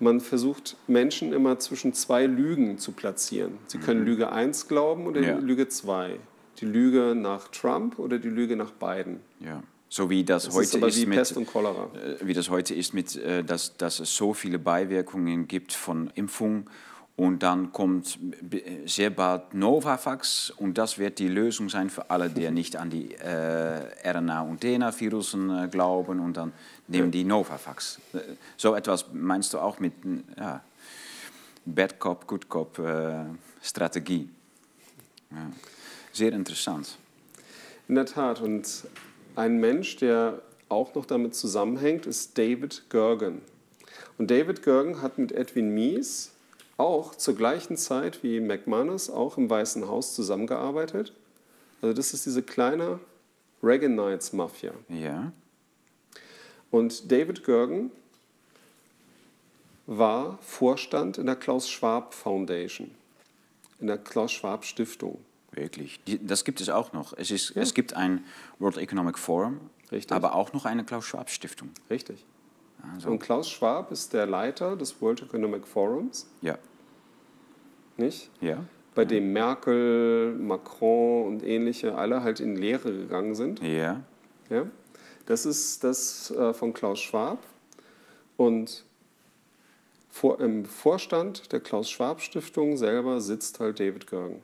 Man 0.00 0.20
versucht 0.20 0.76
Menschen 0.86 1.32
immer 1.32 1.58
zwischen 1.58 1.92
zwei 1.92 2.26
Lügen 2.26 2.78
zu 2.78 2.92
platzieren. 2.92 3.58
Sie 3.66 3.78
können 3.78 4.04
Lüge 4.04 4.30
1 4.32 4.68
glauben 4.68 5.06
oder 5.06 5.20
Mhm. 5.20 5.26
Ja. 5.26 5.38
Lüge 5.38 5.68
2. 5.68 6.18
Die 6.60 6.66
Lüge 6.66 7.14
nach 7.16 7.48
Trump 7.48 7.98
oder 7.98 8.18
die 8.18 8.28
Lüge 8.28 8.56
nach 8.56 8.72
Biden. 8.72 9.20
ja. 9.40 9.62
So 9.90 10.10
wie 10.10 10.22
das, 10.22 10.44
Das 10.44 10.54
heute 10.54 10.76
ist 10.86 10.98
ist 10.98 11.06
mit, 11.06 11.16
Pest 11.16 11.34
und 11.38 11.46
Cholera. 11.46 11.88
äh, 11.94 12.16
wie 12.22 12.34
das 12.34 12.50
heute 12.50 12.74
ist 12.74 12.92
mit, 12.92 13.16
äh, 13.16 13.42
dass, 13.42 13.74
dass 13.78 14.00
es 14.00 14.14
so 14.14 14.34
viele 14.34 14.58
Beiwirkungen 14.58 15.48
gibt 15.48 15.72
von 15.72 16.10
Impfung 16.14 16.68
und 17.18 17.42
dann 17.42 17.72
kommt 17.72 18.16
sehr 18.86 19.10
bald 19.10 19.52
Novavax 19.52 20.50
und 20.50 20.78
das 20.78 20.98
wird 20.98 21.18
die 21.18 21.26
Lösung 21.26 21.68
sein 21.68 21.90
für 21.90 22.10
alle, 22.10 22.30
die 22.30 22.48
nicht 22.52 22.76
an 22.76 22.90
die 22.90 23.12
äh, 23.16 23.80
RNA- 24.04 24.48
und 24.48 24.60
DNA-Virusen 24.60 25.64
äh, 25.64 25.68
glauben 25.68 26.20
und 26.20 26.36
dann 26.36 26.52
nehmen 26.86 27.10
die 27.10 27.24
Novavax. 27.24 28.00
Äh, 28.12 28.18
So 28.56 28.76
etwas 28.76 29.06
meinst 29.12 29.52
du 29.52 29.58
auch 29.58 29.80
mit 29.80 29.94
ja, 30.36 30.62
Bad 31.66 31.98
Cop, 31.98 32.24
Good 32.28 32.48
Cop 32.48 32.78
äh, 32.78 33.24
Strategie. 33.62 34.28
Ja. 35.32 35.50
Sehr 36.12 36.32
interessant. 36.32 36.98
In 37.88 37.96
der 37.96 38.06
Tat. 38.06 38.40
Und 38.40 38.84
ein 39.34 39.58
Mensch, 39.58 39.96
der 39.96 40.40
auch 40.68 40.94
noch 40.94 41.04
damit 41.04 41.34
zusammenhängt, 41.34 42.06
ist 42.06 42.38
David 42.38 42.84
Gergen. 42.90 43.42
Und 44.18 44.30
David 44.30 44.62
Gergen 44.62 45.02
hat 45.02 45.18
mit 45.18 45.32
Edwin 45.32 45.74
Mies 45.74 46.30
auch 46.78 47.14
zur 47.14 47.34
gleichen 47.36 47.76
Zeit 47.76 48.22
wie 48.22 48.40
McManus 48.40 49.10
auch 49.10 49.36
im 49.36 49.50
Weißen 49.50 49.86
Haus 49.88 50.14
zusammengearbeitet. 50.14 51.12
Also 51.82 51.92
das 51.94 52.14
ist 52.14 52.24
diese 52.24 52.42
kleine 52.42 52.98
Reaganites-Mafia. 53.62 54.72
Ja, 54.88 55.32
Und 56.70 57.10
David 57.12 57.44
Gergen 57.44 57.90
war 59.86 60.38
Vorstand 60.42 61.18
in 61.18 61.26
der 61.26 61.36
Klaus 61.36 61.68
Schwab 61.68 62.14
Foundation, 62.14 62.90
in 63.80 63.86
der 63.86 63.98
Klaus 63.98 64.32
Schwab 64.32 64.64
Stiftung. 64.64 65.18
wirklich. 65.52 65.98
Das 66.22 66.44
gibt 66.44 66.60
es 66.60 66.68
auch 66.68 66.92
noch. 66.92 67.12
Es, 67.16 67.30
ist, 67.30 67.54
Ja. 67.54 67.62
es 67.62 67.74
gibt 67.74 67.94
ein 67.94 68.24
World 68.58 68.76
Economic 68.76 69.18
Forum, 69.18 69.58
Richtig. 69.90 70.12
aber 70.14 70.34
auch 70.34 70.52
noch 70.52 70.66
eine 70.66 70.84
Klaus-Schwab-Stiftung. 70.84 71.70
Richtig. 71.90 72.24
Also, 72.94 73.08
Und 73.10 73.18
Klaus 73.18 73.48
Schwab 73.50 73.90
ist 73.90 74.12
der 74.12 74.26
Leiter 74.26 74.76
des 74.76 75.00
World 75.00 75.22
Economic 75.22 75.66
Forums, 75.66 76.26
ja, 76.42 76.58
nicht? 77.98 78.30
ja, 78.40 78.64
bei 78.94 79.04
dem 79.04 79.32
Merkel, 79.32 80.34
Macron 80.34 81.26
und 81.28 81.44
ähnliche 81.44 81.94
alle 81.94 82.22
halt 82.24 82.40
in 82.40 82.56
Lehre 82.56 82.90
gegangen 82.92 83.34
sind. 83.36 83.62
ja, 83.62 84.02
Ja? 84.50 84.66
Das 85.26 85.44
ist 85.46 85.84
das 85.84 86.30
äh, 86.30 86.54
von 86.54 86.72
Klaus 86.72 87.00
Schwab. 87.00 87.38
Und 88.38 88.84
vor, 90.10 90.40
im 90.40 90.64
Vorstand 90.64 91.52
der 91.52 91.60
Klaus 91.60 91.90
Schwab 91.90 92.20
Stiftung 92.22 92.76
selber 92.76 93.20
sitzt 93.20 93.60
halt 93.60 93.78
David 93.78 94.06
Gergen. 94.08 94.40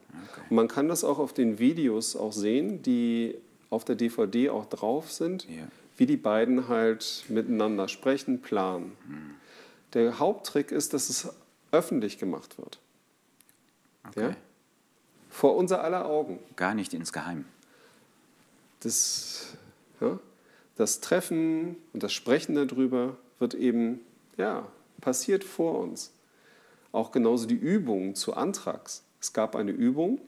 Und 0.50 0.54
man 0.56 0.68
kann 0.68 0.88
das 0.88 1.02
auch 1.04 1.18
auf 1.18 1.32
den 1.32 1.58
Videos 1.58 2.14
auch 2.16 2.32
sehen, 2.32 2.82
die 2.82 3.34
auf 3.70 3.84
der 3.84 3.96
DVD 3.96 4.50
auch 4.50 4.66
drauf 4.66 5.10
sind, 5.10 5.48
Ja. 5.48 5.66
wie 5.96 6.06
die 6.06 6.16
beiden 6.18 6.68
halt 6.68 7.24
miteinander 7.28 7.88
sprechen, 7.88 8.40
planen. 8.42 8.92
Der 9.94 10.18
Haupttrick 10.18 10.70
ist, 10.70 10.92
dass 10.92 11.08
es 11.08 11.28
öffentlich 11.72 12.18
gemacht 12.18 12.58
wird. 12.58 12.78
Okay. 14.08 14.28
Ja? 14.30 14.36
Vor 15.30 15.56
unser 15.56 15.82
aller 15.82 16.06
Augen. 16.06 16.38
Gar 16.56 16.74
nicht 16.74 16.94
insgeheim. 16.94 17.44
das, 18.80 19.56
ja, 20.00 20.18
das 20.76 21.00
Treffen 21.00 21.76
und 21.92 22.02
das 22.02 22.12
Sprechen 22.12 22.54
darüber 22.54 23.16
wird 23.38 23.54
eben, 23.54 24.00
ja, 24.36 24.66
passiert 25.00 25.44
vor 25.44 25.78
uns. 25.80 26.12
Auch 26.92 27.10
genauso 27.10 27.46
die 27.46 27.56
Übungen 27.56 28.14
zu 28.14 28.34
Antrags. 28.34 29.02
Es 29.20 29.32
gab 29.32 29.56
eine 29.56 29.72
Übung 29.72 30.20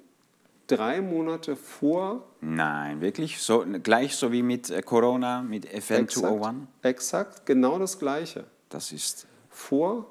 drei 0.67 1.01
Monate 1.01 1.57
vor 1.57 2.25
Nein, 2.41 3.01
wirklich? 3.01 3.41
So, 3.41 3.65
gleich 3.83 4.17
so 4.17 4.33
wie 4.33 4.43
mit 4.43 4.71
äh, 4.71 4.83
Corona, 4.83 5.43
mit 5.43 5.67
Event 5.67 6.09
exakt, 6.09 6.27
201? 6.27 6.69
exakt 6.83 7.47
genau 7.47 7.79
das 7.79 7.99
Gleiche. 7.99 8.45
Das 8.69 8.93
ist, 8.93 9.27
Vor 9.49 10.11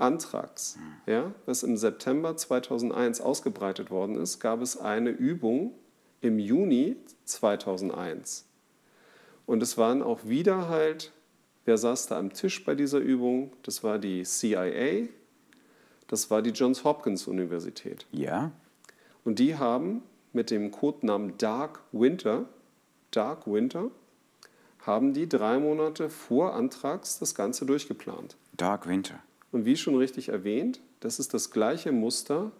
Antrags, 0.00 0.78
ja, 1.06 1.32
was 1.46 1.62
im 1.62 1.76
September 1.76 2.36
2001 2.36 3.20
ausgebreitet 3.20 3.90
worden 3.90 4.16
ist, 4.16 4.40
gab 4.40 4.62
es 4.62 4.76
eine 4.76 5.10
Übung 5.10 5.72
im 6.20 6.38
Juni 6.38 6.96
2001. 7.24 8.46
Und 9.46 9.62
es 9.62 9.78
waren 9.78 10.02
auch 10.02 10.24
wieder 10.24 10.68
halt, 10.68 11.12
wer 11.64 11.78
saß 11.78 12.08
da 12.08 12.18
am 12.18 12.32
Tisch 12.32 12.64
bei 12.64 12.74
dieser 12.74 12.98
Übung? 12.98 13.52
Das 13.62 13.82
war 13.82 13.98
die 13.98 14.22
CIA, 14.22 15.08
das 16.06 16.30
war 16.30 16.42
die 16.42 16.50
Johns 16.50 16.84
Hopkins 16.84 17.26
Universität. 17.26 18.06
ja, 18.12 18.50
Und 19.24 19.38
die 19.38 19.56
haben 19.56 20.02
mit 20.32 20.50
dem 20.50 20.70
Codenamen 20.70 21.36
Dark 21.38 21.80
Winter, 21.92 22.46
Dark 23.10 23.46
Winter, 23.46 23.90
haben 24.80 25.12
die 25.12 25.28
drei 25.28 25.58
Monate 25.58 26.08
vor 26.08 26.54
Antrags 26.54 27.18
das 27.18 27.34
Ganze 27.34 27.66
durchgeplant. 27.66 28.36
Dark 28.56 28.88
Winter. 28.88 29.20
Und 29.50 29.64
wie 29.64 29.76
schon 29.76 29.96
richtig 29.96 30.28
erwähnt, 30.28 30.80
das 31.00 31.18
ist 31.18 31.32
das 31.34 31.50
gleiche 31.50 31.92
Muster 31.92 32.52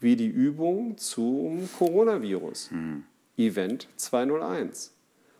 wie 0.00 0.16
die 0.16 0.28
Übung 0.28 0.98
zum 0.98 1.68
Coronavirus. 1.78 2.70
Event 3.36 3.88
201. 3.96 4.92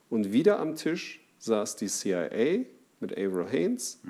Und 0.08 0.32
wieder 0.32 0.60
am 0.60 0.76
Tisch 0.76 1.20
saß 1.38 1.76
die 1.76 1.88
CIA 1.88 2.64
mit 3.00 3.12
Avril 3.12 3.50
Haines 3.50 4.00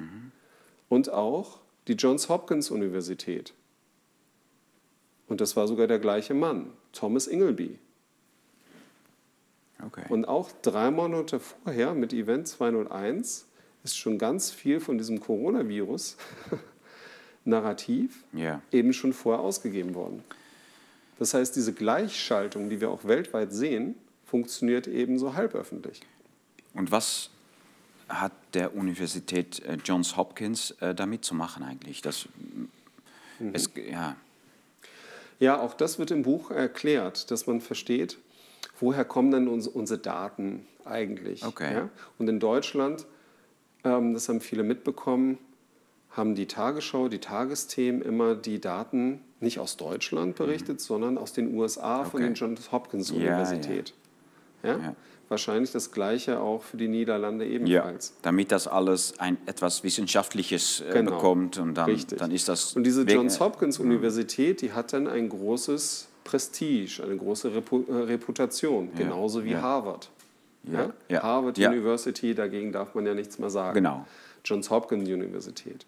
und 0.88 1.10
auch 1.10 1.60
die 1.88 1.94
Johns 1.94 2.28
Hopkins 2.28 2.70
Universität. 2.70 3.54
Und 5.28 5.40
das 5.40 5.56
war 5.56 5.66
sogar 5.66 5.86
der 5.86 5.98
gleiche 5.98 6.34
Mann, 6.34 6.72
Thomas 6.92 7.26
Ingleby. 7.26 7.78
Okay. 9.84 10.04
Und 10.10 10.26
auch 10.26 10.50
drei 10.60 10.90
Monate 10.90 11.40
vorher 11.40 11.94
mit 11.94 12.12
Event 12.12 12.46
201 12.46 13.46
ist 13.84 13.98
schon 13.98 14.18
ganz 14.18 14.50
viel 14.50 14.80
von 14.80 14.98
diesem 14.98 15.20
Coronavirus 15.20 16.16
Narrativ 17.44 18.22
yeah. 18.34 18.62
eben 18.70 18.92
schon 18.92 19.12
vorher 19.12 19.42
ausgegeben 19.42 19.94
worden. 19.94 20.22
Das 21.18 21.34
heißt, 21.34 21.54
diese 21.56 21.72
Gleichschaltung, 21.72 22.70
die 22.70 22.80
wir 22.80 22.90
auch 22.90 23.04
weltweit 23.04 23.52
sehen, 23.52 23.96
funktioniert 24.24 24.86
eben 24.86 25.18
so 25.18 25.34
halböffentlich. 25.34 26.00
Und 26.74 26.90
was 26.90 27.30
hat 28.08 28.32
der 28.54 28.74
Universität 28.74 29.60
äh, 29.64 29.78
Johns 29.84 30.16
Hopkins 30.16 30.72
äh, 30.80 30.94
damit 30.94 31.24
zu 31.24 31.34
machen 31.34 31.62
eigentlich? 31.62 32.02
Das, 32.02 32.28
mhm. 33.38 33.50
es, 33.52 33.70
ja. 33.74 34.16
ja, 35.38 35.60
auch 35.60 35.74
das 35.74 35.98
wird 35.98 36.10
im 36.10 36.22
Buch 36.22 36.50
erklärt, 36.50 37.30
dass 37.30 37.46
man 37.46 37.60
versteht, 37.60 38.18
woher 38.80 39.04
kommen 39.04 39.30
denn 39.30 39.48
unsere 39.48 39.98
Daten 39.98 40.66
eigentlich? 40.84 41.44
Okay. 41.44 41.72
Ja? 41.72 41.88
Und 42.18 42.28
in 42.28 42.40
Deutschland, 42.40 43.06
das 43.82 44.28
haben 44.28 44.40
viele 44.40 44.62
mitbekommen, 44.62 45.38
haben 46.10 46.34
die 46.34 46.46
Tagesschau, 46.46 47.08
die 47.08 47.18
Tagesthemen 47.18 48.02
immer 48.02 48.34
die 48.34 48.60
Daten 48.60 49.20
nicht 49.40 49.58
aus 49.58 49.76
Deutschland 49.76 50.36
berichtet, 50.36 50.76
mhm. 50.76 50.80
sondern 50.80 51.18
aus 51.18 51.32
den 51.32 51.54
USA 51.54 52.00
okay. 52.00 52.10
von 52.10 52.20
der 52.20 52.32
Johns 52.32 52.70
Hopkins 52.70 53.10
Universität. 53.10 53.94
Ja, 54.62 54.70
ja. 54.70 54.78
ja, 54.78 54.96
Wahrscheinlich 55.28 55.72
das 55.72 55.90
Gleiche 55.90 56.40
auch 56.40 56.62
für 56.62 56.76
die 56.76 56.88
Niederlande 56.88 57.46
ebenfalls. 57.46 58.08
Ja, 58.10 58.14
damit 58.22 58.52
das 58.52 58.68
alles 58.68 59.18
ein, 59.18 59.38
etwas 59.46 59.82
Wissenschaftliches 59.82 60.82
äh, 60.82 60.92
genau. 60.92 61.12
bekommt 61.12 61.58
und 61.58 61.74
dann, 61.74 61.98
dann 62.18 62.30
ist 62.30 62.48
das. 62.48 62.76
Und 62.76 62.84
diese 62.84 63.02
Johns 63.02 63.40
Hopkins 63.40 63.78
Universität, 63.78 64.60
die 64.60 64.72
hat 64.72 64.92
dann 64.92 65.08
ein 65.08 65.28
großes 65.28 66.08
Prestige, 66.22 67.02
eine 67.02 67.16
große 67.16 67.54
Repu 67.54 67.84
äh, 67.88 67.94
Reputation, 67.94 68.90
genauso 68.94 69.44
wie 69.44 69.56
Harvard. 69.56 70.10
Harvard 71.10 71.58
University, 71.58 72.34
dagegen 72.34 72.72
darf 72.72 72.94
man 72.94 73.06
ja 73.06 73.14
nichts 73.14 73.38
mehr 73.38 73.50
sagen. 73.50 73.74
Genau. 73.74 74.06
Johns 74.44 74.70
Hopkins 74.70 75.08
Universität. 75.08 75.86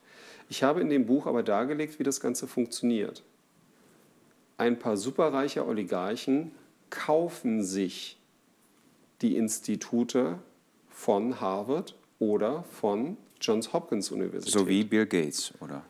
Ich 0.48 0.62
habe 0.62 0.80
in 0.80 0.88
dem 0.88 1.06
Buch 1.06 1.26
aber 1.26 1.42
dargelegt, 1.42 1.98
wie 1.98 2.02
das 2.02 2.20
Ganze 2.20 2.46
funktioniert. 2.46 3.22
Ein 4.56 4.78
paar 4.78 4.96
superreiche 4.96 5.66
Oligarchen 5.66 6.52
kaufen 6.90 7.64
sich 7.64 8.18
die 9.22 9.36
Institute 9.36 10.38
von 10.88 11.40
Harvard 11.40 11.96
oder 12.18 12.64
von 12.64 13.16
Johns 13.40 13.72
Hopkins 13.72 14.10
Universität. 14.10 14.52
So 14.52 14.68
wie 14.68 14.84
Bill 14.84 15.06
Gates, 15.06 15.52
oder? 15.60 15.82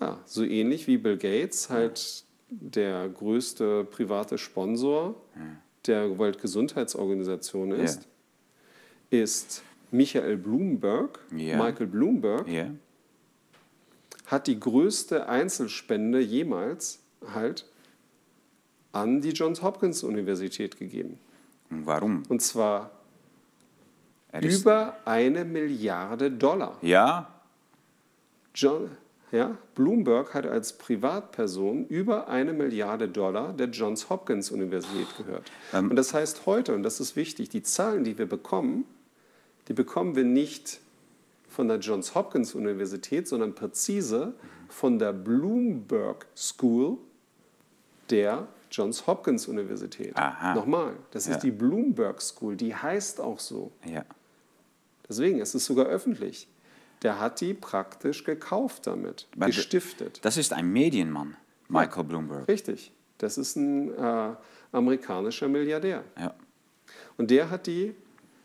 Ja, 0.00 0.18
so 0.24 0.44
ähnlich 0.44 0.86
wie 0.86 0.98
Bill 0.98 1.16
Gates 1.16 1.70
halt 1.70 2.24
der 2.50 3.08
größte 3.08 3.84
private 3.84 4.38
Sponsor 4.38 5.14
ja. 5.36 5.42
Der 5.86 6.18
Weltgesundheitsorganisation 6.18 7.72
ist, 7.72 8.08
ja. 9.10 9.22
ist 9.22 9.62
Michael 9.90 10.36
Bloomberg, 10.36 11.18
ja. 11.34 11.56
Michael 11.56 11.86
Bloomberg, 11.86 12.46
hat 14.26 14.46
die 14.46 14.60
größte 14.60 15.28
Einzelspende 15.28 16.20
jemals 16.20 17.00
halt 17.34 17.64
an 18.92 19.20
die 19.20 19.30
Johns 19.30 19.62
Hopkins 19.62 20.02
Universität 20.02 20.76
gegeben. 20.76 21.18
Warum? 21.70 22.22
Und 22.28 22.42
zwar 22.42 22.90
über 24.40 24.96
eine 25.04 25.44
Milliarde 25.44 26.30
Dollar. 26.30 26.76
Ja. 26.82 27.40
John, 28.54 28.90
ja, 29.30 29.56
Bloomberg 29.74 30.34
hat 30.34 30.46
als 30.46 30.72
Privatperson 30.72 31.86
über 31.86 32.28
eine 32.28 32.52
Milliarde 32.52 33.08
Dollar 33.08 33.52
der 33.52 33.68
Johns 33.68 34.08
Hopkins 34.08 34.50
Universität 34.50 35.06
gehört. 35.16 35.50
Ähm, 35.72 35.90
und 35.90 35.96
das 35.96 36.14
heißt 36.14 36.46
heute, 36.46 36.74
und 36.74 36.82
das 36.82 37.00
ist 37.00 37.16
wichtig, 37.16 37.48
die 37.48 37.62
Zahlen, 37.62 38.04
die 38.04 38.16
wir 38.16 38.26
bekommen, 38.26 38.84
die 39.68 39.74
bekommen 39.74 40.16
wir 40.16 40.24
nicht 40.24 40.80
von 41.48 41.68
der 41.68 41.78
Johns 41.78 42.14
Hopkins 42.14 42.54
Universität, 42.54 43.28
sondern 43.28 43.54
präzise 43.54 44.34
von 44.68 44.98
der 44.98 45.12
Bloomberg 45.12 46.26
School 46.34 46.98
der 48.10 48.48
Johns 48.70 49.06
Hopkins 49.06 49.46
Universität. 49.46 50.16
Aha. 50.16 50.54
Nochmal, 50.54 50.94
das 51.10 51.26
ja. 51.26 51.34
ist 51.34 51.42
die 51.42 51.50
Bloomberg 51.50 52.20
School, 52.22 52.56
die 52.56 52.74
heißt 52.74 53.20
auch 53.20 53.40
so. 53.40 53.72
Ja. 53.84 54.04
Deswegen 55.08 55.40
ist 55.40 55.54
es 55.54 55.64
sogar 55.64 55.86
öffentlich. 55.86 56.48
Der 57.02 57.20
hat 57.20 57.40
die 57.40 57.54
praktisch 57.54 58.24
gekauft 58.24 58.86
damit, 58.86 59.28
Aber 59.36 59.46
gestiftet. 59.46 60.20
Das 60.22 60.36
ist 60.36 60.52
ein 60.52 60.72
Medienmann, 60.72 61.36
Michael 61.68 61.98
ja, 61.98 62.02
Bloomberg. 62.02 62.48
Richtig, 62.48 62.92
das 63.18 63.38
ist 63.38 63.56
ein 63.56 63.94
äh, 63.96 64.34
amerikanischer 64.72 65.48
Milliardär. 65.48 66.04
Ja. 66.18 66.34
Und 67.16 67.30
der 67.30 67.50
hat, 67.50 67.66
die, 67.66 67.94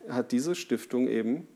hat 0.10 0.32
diese 0.32 0.56
Stiftung 0.56 1.08
eben 1.08 1.48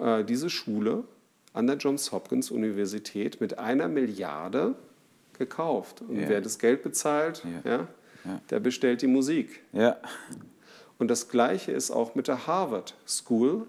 äh, 0.00 0.24
diese 0.24 0.50
Schule 0.50 1.04
an 1.52 1.66
der 1.66 1.76
Johns 1.76 2.12
Hopkins 2.12 2.50
Universität 2.50 3.40
mit 3.40 3.58
einer 3.58 3.88
Milliarde 3.88 4.74
gekauft. 5.38 6.02
Und 6.02 6.20
ja. 6.20 6.28
wer 6.28 6.40
das 6.40 6.58
Geld 6.58 6.82
bezahlt, 6.82 7.42
ja. 7.64 7.70
ja, 7.70 7.88
ja. 8.24 8.40
der 8.50 8.60
bestellt 8.60 9.02
die 9.02 9.06
Musik. 9.06 9.62
Ja. 9.72 9.96
Und 10.98 11.08
das 11.08 11.28
Gleiche 11.28 11.72
ist 11.72 11.90
auch 11.90 12.14
mit 12.14 12.28
der 12.28 12.46
Harvard 12.46 12.94
School 13.06 13.66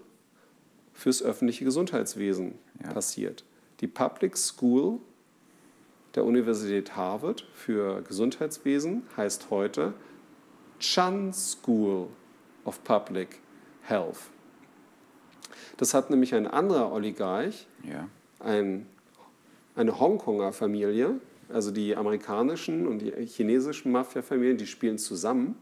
fürs 1.00 1.22
öffentliche 1.22 1.64
Gesundheitswesen 1.64 2.58
passiert. 2.92 3.42
Die 3.80 3.86
Public 3.86 4.36
School 4.36 4.98
der 6.14 6.26
Universität 6.26 6.94
Harvard 6.94 7.46
für 7.54 8.02
Gesundheitswesen 8.02 9.04
heißt 9.16 9.48
heute 9.48 9.94
Chan 10.78 11.32
School 11.32 12.08
of 12.66 12.84
Public 12.84 13.40
Health. 13.80 14.18
Das 15.78 15.94
hat 15.94 16.10
nämlich 16.10 16.34
ein 16.34 16.46
anderer 16.46 16.92
Oligarch, 16.92 17.66
ja. 17.82 18.06
ein, 18.38 18.86
eine 19.76 19.98
Hongkonger 19.98 20.52
Familie, 20.52 21.18
also 21.48 21.70
die 21.70 21.96
amerikanischen 21.96 22.86
und 22.86 22.98
die 22.98 23.12
chinesischen 23.24 23.90
Mafia-Familien, 23.90 24.58
die 24.58 24.66
spielen 24.66 24.98
zusammen. 24.98 25.56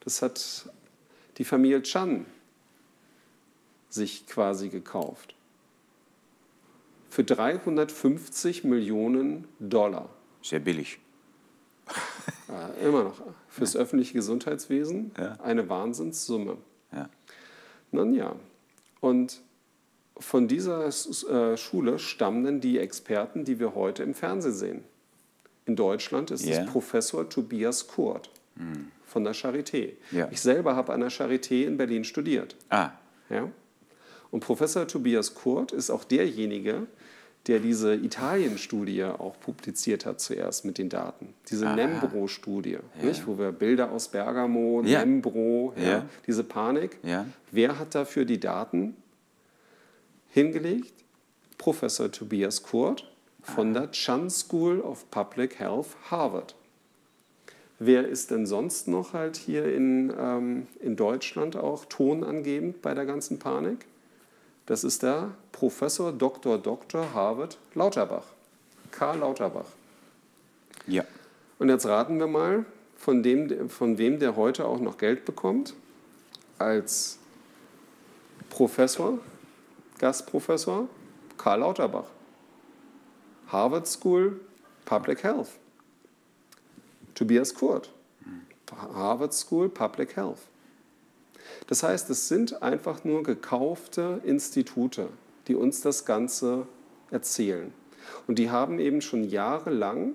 Das 0.00 0.22
hat 0.22 0.70
die 1.36 1.44
Familie 1.44 1.82
Chan 1.82 2.24
sich 3.96 4.26
quasi 4.28 4.68
gekauft. 4.68 5.34
Für 7.10 7.24
350 7.24 8.62
Millionen 8.62 9.48
Dollar. 9.58 10.08
Sehr 10.42 10.60
billig. 10.60 10.98
Ja, 12.48 12.68
immer 12.80 13.02
noch. 13.02 13.20
Fürs 13.48 13.72
ja. 13.72 13.80
öffentliche 13.80 14.14
Gesundheitswesen 14.14 15.10
ja. 15.18 15.36
eine 15.42 15.68
Wahnsinnssumme. 15.68 16.58
Ja. 16.92 17.08
Nun 17.90 18.14
ja, 18.14 18.36
und 19.00 19.42
von 20.18 20.48
dieser 20.48 20.86
äh, 20.86 21.56
Schule 21.56 21.98
stammen 21.98 22.44
dann 22.44 22.60
die 22.60 22.78
Experten, 22.78 23.44
die 23.44 23.58
wir 23.58 23.74
heute 23.74 24.02
im 24.02 24.14
Fernsehen 24.14 24.54
sehen. 24.54 24.84
In 25.66 25.76
Deutschland 25.76 26.30
ist 26.30 26.46
yeah. 26.46 26.62
es 26.62 26.70
Professor 26.70 27.28
Tobias 27.28 27.88
Kurt 27.88 28.30
mm. 28.54 28.86
von 29.04 29.24
der 29.24 29.34
Charité. 29.34 29.94
Ja. 30.12 30.28
Ich 30.30 30.40
selber 30.40 30.76
habe 30.76 30.92
an 30.92 31.00
der 31.00 31.10
Charité 31.10 31.64
in 31.64 31.76
Berlin 31.76 32.04
studiert. 32.04 32.56
Ah. 32.68 32.92
Ja? 33.28 33.50
Und 34.30 34.40
Professor 34.40 34.86
Tobias 34.86 35.34
Kurt 35.34 35.72
ist 35.72 35.90
auch 35.90 36.04
derjenige, 36.04 36.86
der 37.46 37.60
diese 37.60 37.94
Italien-Studie 37.94 39.04
auch 39.04 39.38
publiziert 39.38 40.04
hat 40.04 40.20
zuerst 40.20 40.64
mit 40.64 40.78
den 40.78 40.88
Daten. 40.88 41.32
Diese 41.48 41.66
Nembro-Studie, 41.66 42.78
ja. 43.02 43.26
wo 43.26 43.38
wir 43.38 43.52
Bilder 43.52 43.92
aus 43.92 44.08
Bergamo, 44.08 44.82
ja. 44.84 45.04
Nembro, 45.04 45.72
ja, 45.76 46.06
diese 46.26 46.42
Panik. 46.42 46.98
Wer 47.52 47.78
hat 47.78 47.94
dafür 47.94 48.24
die 48.24 48.40
Daten 48.40 48.96
hingelegt? 50.30 50.92
Professor 51.56 52.10
Tobias 52.10 52.62
Kurt 52.62 53.10
von 53.42 53.72
der 53.72 53.92
Chan 53.92 54.28
School 54.28 54.80
of 54.80 55.08
Public 55.10 55.60
Health, 55.60 55.88
Harvard. 56.10 56.56
Wer 57.78 58.08
ist 58.08 58.30
denn 58.30 58.46
sonst 58.46 58.88
noch 58.88 59.12
halt 59.12 59.36
hier 59.36 59.72
in, 59.72 60.12
ähm, 60.18 60.66
in 60.80 60.96
Deutschland 60.96 61.56
auch 61.56 61.84
tonangebend 61.84 62.82
bei 62.82 62.94
der 62.94 63.04
ganzen 63.04 63.38
Panik? 63.38 63.86
Das 64.66 64.82
ist 64.82 65.02
der 65.02 65.30
Professor 65.52 66.12
Dr. 66.12 66.58
Dr. 66.58 67.14
Harvard 67.14 67.56
Lauterbach. 67.74 68.24
Karl 68.90 69.18
Lauterbach. 69.18 69.66
Ja. 70.86 71.04
Und 71.58 71.68
jetzt 71.68 71.86
raten 71.86 72.18
wir 72.18 72.26
mal, 72.26 72.64
von, 72.96 73.22
dem, 73.22 73.70
von 73.70 73.98
wem 73.98 74.18
der 74.18 74.36
heute 74.36 74.66
auch 74.66 74.80
noch 74.80 74.98
Geld 74.98 75.24
bekommt. 75.24 75.74
Als 76.58 77.18
Professor, 78.50 79.18
Gastprofessor, 79.98 80.88
Karl 81.38 81.60
Lauterbach. 81.60 82.06
Harvard 83.48 83.86
School 83.86 84.40
Public 84.84 85.22
Health. 85.22 85.50
Tobias 87.14 87.54
Kurt. 87.54 87.92
Harvard 88.94 89.32
School 89.32 89.68
Public 89.68 90.16
Health. 90.16 90.40
Das 91.66 91.82
heißt, 91.82 92.10
es 92.10 92.28
sind 92.28 92.62
einfach 92.62 93.04
nur 93.04 93.22
gekaufte 93.22 94.20
Institute. 94.24 95.08
die 95.48 95.54
uns 95.54 95.80
das 95.80 96.04
Ganze 96.04 96.66
erzählen. 97.10 97.72
Und 98.26 98.38
die 98.38 98.50
haben 98.50 98.78
eben 98.78 99.00
schon 99.00 99.24
jahrelang 99.24 100.14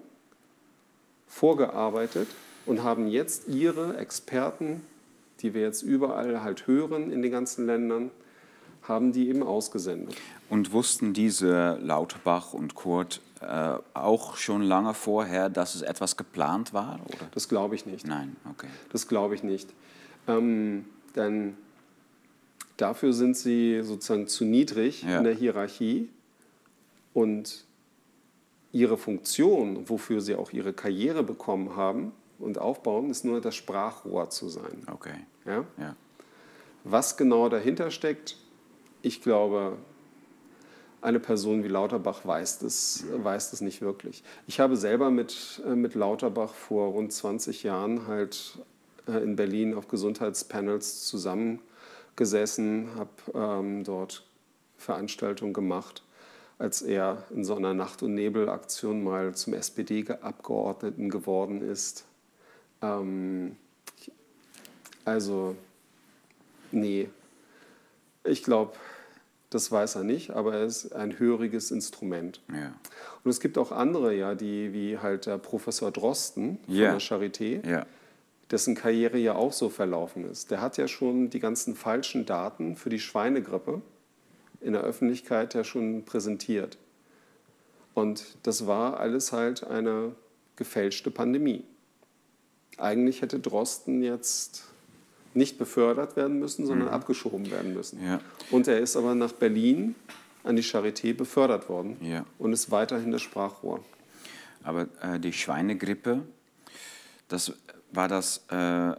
vorgearbeitet 1.27 2.27
und 2.65 2.83
haben 2.83 3.07
jetzt 3.07 3.47
ihre 3.47 3.97
Experten, 3.97 4.81
die 5.39 5.53
wir 5.53 5.61
jetzt 5.61 5.81
überall 5.81 6.43
halt 6.43 6.67
hören 6.67 7.11
in 7.11 7.21
den 7.21 7.31
ganzen 7.31 7.65
Ländern, 7.65 8.11
haben 8.83 9.11
die 9.11 9.29
eben 9.29 9.43
ausgesendet. 9.43 10.15
Und 10.49 10.73
wussten 10.73 11.13
diese 11.13 11.77
Lauterbach 11.81 12.53
und 12.53 12.75
Kurt 12.75 13.21
äh, 13.39 13.75
auch 13.93 14.37
schon 14.37 14.63
lange 14.63 14.93
vorher, 14.93 15.49
dass 15.49 15.75
es 15.75 15.81
etwas 15.81 16.17
geplant 16.17 16.73
war? 16.73 16.99
Oder? 17.05 17.29
Das 17.31 17.47
glaube 17.47 17.75
ich 17.75 17.85
nicht. 17.85 18.05
Nein, 18.05 18.35
okay. 18.49 18.67
Das 18.91 19.07
glaube 19.07 19.35
ich 19.35 19.43
nicht. 19.43 19.69
Ähm, 20.27 20.85
denn 21.15 21.55
dafür 22.77 23.13
sind 23.13 23.37
sie 23.37 23.81
sozusagen 23.81 24.27
zu 24.27 24.45
niedrig 24.45 25.03
ja. 25.03 25.17
in 25.17 25.23
der 25.23 25.33
Hierarchie 25.33 26.09
und 27.13 27.65
ihre 28.71 28.97
Funktion, 28.97 29.89
wofür 29.89 30.21
sie 30.21 30.35
auch 30.35 30.51
ihre 30.51 30.73
Karriere 30.73 31.23
bekommen 31.23 31.75
haben 31.75 32.13
und 32.39 32.57
aufbauen, 32.57 33.09
ist 33.09 33.25
nur 33.25 33.41
das 33.41 33.55
Sprachrohr 33.55 34.29
zu 34.29 34.49
sein. 34.49 34.83
Okay. 34.91 35.15
Ja? 35.45 35.65
ja. 35.77 35.95
Was 36.83 37.17
genau 37.17 37.49
dahinter 37.49 37.91
steckt, 37.91 38.37
ich 39.01 39.21
glaube, 39.21 39.77
eine 41.01 41.19
Person 41.19 41.63
wie 41.63 41.67
Lauterbach 41.67 42.25
weiß 42.25 42.59
das, 42.59 43.03
weiß 43.11 43.51
das 43.51 43.61
nicht 43.61 43.81
wirklich. 43.81 44.23
Ich 44.47 44.59
habe 44.59 44.77
selber 44.77 45.09
mit, 45.09 45.61
äh, 45.65 45.75
mit 45.75 45.95
Lauterbach 45.95 46.53
vor 46.53 46.89
rund 46.89 47.11
20 47.11 47.63
Jahren 47.63 48.07
halt 48.07 48.59
in 49.07 49.35
Berlin 49.35 49.73
auf 49.73 49.87
Gesundheitspanels 49.87 51.05
zusammengesessen, 51.05 52.89
habe 52.95 53.09
ähm, 53.33 53.83
dort 53.83 54.25
Veranstaltungen 54.77 55.53
gemacht, 55.53 56.03
als 56.57 56.81
er 56.81 57.23
in 57.31 57.43
so 57.43 57.55
einer 57.55 57.73
Nacht- 57.73 58.03
und 58.03 58.13
Nebelaktion 58.13 59.03
mal 59.03 59.33
zum 59.35 59.53
SPD-Abgeordneten 59.53 61.09
geworden 61.09 61.61
ist. 61.61 62.05
Ähm, 62.81 63.55
also, 65.05 65.55
nee, 66.71 67.09
ich 68.23 68.43
glaube, 68.43 68.73
das 69.49 69.71
weiß 69.71 69.95
er 69.95 70.03
nicht, 70.03 70.31
aber 70.31 70.55
er 70.55 70.65
ist 70.65 70.93
ein 70.93 71.19
höriges 71.19 71.71
Instrument. 71.71 72.41
Ja. 72.49 72.73
Und 73.23 73.31
es 73.31 73.39
gibt 73.39 73.57
auch 73.57 73.71
andere, 73.71 74.15
ja, 74.15 74.33
die 74.33 74.73
wie 74.73 74.97
halt 74.97 75.25
der 75.25 75.37
Professor 75.37 75.91
Drosten 75.91 76.57
von 76.65 76.75
ja. 76.75 76.91
der 76.91 77.01
Charité, 77.01 77.67
ja. 77.67 77.85
Dessen 78.51 78.75
Karriere 78.75 79.17
ja 79.17 79.35
auch 79.35 79.53
so 79.53 79.69
verlaufen 79.69 80.29
ist. 80.29 80.51
Der 80.51 80.61
hat 80.61 80.77
ja 80.77 80.87
schon 80.87 81.29
die 81.29 81.39
ganzen 81.39 81.75
falschen 81.75 82.25
Daten 82.25 82.75
für 82.75 82.89
die 82.89 82.99
Schweinegrippe 82.99 83.81
in 84.59 84.73
der 84.73 84.81
Öffentlichkeit 84.83 85.53
ja 85.53 85.63
schon 85.63 86.03
präsentiert. 86.03 86.77
Und 87.93 88.37
das 88.43 88.67
war 88.67 88.99
alles 88.99 89.31
halt 89.31 89.65
eine 89.65 90.15
gefälschte 90.55 91.11
Pandemie. 91.11 91.63
Eigentlich 92.77 93.21
hätte 93.21 93.39
Drosten 93.39 94.03
jetzt 94.03 94.63
nicht 95.33 95.57
befördert 95.57 96.15
werden 96.15 96.39
müssen, 96.39 96.65
sondern 96.65 96.89
mhm. 96.89 96.93
abgeschoben 96.93 97.49
werden 97.51 97.73
müssen. 97.73 98.03
Ja. 98.03 98.19
Und 98.49 98.67
er 98.67 98.79
ist 98.79 98.95
aber 98.95 99.15
nach 99.15 99.31
Berlin 99.31 99.95
an 100.43 100.55
die 100.55 100.63
Charité 100.63 101.13
befördert 101.13 101.69
worden 101.69 101.97
ja. 102.01 102.25
und 102.37 102.53
ist 102.53 102.71
weiterhin 102.71 103.11
das 103.11 103.21
Sprachrohr. 103.21 103.83
Aber 104.63 104.87
äh, 105.01 105.19
die 105.19 105.33
Schweinegrippe, 105.33 106.21
das, 107.27 107.53
war 107.91 108.07
das, 108.07 108.45
äh, 108.49 108.93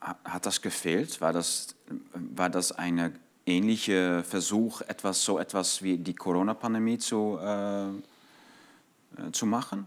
hat 0.00 0.46
das 0.46 0.60
gefehlt? 0.60 1.20
War 1.20 1.32
das, 1.32 1.74
war 2.14 2.50
das 2.50 2.72
ein 2.72 3.18
ähnlicher 3.46 4.24
Versuch, 4.24 4.80
etwas, 4.82 5.24
so 5.24 5.38
etwas 5.38 5.82
wie 5.82 5.98
die 5.98 6.14
Corona-Pandemie 6.14 6.98
zu, 6.98 7.38
äh, 7.40 7.88
äh, 7.88 7.90
zu 9.32 9.46
machen? 9.46 9.86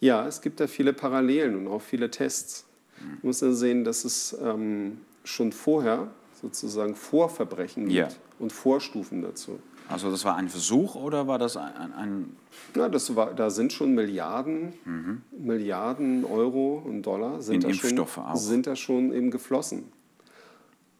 Ja, 0.00 0.26
es 0.26 0.40
gibt 0.40 0.60
da 0.60 0.66
viele 0.66 0.92
Parallelen 0.92 1.56
und 1.56 1.68
auch 1.68 1.82
viele 1.82 2.10
Tests. 2.10 2.64
Man 3.00 3.18
muss 3.22 3.40
ja 3.40 3.52
sehen, 3.52 3.84
dass 3.84 4.04
es 4.04 4.36
ähm, 4.42 5.00
schon 5.24 5.52
vorher 5.52 6.10
sozusagen 6.40 6.96
Vorverbrechen 6.96 7.84
gibt 7.88 7.94
ja. 7.94 8.08
und 8.38 8.52
Vorstufen 8.52 9.22
dazu. 9.22 9.60
Also 9.88 10.10
das 10.10 10.24
war 10.24 10.36
ein 10.36 10.48
Versuch 10.48 10.94
oder 10.94 11.26
war 11.26 11.38
das 11.38 11.56
ein... 11.56 11.92
ein 11.92 12.36
ja, 12.74 12.88
das 12.88 13.14
war, 13.14 13.34
da 13.34 13.50
sind 13.50 13.72
schon 13.72 13.94
Milliarden, 13.94 14.72
mhm. 14.84 15.22
Milliarden 15.38 16.24
Euro 16.24 16.82
und 16.84 17.02
Dollar 17.02 17.42
sind, 17.42 17.64
In 17.64 17.70
da, 17.70 17.74
schon, 17.74 17.98
auch. 17.98 18.36
sind 18.36 18.66
da 18.66 18.76
schon 18.76 19.12
eben 19.12 19.30
geflossen. 19.30 19.92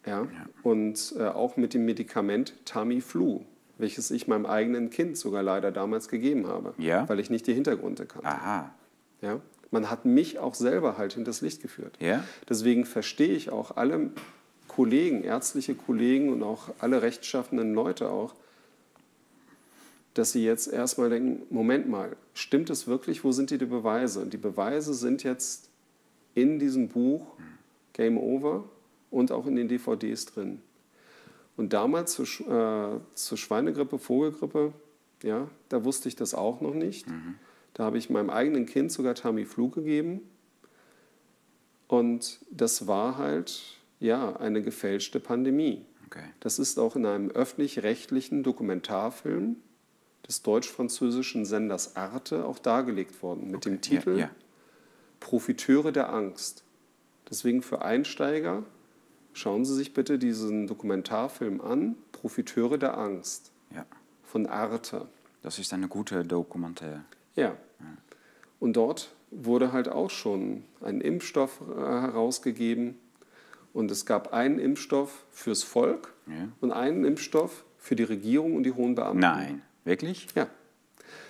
Ja? 0.07 0.23
ja. 0.23 0.29
Und 0.63 1.15
äh, 1.19 1.25
auch 1.25 1.57
mit 1.57 1.75
dem 1.75 1.85
Medikament 1.85 2.55
Tamiflu, 2.65 3.43
welches 3.79 4.11
ich 4.11 4.29
meinem 4.29 4.47
eigenen 4.47 4.91
Kind 4.91 5.17
sogar 5.17 5.43
leider 5.43 5.73
damals 5.73 6.09
gegeben 6.09 6.47
habe, 6.49 6.75
ja? 6.79 7.09
weil 7.09 7.21
ich 7.21 7.31
nicht 7.31 7.47
die 7.47 7.55
Hintergründe 7.55 8.07
kannte. 8.07 8.29
Aha. 8.29 8.75
Ja? 9.21 9.41
Man 9.71 9.91
hat 9.91 10.05
mich 10.05 10.39
auch 10.39 10.55
selber 10.55 10.99
halt 10.99 11.15
hinters 11.15 11.41
Licht 11.41 11.63
geführt. 11.63 11.97
Ja? 11.99 12.23
Deswegen 12.49 12.85
verstehe 12.85 13.35
ich 13.35 13.51
auch 13.51 13.77
alle 13.77 14.11
Kollegen, 14.69 15.23
ärztliche 15.23 15.75
Kollegen 15.75 16.31
und 16.31 16.43
auch 16.43 16.71
alle 16.79 17.03
rechtschaffenden 17.03 17.75
Leute 17.75 18.11
auch, 18.11 18.35
dass 20.15 20.33
sie 20.33 20.45
jetzt 20.45 20.71
erstmal 20.71 21.11
denken, 21.11 21.43
Moment 21.51 21.89
mal, 21.89 22.17
stimmt 22.35 22.71
es 22.71 22.87
wirklich, 22.87 23.25
wo 23.25 23.33
sind 23.33 23.51
die, 23.51 23.59
die 23.59 23.67
Beweise? 23.67 24.21
Und 24.21 24.33
die 24.33 24.39
Beweise 24.39 24.95
sind 24.95 25.23
jetzt 25.23 25.71
in 26.35 26.59
diesem 26.59 26.89
Buch 26.89 27.27
Game 27.93 28.19
Over 28.19 28.65
und 29.11 29.33
auch 29.33 29.47
in 29.47 29.57
den 29.57 29.69
DVDs 29.69 30.27
drin. 30.27 30.61
Und 31.57 31.73
damals 31.73 32.15
zur, 32.15 32.27
äh, 32.27 33.01
zur 33.15 33.39
Schweinegrippe, 33.39 33.99
Vogelgrippe, 33.99 34.73
ja, 35.23 35.49
da 35.69 35.85
wusste 35.85 36.09
ich 36.09 36.17
das 36.17 36.35
auch 36.35 36.61
noch 36.61 36.75
nicht. 36.75 37.09
Mhm. 37.09 37.37
Da 37.75 37.85
habe 37.85 37.99
ich 37.99 38.11
meinem 38.11 38.31
eigenen 38.31 38.67
Kind 38.67 38.93
sogar 38.93 39.15
Tamiflu 39.15 39.71
gegeben. 39.71 40.21
Und 41.89 42.41
das 42.51 42.87
war 42.87 43.19
halt 43.19 43.63
ja 44.01 44.37
eine 44.37 44.63
gefälschte 44.63 45.21
Pandemie. 45.21 45.85
Okay. 46.07 46.25
Das 46.41 46.59
ist 46.59 46.79
auch 46.79 46.97
in 46.97 47.07
einem 47.07 47.31
öffentlich-rechtlichen 47.31 48.43
Dokumentarfilm 48.43 49.57
des 50.27 50.43
deutsch-französischen 50.43 51.45
Senders 51.45 51.97
Arte 51.97 52.45
auch 52.45 52.59
dargelegt 52.59 53.23
worden 53.23 53.47
mit 53.47 53.57
okay. 53.57 53.71
dem 53.71 53.81
Titel 53.81 54.11
ja, 54.13 54.27
ja. 54.27 54.31
Profiteure 55.21 55.93
der 55.93 56.13
Angst. 56.13 56.65
Deswegen 57.29 57.63
für 57.63 57.83
Einsteiger 57.83 58.63
schauen 59.33 59.65
Sie 59.65 59.75
sich 59.75 59.95
bitte 59.95 60.19
diesen 60.19 60.67
Dokumentarfilm 60.67 61.61
an, 61.61 61.97
Profiteure 62.13 62.79
der 62.79 62.97
Angst 62.97 63.51
ja. 63.75 63.87
von 64.23 64.47
Arte. 64.47 65.07
Das 65.43 65.59
ist 65.59 65.73
eine 65.73 65.89
gute 65.89 66.25
Dokumentar. 66.25 67.05
Ja. 67.35 67.57
Und 68.61 68.75
dort 68.75 69.13
wurde 69.31 69.73
halt 69.73 69.89
auch 69.89 70.11
schon 70.11 70.63
ein 70.81 71.01
Impfstoff 71.01 71.61
äh, 71.63 71.81
herausgegeben. 71.81 72.99
Und 73.73 73.91
es 73.91 74.05
gab 74.05 74.33
einen 74.33 74.59
Impfstoff 74.59 75.25
fürs 75.31 75.63
Volk 75.63 76.13
ja. 76.27 76.49
und 76.61 76.71
einen 76.71 77.05
Impfstoff 77.05 77.65
für 77.79 77.97
die 77.97 78.03
Regierung 78.03 78.55
und 78.55 78.65
die 78.65 78.73
hohen 78.73 78.95
Beamten. 78.95 79.21
Nein, 79.21 79.63
wirklich? 79.85 80.27
Ja. 80.35 80.49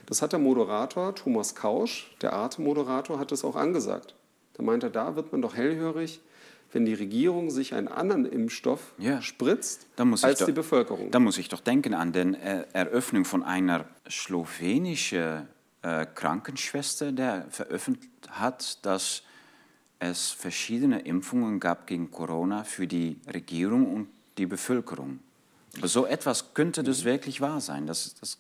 Das 0.07 0.23
hat 0.23 0.33
der 0.33 0.39
Moderator 0.39 1.15
Thomas 1.15 1.55
Kausch, 1.55 2.15
der 2.21 2.33
Arte-Moderator, 2.33 3.19
hat 3.19 3.33
das 3.33 3.45
auch 3.45 3.57
angesagt. 3.57 4.15
Da 4.55 4.63
meinte 4.63 4.89
er, 4.89 4.91
da 4.91 5.17
wird 5.17 5.33
man 5.33 5.43
doch 5.43 5.57
hellhörig, 5.57 6.21
wenn 6.73 6.85
die 6.85 6.95
Regierung 6.95 7.51
sich 7.51 7.75
einen 7.75 7.89
anderen 7.89 8.25
Impfstoff 8.25 8.95
ja. 8.99 9.21
spritzt 9.23 9.87
als 10.23 10.39
doch, 10.39 10.47
die 10.47 10.53
Bevölkerung. 10.53 11.11
Da 11.11 11.21
muss 11.21 11.39
ich 11.39 11.49
doch 11.49 11.61
denken 11.61 11.95
an 11.95 12.13
die 12.13 12.35
Eröffnung 12.73 13.25
von 13.25 13.43
einer 13.43 13.87
slowenischen 14.09 15.49
äh, 15.83 16.07
Krankenschwester, 16.07 17.13
der 17.13 17.47
veröffentlicht 17.51 18.11
hat, 18.31 18.85
dass 18.85 19.23
es 19.99 20.31
verschiedene 20.31 21.01
Impfungen 21.01 21.61
gab 21.61 21.87
gegen 21.87 22.11
Corona 22.11 22.65
für 22.65 22.87
die 22.87 23.21
Regierung 23.33 23.93
und 23.95 24.09
die 24.39 24.47
Bevölkerung. 24.47 25.21
Aber 25.79 25.89
so 25.89 26.07
etwas 26.07 26.55
könnte 26.55 26.83
das 26.83 27.05
wirklich 27.05 27.41
wahr 27.41 27.61
sein. 27.61 27.87
Das, 27.87 28.15
das 28.21 28.39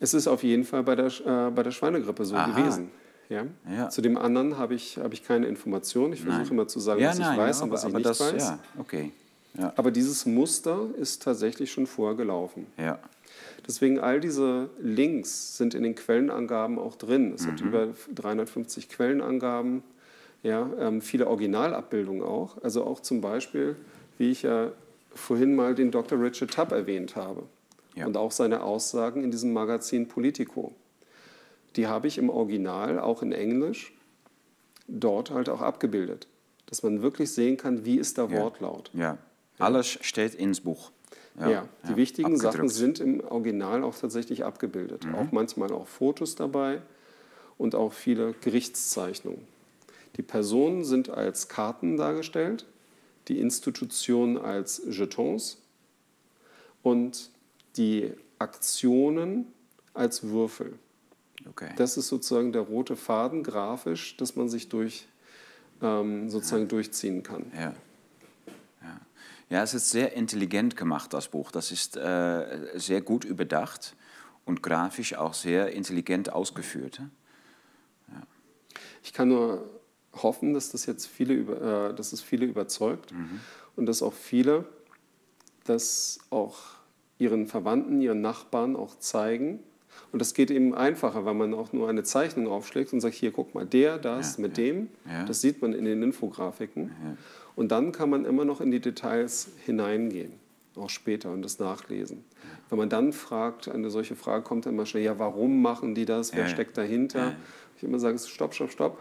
es 0.00 0.14
ist 0.14 0.26
auf 0.26 0.42
jeden 0.42 0.64
Fall 0.64 0.82
bei 0.82 0.96
der, 0.96 1.06
äh, 1.06 1.50
bei 1.50 1.62
der 1.62 1.70
Schweinegrippe 1.70 2.24
so 2.24 2.34
Aha. 2.34 2.50
gewesen. 2.58 2.90
Ja? 3.28 3.44
Ja. 3.70 3.88
Zu 3.88 4.02
dem 4.02 4.16
anderen 4.18 4.58
habe 4.58 4.74
ich, 4.74 4.98
hab 4.98 5.12
ich 5.12 5.22
keine 5.24 5.46
Informationen. 5.46 6.12
Ich 6.12 6.22
versuche 6.22 6.52
immer 6.52 6.66
zu 6.66 6.80
sagen, 6.80 7.00
ja, 7.00 7.10
was 7.10 7.18
nein, 7.18 7.32
ich 7.34 7.38
weiß 7.38 7.58
ja, 7.60 7.64
und 7.64 7.70
was 7.70 7.84
aber, 7.84 7.98
ich 8.00 8.06
nicht 8.06 8.20
aber 8.20 8.32
das, 8.32 8.48
weiß. 8.48 8.58
Okay. 8.78 9.12
Aber 9.76 9.90
dieses 9.90 10.26
Muster 10.26 10.86
ist 10.98 11.22
tatsächlich 11.22 11.70
schon 11.70 11.86
vorher 11.86 12.16
gelaufen. 12.16 12.66
Ja. 12.78 12.98
Deswegen 13.66 14.00
all 14.00 14.18
diese 14.18 14.70
Links 14.80 15.56
sind 15.56 15.74
in 15.74 15.84
den 15.84 15.94
Quellenangaben 15.94 16.78
auch 16.78 16.96
drin. 16.96 17.32
Es 17.34 17.46
Mhm. 17.46 17.50
hat 17.52 17.60
über 17.60 17.88
350 18.14 18.88
Quellenangaben, 18.88 19.82
ja, 20.42 20.68
ähm, 20.80 21.00
viele 21.00 21.28
Originalabbildungen 21.28 22.22
auch. 22.22 22.56
Also 22.62 22.84
auch 22.84 23.00
zum 23.00 23.20
Beispiel, 23.20 23.76
wie 24.18 24.30
ich 24.32 24.42
ja 24.42 24.72
vorhin 25.14 25.54
mal 25.54 25.74
den 25.74 25.90
Dr. 25.90 26.20
Richard 26.20 26.52
Tubb 26.52 26.72
erwähnt 26.72 27.16
habe 27.16 27.44
Ja. 27.94 28.06
und 28.06 28.16
auch 28.16 28.32
seine 28.32 28.62
Aussagen 28.62 29.22
in 29.24 29.30
diesem 29.30 29.52
Magazin 29.52 30.08
Politico. 30.08 30.74
Die 31.76 31.86
habe 31.86 32.06
ich 32.06 32.18
im 32.18 32.28
Original, 32.30 32.98
auch 32.98 33.22
in 33.22 33.32
Englisch, 33.32 33.92
dort 34.88 35.30
halt 35.30 35.48
auch 35.48 35.60
abgebildet. 35.62 36.26
Dass 36.66 36.82
man 36.82 37.02
wirklich 37.02 37.32
sehen 37.32 37.56
kann, 37.56 37.84
wie 37.84 37.96
ist 37.98 38.18
der 38.18 38.26
Ja. 38.30 38.40
Wortlaut. 38.42 38.90
ja. 38.94 39.18
Alles 39.58 39.86
steht 39.86 40.34
ins 40.34 40.60
Buch. 40.62 40.90
Ja, 41.38 41.66
die 41.88 41.96
wichtigen 41.96 42.26
abgedrückt. 42.34 42.52
Sachen 42.54 42.68
sind 42.68 43.00
im 43.00 43.20
Original 43.20 43.84
auch 43.84 43.94
tatsächlich 43.96 44.44
abgebildet. 44.44 45.04
Mhm. 45.06 45.14
Auch 45.14 45.32
manchmal 45.32 45.72
auch 45.72 45.86
Fotos 45.86 46.34
dabei 46.34 46.82
und 47.58 47.74
auch 47.74 47.92
viele 47.92 48.34
Gerichtszeichnungen. 48.42 49.46
Die 50.16 50.22
Personen 50.22 50.84
sind 50.84 51.08
als 51.10 51.48
Karten 51.48 51.96
dargestellt, 51.96 52.66
die 53.28 53.40
Institutionen 53.40 54.38
als 54.38 54.82
Jetons 54.88 55.58
und 56.82 57.30
die 57.76 58.12
Aktionen 58.38 59.46
als 59.94 60.24
Würfel. 60.24 60.78
Okay. 61.48 61.70
Das 61.76 61.96
ist 61.96 62.08
sozusagen 62.08 62.52
der 62.52 62.62
rote 62.62 62.96
Faden 62.96 63.42
grafisch, 63.42 64.16
dass 64.16 64.36
man 64.36 64.48
sich 64.48 64.68
durch, 64.68 65.06
ähm, 65.80 66.30
sozusagen 66.30 66.62
ja. 66.62 66.68
durchziehen 66.68 67.22
kann. 67.22 67.50
Ja. 67.54 67.60
ja. 68.82 69.00
Ja, 69.48 69.62
es 69.62 69.74
ist 69.74 69.90
sehr 69.90 70.14
intelligent 70.14 70.76
gemacht, 70.76 71.12
das 71.12 71.28
Buch. 71.28 71.50
Das 71.50 71.72
ist 71.72 71.96
äh, 71.96 72.78
sehr 72.78 73.00
gut 73.00 73.24
überdacht 73.24 73.94
und 74.44 74.62
grafisch 74.62 75.14
auch 75.14 75.34
sehr 75.34 75.72
intelligent 75.72 76.32
ausgeführt. 76.32 77.00
Ja. 78.08 78.22
Ich 79.02 79.12
kann 79.12 79.28
nur 79.28 79.68
hoffen, 80.14 80.54
dass 80.54 80.70
das 80.70 80.86
jetzt 80.86 81.06
viele, 81.06 81.34
über, 81.34 81.90
äh, 81.90 81.94
dass 81.94 82.12
es 82.12 82.20
viele 82.20 82.46
überzeugt 82.46 83.12
mhm. 83.12 83.40
und 83.76 83.86
dass 83.86 84.02
auch 84.02 84.12
viele 84.12 84.64
das 85.64 86.18
auch 86.30 86.58
ihren 87.18 87.46
Verwandten, 87.46 88.00
ihren 88.00 88.20
Nachbarn 88.20 88.76
auch 88.76 88.98
zeigen. 88.98 89.60
Und 90.10 90.20
das 90.20 90.34
geht 90.34 90.50
eben 90.50 90.74
einfacher, 90.74 91.24
weil 91.24 91.34
man 91.34 91.54
auch 91.54 91.72
nur 91.72 91.88
eine 91.88 92.02
Zeichnung 92.02 92.48
aufschlägt 92.48 92.92
und 92.92 93.00
sagt, 93.00 93.14
hier, 93.14 93.30
guck 93.30 93.54
mal, 93.54 93.64
der, 93.64 93.98
das 93.98 94.36
ja, 94.36 94.42
mit 94.42 94.58
ja. 94.58 94.64
dem. 94.64 94.88
Ja. 95.06 95.24
Das 95.24 95.40
sieht 95.40 95.62
man 95.62 95.72
in 95.72 95.84
den 95.84 96.02
Infografiken. 96.02 96.90
Und 97.54 97.70
dann 97.72 97.92
kann 97.92 98.10
man 98.10 98.24
immer 98.24 98.44
noch 98.44 98.60
in 98.60 98.70
die 98.70 98.80
Details 98.80 99.48
hineingehen, 99.64 100.32
auch 100.76 100.90
später 100.90 101.30
und 101.30 101.42
das 101.42 101.58
nachlesen. 101.58 102.24
Wenn 102.70 102.78
man 102.78 102.88
dann 102.88 103.12
fragt, 103.12 103.68
eine 103.68 103.90
solche 103.90 104.16
Frage 104.16 104.42
kommt 104.44 104.66
dann 104.66 104.74
immer 104.74 104.86
schnell, 104.86 105.02
ja, 105.02 105.18
warum 105.18 105.60
machen 105.60 105.94
die 105.94 106.06
das? 106.06 106.34
Wer 106.34 106.48
steckt 106.48 106.76
dahinter? 106.78 107.34
Ich 107.76 107.82
immer 107.82 107.98
sage, 107.98 108.18
stopp, 108.18 108.54
stopp, 108.54 108.70
stopp. 108.70 108.98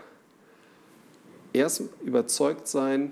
Erst 1.54 1.84
überzeugt 2.04 2.68
sein, 2.68 3.12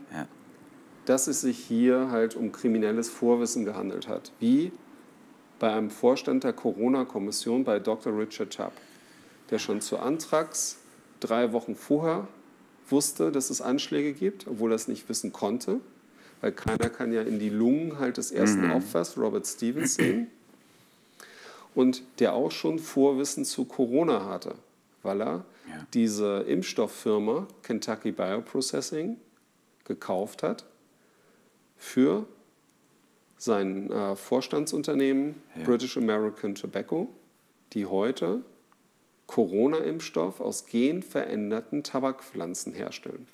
dass 1.06 1.28
es 1.28 1.42
sich 1.42 1.58
hier 1.58 2.12
halt 2.12 2.36
um 2.36 2.52
kriminelles 2.52 3.10
Vorwissen 3.10 3.66
gehandelt 3.66 4.08
hat. 4.08 4.32
Wie 4.40 4.72
bei 5.60 5.72
einem 5.72 5.90
Vorstand 5.90 6.44
der 6.44 6.54
Corona-Kommission 6.54 7.64
bei 7.64 7.80
Dr. 7.80 8.18
Richard 8.18 8.52
Chubb, 8.52 8.72
der 9.50 9.60
schon 9.60 9.82
zu 9.82 9.98
Antrags 9.98 10.78
drei 11.20 11.52
Wochen 11.52 11.76
vorher 11.76 12.28
wusste, 12.90 13.32
dass 13.32 13.50
es 13.50 13.62
Anschläge 13.62 14.14
gibt, 14.14 14.48
obwohl 14.48 14.72
er 14.72 14.76
es 14.76 14.88
nicht 14.88 15.10
wissen 15.10 15.34
konnte, 15.34 15.80
weil 16.42 16.52
keiner 16.52 16.90
kann 16.90 17.12
ja 17.12 17.22
in 17.22 17.40
die 17.40 17.50
Lungen 17.50 18.00
halt 18.00 18.18
des 18.18 18.32
ersten 18.32 18.68
mhm. 18.68 18.74
Opfers, 18.74 19.18
Robert 19.18 19.46
Stevens, 19.46 19.96
sehen. 19.96 20.28
Und 21.76 22.02
der 22.20 22.34
auch 22.34 22.52
schon 22.52 22.80
Vorwissen 22.80 23.46
zu 23.46 23.66
Corona 23.66 24.26
hatte, 24.26 24.56
weil 25.04 25.22
er 25.22 25.46
ja. 25.70 25.86
diese 25.94 26.40
Impfstofffirma 26.42 27.48
Kentucky 27.64 28.12
Bioprocessing 28.12 29.18
gekauft 29.86 30.44
hat 30.44 30.66
für 31.78 32.26
sein 33.38 33.90
äh, 33.90 34.16
Vorstandsunternehmen 34.16 35.36
ja. 35.56 35.64
British 35.64 35.98
American 35.98 36.56
Tobacco, 36.56 37.10
die 37.74 37.86
heute 37.86 38.42
Corona-Impfstoff 39.28 40.42
aus 40.42 40.66
genveränderten 40.66 41.84
Tabakpflanzen 41.84 42.74
herstellen. 42.74 43.28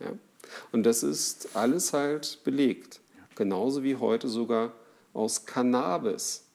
Ja. 0.00 0.06
ja. 0.06 0.12
Und 0.72 0.84
das 0.84 1.02
ist 1.02 1.56
alles 1.56 1.92
halt 1.92 2.40
belegt. 2.44 3.00
Genauso 3.36 3.84
wie 3.84 3.96
heute 3.96 4.28
sogar 4.28 4.72
aus 5.12 5.46
Cannabis 5.46 6.47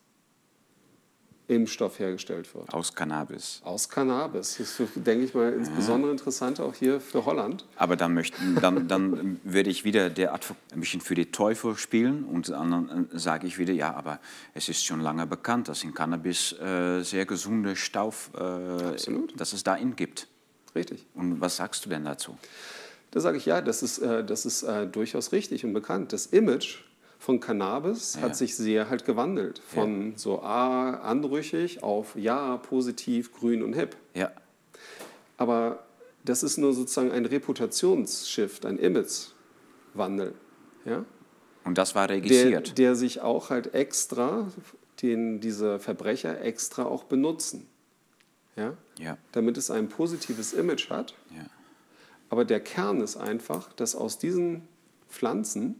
Impfstoff 1.55 1.99
hergestellt 1.99 2.53
wird. 2.53 2.73
Aus 2.73 2.93
Cannabis. 2.93 3.61
Aus 3.63 3.89
Cannabis. 3.89 4.57
Das 4.57 4.79
ist, 4.79 4.89
denke 4.95 5.25
ich 5.25 5.33
mal, 5.33 5.53
insbesondere 5.53 6.11
interessant 6.11 6.59
auch 6.59 6.73
hier 6.73 6.99
für 6.99 7.25
Holland. 7.25 7.65
Aber 7.75 7.95
dann, 7.95 8.13
möchten, 8.13 8.55
dann, 8.61 8.87
dann 8.87 9.39
würde 9.43 9.69
ich 9.69 9.83
wieder 9.83 10.09
der 10.09 10.33
Advok 10.33 10.57
ein 10.71 10.79
bisschen 10.79 11.01
für 11.01 11.15
die 11.15 11.31
Teufel 11.31 11.75
spielen 11.77 12.23
und 12.23 12.49
dann 12.49 13.09
sage 13.13 13.47
ich 13.47 13.57
wieder, 13.57 13.73
ja, 13.73 13.93
aber 13.93 14.19
es 14.53 14.69
ist 14.69 14.83
schon 14.85 15.01
lange 15.01 15.27
bekannt, 15.27 15.67
dass 15.67 15.83
in 15.83 15.93
Cannabis 15.93 16.53
äh, 16.53 17.01
sehr 17.01 17.25
gesunde 17.25 17.75
Stoff, 17.75 18.31
äh, 18.35 18.95
dass 19.35 19.53
es 19.53 19.63
darin 19.63 19.95
gibt. 19.95 20.27
Richtig. 20.75 21.05
Und 21.13 21.39
was 21.39 21.57
sagst 21.57 21.85
du 21.85 21.89
denn 21.89 22.05
dazu? 22.05 22.37
Da 23.11 23.19
sage 23.19 23.37
ich, 23.37 23.45
ja, 23.45 23.61
das 23.61 23.83
ist, 23.83 23.99
äh, 23.99 24.23
das 24.23 24.45
ist 24.45 24.63
äh, 24.63 24.87
durchaus 24.87 25.31
richtig 25.31 25.63
und 25.65 25.73
bekannt. 25.73 26.13
Das 26.13 26.25
Image 26.25 26.79
von 27.23 27.39
Cannabis 27.39 28.15
ja. 28.15 28.21
hat 28.23 28.35
sich 28.35 28.53
sehr 28.53 28.89
halt 28.89 29.05
gewandelt. 29.05 29.59
Von 29.59 30.11
ja. 30.11 30.17
so 30.17 30.41
A, 30.41 30.89
anrüchig 30.95 31.81
auf 31.81 32.17
Ja, 32.17 32.57
positiv, 32.57 33.31
grün 33.31 33.63
und 33.63 33.71
hip. 33.73 33.95
Ja. 34.13 34.33
Aber 35.37 35.85
das 36.25 36.43
ist 36.43 36.57
nur 36.57 36.73
sozusagen 36.73 37.11
ein 37.11 37.25
Reputationsshift, 37.25 38.65
ein 38.65 38.77
Imagewandel. 38.77 40.33
Ja? 40.83 41.05
Und 41.63 41.77
das 41.77 41.95
war 41.95 42.09
registriert. 42.09 42.67
Der, 42.67 42.75
der 42.75 42.95
sich 42.95 43.21
auch 43.21 43.49
halt 43.49 43.73
extra, 43.73 44.51
den 45.01 45.39
diese 45.39 45.79
Verbrecher 45.79 46.41
extra 46.41 46.83
auch 46.83 47.05
benutzen. 47.05 47.67
Ja? 48.57 48.75
Ja. 48.99 49.17
Damit 49.31 49.57
es 49.57 49.71
ein 49.71 49.87
positives 49.87 50.51
Image 50.51 50.89
hat. 50.89 51.13
Ja. 51.31 51.45
Aber 52.29 52.43
der 52.43 52.59
Kern 52.59 52.99
ist 52.99 53.15
einfach, 53.15 53.71
dass 53.71 53.95
aus 53.95 54.17
diesen 54.17 54.67
Pflanzen 55.07 55.79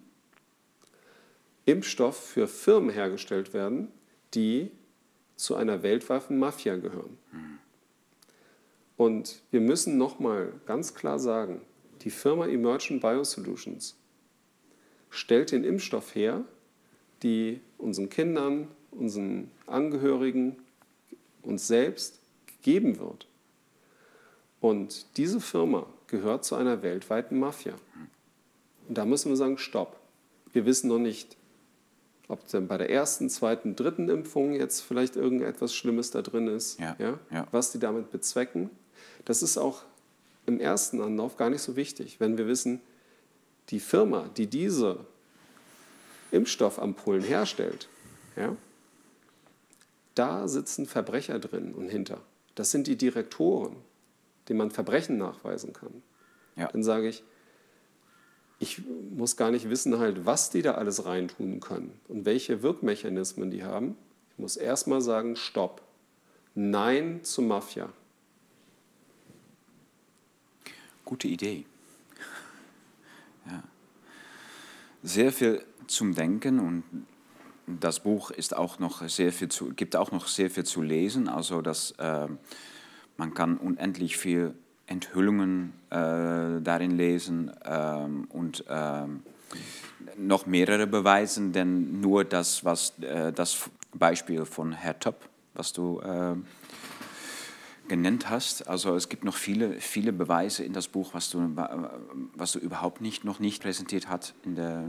Impfstoff 1.66 2.18
für 2.18 2.48
Firmen 2.48 2.90
hergestellt 2.90 3.54
werden, 3.54 3.90
die 4.34 4.72
zu 5.36 5.56
einer 5.56 5.84
weltweiten 5.84 6.38
Mafia 6.38 6.76
gehören. 6.76 7.18
Und 8.98 9.42
wir 9.52 9.62
müssen 9.62 9.98
nochmal 9.98 10.54
ganz 10.66 10.94
klar 10.94 11.20
sagen, 11.20 11.62
die 12.02 12.10
Firma 12.10 12.48
Emergent 12.48 13.02
Biosolutions 13.02 13.96
stellt 15.10 15.52
den 15.52 15.64
Impfstoff 15.64 16.16
her, 16.16 16.44
die 17.22 17.62
unseren 17.78 18.10
Kindern, 18.10 18.68
unseren 18.92 19.52
Angehörigen, 19.66 20.58
uns 21.42 21.68
selbst 21.68 22.20
gegeben 22.48 23.00
wird. 23.00 23.28
Und 24.60 25.18
diese 25.18 25.42
Firma 25.42 25.88
gehört 26.08 26.46
zu 26.46 26.56
einer 26.56 26.82
weltweiten 26.82 27.40
Mafia. 27.40 27.74
Und 28.88 28.98
da 28.98 29.06
müssen 29.06 29.30
wir 29.30 29.36
sagen, 29.36 29.58
stopp. 29.58 30.00
Wir 30.52 30.66
wissen 30.66 30.88
noch 30.88 31.00
nicht, 31.00 31.36
ob 32.34 32.48
dann 32.48 32.68
bei 32.68 32.78
der 32.78 32.90
ersten, 32.90 33.30
zweiten, 33.30 33.76
dritten 33.76 34.10
Impfung 34.10 34.54
jetzt 34.54 34.82
vielleicht 34.82 35.16
irgendetwas 35.16 35.74
Schlimmes 35.74 36.12
da 36.12 36.22
drin 36.22 36.48
ist, 36.48 36.80
ja, 36.80 36.96
ja, 37.00 37.20
ja. 37.32 37.48
was 37.52 37.72
die 37.72 37.80
damit 37.80 38.12
bezwecken. 38.12 38.70
Das 39.26 39.44
ist 39.44 39.58
auch 39.58 39.84
im 40.46 40.60
ersten 40.60 41.00
Anlauf 41.00 41.38
gar 41.38 41.50
nicht 41.50 41.62
so 41.62 41.76
wichtig, 41.76 42.20
wenn 42.20 42.38
wir 42.38 42.48
wissen, 42.48 42.82
die 43.70 43.80
Firma, 43.80 44.30
die 44.36 44.48
diese 44.48 45.06
Impfstoffampullen 46.32 47.24
herstellt, 47.24 47.88
ja, 48.36 48.58
da 50.16 50.48
sitzen 50.48 50.86
Verbrecher 50.86 51.40
drin 51.40 51.74
und 51.74 51.90
hinter. 51.90 52.20
Das 52.56 52.72
sind 52.72 52.88
die 52.88 52.98
Direktoren, 52.98 53.76
denen 54.50 54.58
man 54.58 54.72
Verbrechen 54.72 55.18
nachweisen 55.18 55.74
kann. 55.74 56.04
Ja. 56.56 56.68
Dann 56.68 56.84
sage 56.84 57.08
ich, 57.08 57.24
ich 58.64 58.82
muss 59.14 59.36
gar 59.36 59.52
nicht 59.52 59.70
wissen, 59.70 60.00
halt, 60.00 60.26
was 60.26 60.50
die 60.50 60.62
da 60.62 60.76
alles 60.76 61.06
reintun 61.06 61.60
können 61.60 62.00
und 62.08 62.26
welche 62.26 62.64
Wirkmechanismen 62.64 63.52
die 63.52 63.64
haben. 63.64 63.98
Ich 64.32 64.40
muss 64.40 64.56
erstmal 64.56 65.02
sagen, 65.02 65.36
stopp. 65.36 65.82
Nein 66.56 67.20
zur 67.24 67.44
Mafia. 67.44 67.90
Gute 71.04 71.28
Idee. 71.28 71.66
Ja. 73.46 73.64
Sehr 75.04 75.34
viel 75.34 75.62
zum 75.88 76.16
Denken 76.16 76.60
und 76.60 76.84
das 77.68 78.00
Buch 78.00 78.32
ist 78.32 78.56
auch 78.56 78.80
noch 78.80 79.08
sehr 79.10 79.34
viel 79.34 79.50
zu, 79.50 79.74
gibt 79.74 79.98
auch 79.98 80.12
noch 80.12 80.28
sehr 80.28 80.50
viel 80.50 80.64
zu 80.64 80.82
lesen. 80.82 81.28
Also 81.28 81.62
dass 81.62 81.92
äh, 81.98 82.28
man 83.18 83.34
kann 83.34 83.58
unendlich 83.58 84.16
viel 84.16 84.54
Enthüllungen 84.88 85.74
äh, 85.90 86.62
darin 86.62 86.92
lesen 86.92 87.52
ähm, 87.66 88.26
und 88.30 88.66
ähm, 88.70 89.24
noch 90.18 90.46
mehrere 90.46 90.88
beweisen, 90.88 91.54
denn 91.54 92.02
nur 92.02 92.26
das, 92.26 92.66
was 92.66 93.00
äh, 93.00 93.32
das 93.32 93.70
Beispiel 93.94 94.46
von 94.46 94.74
Herr 94.74 95.00
Topp, 95.00 95.30
was 95.54 95.74
du 95.74 96.00
äh, 96.02 96.36
genannt 97.88 98.30
hast. 98.30 98.68
Also 98.68 98.96
es 98.96 99.10
gibt 99.10 99.24
noch 99.24 99.36
viele, 99.36 99.80
viele 99.80 100.14
Beweise 100.14 100.64
in 100.64 100.74
das 100.74 100.88
Buch, 100.88 101.14
was 101.14 101.30
du, 101.30 101.56
was 102.36 102.52
du 102.54 102.60
überhaupt 102.60 103.02
nicht, 103.02 103.24
noch 103.24 103.40
nicht 103.40 103.62
präsentiert 103.62 104.10
hast. 104.10 104.34
In 104.44 104.56
der, 104.56 104.84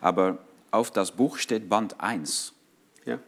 aber 0.00 0.38
auf 0.70 0.90
das 0.90 1.12
Buch 1.12 1.38
steht 1.38 1.68
Band 1.68 2.00
1. 2.00 2.52
Ja. 3.04 3.18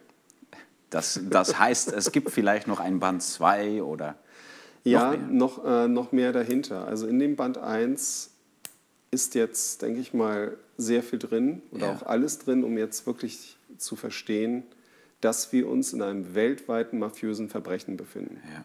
Das, 0.89 1.19
das 1.29 1.59
heißt, 1.59 1.91
es 1.93 2.11
gibt 2.11 2.31
vielleicht 2.31 2.67
noch 2.67 2.79
ein 2.79 2.99
Band 2.99 3.21
2 3.21 3.83
oder... 3.83 4.15
Ja, 4.83 5.15
noch, 5.15 5.57
noch, 5.57 5.65
äh, 5.65 5.87
noch 5.87 6.11
mehr 6.11 6.31
dahinter. 6.31 6.87
Also 6.87 7.07
in 7.07 7.19
dem 7.19 7.35
Band 7.35 7.57
1 7.57 8.31
ist 9.11 9.35
jetzt, 9.35 9.81
denke 9.81 9.99
ich 9.99 10.13
mal, 10.13 10.57
sehr 10.77 11.03
viel 11.03 11.19
drin 11.19 11.61
oder 11.71 11.87
ja. 11.87 11.93
auch 11.95 12.03
alles 12.03 12.39
drin, 12.39 12.63
um 12.63 12.77
jetzt 12.77 13.05
wirklich 13.05 13.57
zu 13.77 13.95
verstehen, 13.95 14.63
dass 15.21 15.51
wir 15.51 15.67
uns 15.67 15.93
in 15.93 16.01
einem 16.01 16.33
weltweiten 16.33 16.99
mafiösen 16.99 17.49
Verbrechen 17.49 17.97
befinden. 17.97 18.41
Ja. 18.53 18.63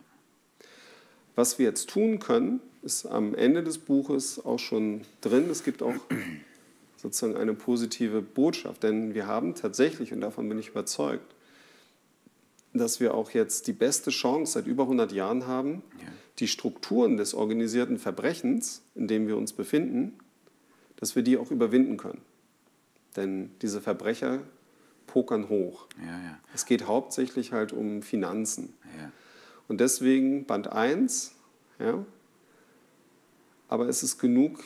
Was 1.34 1.58
wir 1.58 1.66
jetzt 1.66 1.90
tun 1.90 2.20
können, 2.20 2.60
ist 2.82 3.06
am 3.06 3.34
Ende 3.34 3.64
des 3.64 3.78
Buches 3.78 4.44
auch 4.44 4.58
schon 4.58 5.00
drin. 5.20 5.48
Es 5.50 5.64
gibt 5.64 5.82
auch 5.82 5.94
sozusagen 6.96 7.36
eine 7.36 7.54
positive 7.54 8.22
Botschaft, 8.22 8.82
denn 8.82 9.14
wir 9.14 9.26
haben 9.26 9.54
tatsächlich, 9.54 10.12
und 10.12 10.20
davon 10.20 10.48
bin 10.48 10.58
ich 10.58 10.68
überzeugt, 10.68 11.33
dass 12.80 13.00
wir 13.00 13.14
auch 13.14 13.30
jetzt 13.30 13.66
die 13.66 13.72
beste 13.72 14.10
Chance 14.10 14.52
seit 14.52 14.66
über 14.66 14.84
100 14.84 15.12
Jahren 15.12 15.46
haben, 15.46 15.82
ja. 16.00 16.08
die 16.38 16.48
Strukturen 16.48 17.16
des 17.16 17.34
organisierten 17.34 17.98
Verbrechens, 17.98 18.82
in 18.94 19.06
dem 19.06 19.26
wir 19.26 19.36
uns 19.36 19.52
befinden, 19.52 20.18
dass 20.96 21.16
wir 21.16 21.22
die 21.22 21.38
auch 21.38 21.50
überwinden 21.50 21.96
können. 21.96 22.20
Denn 23.16 23.50
diese 23.62 23.80
Verbrecher 23.80 24.40
pokern 25.06 25.48
hoch. 25.48 25.86
Ja, 26.00 26.06
ja. 26.06 26.38
Es 26.52 26.66
geht 26.66 26.86
hauptsächlich 26.86 27.52
halt 27.52 27.72
um 27.72 28.02
Finanzen. 28.02 28.74
Und 29.66 29.80
deswegen 29.80 30.44
Band 30.44 30.70
1, 30.70 31.32
ja, 31.78 32.04
aber 33.68 33.88
es 33.88 34.02
ist 34.02 34.18
genug 34.18 34.62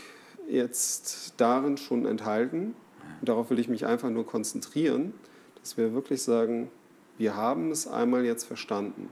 jetzt 0.48 1.34
darin 1.36 1.76
schon 1.76 2.06
enthalten. 2.06 2.74
Und 3.20 3.28
darauf 3.28 3.50
will 3.50 3.58
ich 3.58 3.68
mich 3.68 3.86
einfach 3.86 4.10
nur 4.10 4.26
konzentrieren, 4.26 5.14
dass 5.60 5.76
wir 5.76 5.92
wirklich 5.92 6.22
sagen, 6.22 6.70
wir 7.18 7.36
haben 7.36 7.70
es 7.70 7.86
einmal 7.86 8.24
jetzt 8.24 8.44
verstanden. 8.44 9.08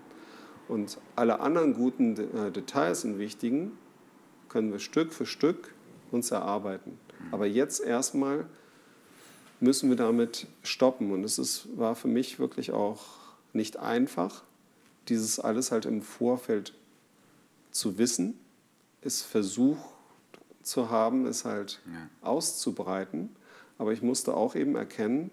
Und 0.69 0.99
alle 1.15 1.41
anderen 1.41 1.75
guten 1.75 2.17
äh, 2.17 2.51
Details 2.51 3.05
und 3.05 3.19
wichtigen 3.19 3.73
können 4.49 4.73
wir 4.73 4.79
Stück 4.79 5.13
für 5.13 5.27
Stück 5.27 5.75
uns 6.11 6.31
erarbeiten. 6.31 6.99
Aber 7.31 7.47
jetzt 7.47 7.81
erstmal 7.81 8.47
müssen 9.61 9.89
wir 9.89 9.97
damit 9.97 10.47
stoppen. 10.63 11.13
Und 11.13 11.25
es 11.25 11.39
ist, 11.39 11.69
war 11.77 11.95
für 11.95 12.09
mich 12.09 12.39
wirklich 12.39 12.73
auch 12.73 13.05
nicht 13.53 13.79
einfach, 13.79 14.43
dieses 15.09 15.39
alles 15.39 15.71
halt 15.71 15.87
im 15.87 16.03
Vorfeld 16.03 16.75
zu 17.71 17.99
wissen, 17.99 18.39
es 19.03 19.23
versucht 19.23 19.85
zu 20.63 20.91
haben, 20.91 21.27
es 21.27 21.45
halt 21.45 21.81
ja. 21.87 22.09
auszubreiten. 22.29 23.35
Aber 23.79 23.93
ich 23.93 24.03
musste 24.03 24.35
auch 24.35 24.55
eben 24.55 24.75
erkennen, 24.75 25.31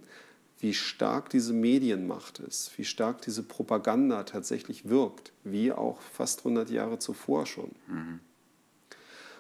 wie 0.60 0.74
stark 0.74 1.30
diese 1.30 1.52
Medienmacht 1.52 2.40
ist, 2.40 2.78
wie 2.78 2.86
stark 2.86 3.22
diese 3.22 3.44
Propaganda 3.44 4.24
tatsächlich 4.24 4.88
wirkt, 4.88 5.34
wie 5.44 5.72
auch 5.72 6.00
fast 6.00 6.40
100 6.40 6.70
Jahre 6.70 7.00
zuvor 7.00 7.46
schon. 7.46 7.72
Mhm. 7.88 8.20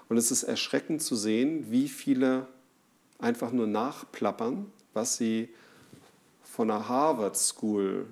Und 0.09 0.17
es 0.17 0.31
ist 0.31 0.43
erschreckend 0.43 1.01
zu 1.01 1.15
sehen, 1.15 1.71
wie 1.71 1.87
viele 1.87 2.47
einfach 3.19 3.51
nur 3.51 3.67
nachplappern, 3.67 4.65
was 4.93 5.17
sie 5.17 5.49
von 6.43 6.67
der 6.67 6.89
Harvard 6.89 7.37
School 7.37 8.05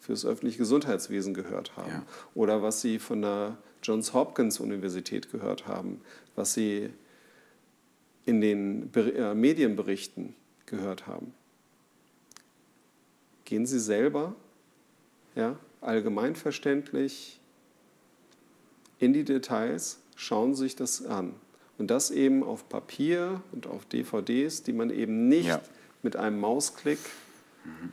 fürs 0.00 0.24
öffentliche 0.24 0.58
Gesundheitswesen 0.58 1.34
gehört 1.34 1.76
haben 1.76 1.90
ja. 1.90 2.02
oder 2.34 2.62
was 2.62 2.80
sie 2.80 2.98
von 2.98 3.22
der 3.22 3.58
Johns 3.82 4.14
Hopkins 4.14 4.58
Universität 4.58 5.30
gehört 5.30 5.66
haben, 5.66 6.00
was 6.34 6.54
sie 6.54 6.90
in 8.24 8.40
den 8.40 8.90
äh, 8.94 9.34
Medienberichten 9.34 10.34
gehört 10.66 11.06
haben 11.06 11.34
gehen 13.44 13.66
Sie 13.66 13.78
selber 13.78 14.34
ja, 15.34 15.56
allgemeinverständlich 15.80 17.40
in 18.98 19.12
die 19.12 19.24
Details, 19.24 19.98
schauen 20.16 20.54
Sie 20.54 20.64
sich 20.64 20.76
das 20.76 21.04
an. 21.04 21.34
Und 21.76 21.90
das 21.90 22.10
eben 22.10 22.44
auf 22.44 22.68
Papier 22.68 23.42
und 23.52 23.66
auf 23.66 23.84
DVDs, 23.86 24.62
die 24.62 24.72
man 24.72 24.90
eben 24.90 25.28
nicht 25.28 25.48
ja. 25.48 25.60
mit 26.02 26.16
einem 26.16 26.38
Mausklick 26.38 27.00
mhm. 27.64 27.92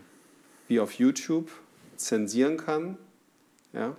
wie 0.68 0.80
auf 0.80 0.94
YouTube 0.94 1.50
zensieren 1.96 2.58
kann. 2.58 2.98
Ja? 3.74 3.96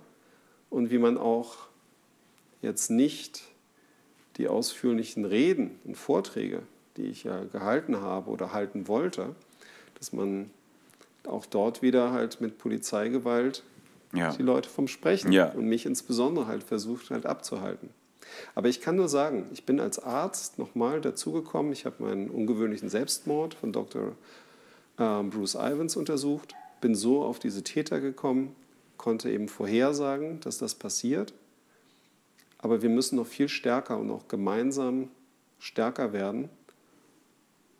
Und 0.69 0.89
wie 0.89 0.97
man 0.97 1.17
auch 1.17 1.67
jetzt 2.61 2.89
nicht 2.89 3.43
die 4.37 4.47
ausführlichen 4.47 5.25
Reden 5.25 5.79
und 5.83 5.95
Vorträge, 5.95 6.63
die 6.97 7.03
ich 7.03 7.25
ja 7.25 7.43
gehalten 7.43 7.97
habe 7.97 8.29
oder 8.31 8.53
halten 8.53 8.87
wollte, 8.87 9.35
dass 9.95 10.13
man 10.13 10.49
auch 11.27 11.45
dort 11.45 11.81
wieder 11.81 12.11
halt 12.11 12.41
mit 12.41 12.57
Polizeigewalt 12.57 13.63
ja. 14.13 14.31
die 14.31 14.43
Leute 14.43 14.69
vom 14.69 14.87
Sprechen 14.87 15.31
ja. 15.31 15.49
und 15.51 15.65
mich 15.65 15.85
insbesondere 15.85 16.47
halt 16.47 16.63
versucht 16.63 17.09
halt 17.09 17.25
abzuhalten. 17.25 17.89
Aber 18.55 18.69
ich 18.69 18.81
kann 18.81 18.95
nur 18.95 19.09
sagen, 19.09 19.47
ich 19.51 19.65
bin 19.65 19.79
als 19.79 19.99
Arzt 19.99 20.57
nochmal 20.57 21.01
dazugekommen. 21.01 21.71
Ich 21.71 21.85
habe 21.85 22.03
meinen 22.03 22.29
ungewöhnlichen 22.29 22.89
Selbstmord 22.89 23.53
von 23.53 23.71
Dr. 23.71 24.13
Ähm, 24.97 25.29
Bruce 25.29 25.55
Ivans 25.55 25.95
untersucht, 25.95 26.53
bin 26.81 26.95
so 26.95 27.23
auf 27.23 27.39
diese 27.39 27.63
Täter 27.63 27.99
gekommen, 27.99 28.55
konnte 28.97 29.29
eben 29.29 29.47
vorhersagen, 29.47 30.39
dass 30.41 30.57
das 30.57 30.75
passiert. 30.75 31.33
Aber 32.59 32.81
wir 32.81 32.89
müssen 32.89 33.17
noch 33.17 33.27
viel 33.27 33.49
stärker 33.49 33.97
und 33.97 34.09
auch 34.11 34.27
gemeinsam 34.27 35.09
stärker 35.59 36.13
werden, 36.13 36.49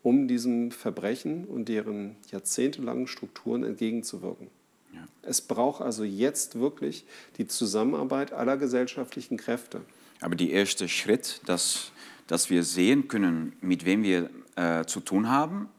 um 0.04 0.28
diesem 0.28 0.72
Verbrechen 0.72 1.46
und 1.46 1.70
deren 1.70 2.18
jahrzehntelangen 2.30 3.08
Strukturen 3.08 3.64
entgegenzuwirken. 3.64 4.50
Ja. 4.94 5.08
Es 5.24 5.42
braucht 5.42 5.82
also 5.82 6.04
jetzt 6.04 6.60
wirklich 6.60 7.06
die 7.38 7.48
Zusammenarbeit 7.48 8.34
aller 8.34 8.58
gesellschaftlichen 8.58 9.38
Kräfte. 9.38 9.82
Aber 10.20 10.36
der 10.36 10.50
erste 10.50 10.88
Schritt, 10.88 11.42
dass, 11.46 11.92
dass 12.28 12.50
wir 12.50 12.64
sehen 12.64 13.08
können, 13.08 13.54
mit 13.62 13.86
wem 13.86 14.04
wir 14.04 14.30
äh, 14.56 14.86
zu 14.86 15.00
tun 15.00 15.30
haben, 15.30 15.70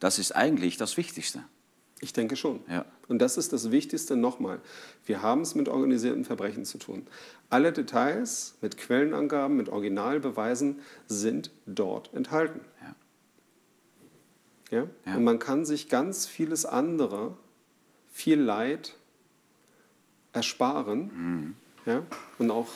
das 0.00 0.18
ist 0.18 0.32
eigentlich 0.32 0.76
das 0.76 0.96
Wichtigste. 0.96 1.44
Ich 2.00 2.12
denke 2.12 2.34
schon. 2.34 2.60
Ja. 2.68 2.84
Und 3.06 3.20
das 3.20 3.36
ist 3.36 3.52
das 3.52 3.70
Wichtigste 3.70 4.16
nochmal. 4.16 4.60
Wir 5.06 5.22
haben 5.22 5.42
es 5.42 5.54
mit 5.54 5.68
organisierten 5.68 6.24
Verbrechen 6.24 6.64
zu 6.64 6.78
tun. 6.78 7.06
Alle 7.48 7.72
Details 7.72 8.56
mit 8.60 8.76
Quellenangaben, 8.76 9.56
mit 9.56 9.68
Originalbeweisen 9.68 10.80
sind 11.06 11.52
dort 11.66 12.12
enthalten. 12.12 12.60
Ja. 12.80 12.96
Ja? 14.72 14.88
ja? 15.06 15.16
Und 15.16 15.24
man 15.24 15.38
kann 15.38 15.64
sich 15.64 15.88
ganz 15.88 16.26
vieles 16.26 16.64
andere, 16.64 17.36
viel 18.10 18.40
Leid 18.40 18.96
ersparen. 20.32 21.10
Mhm. 21.14 21.54
Ja? 21.86 22.02
Und 22.38 22.50
auch 22.50 22.68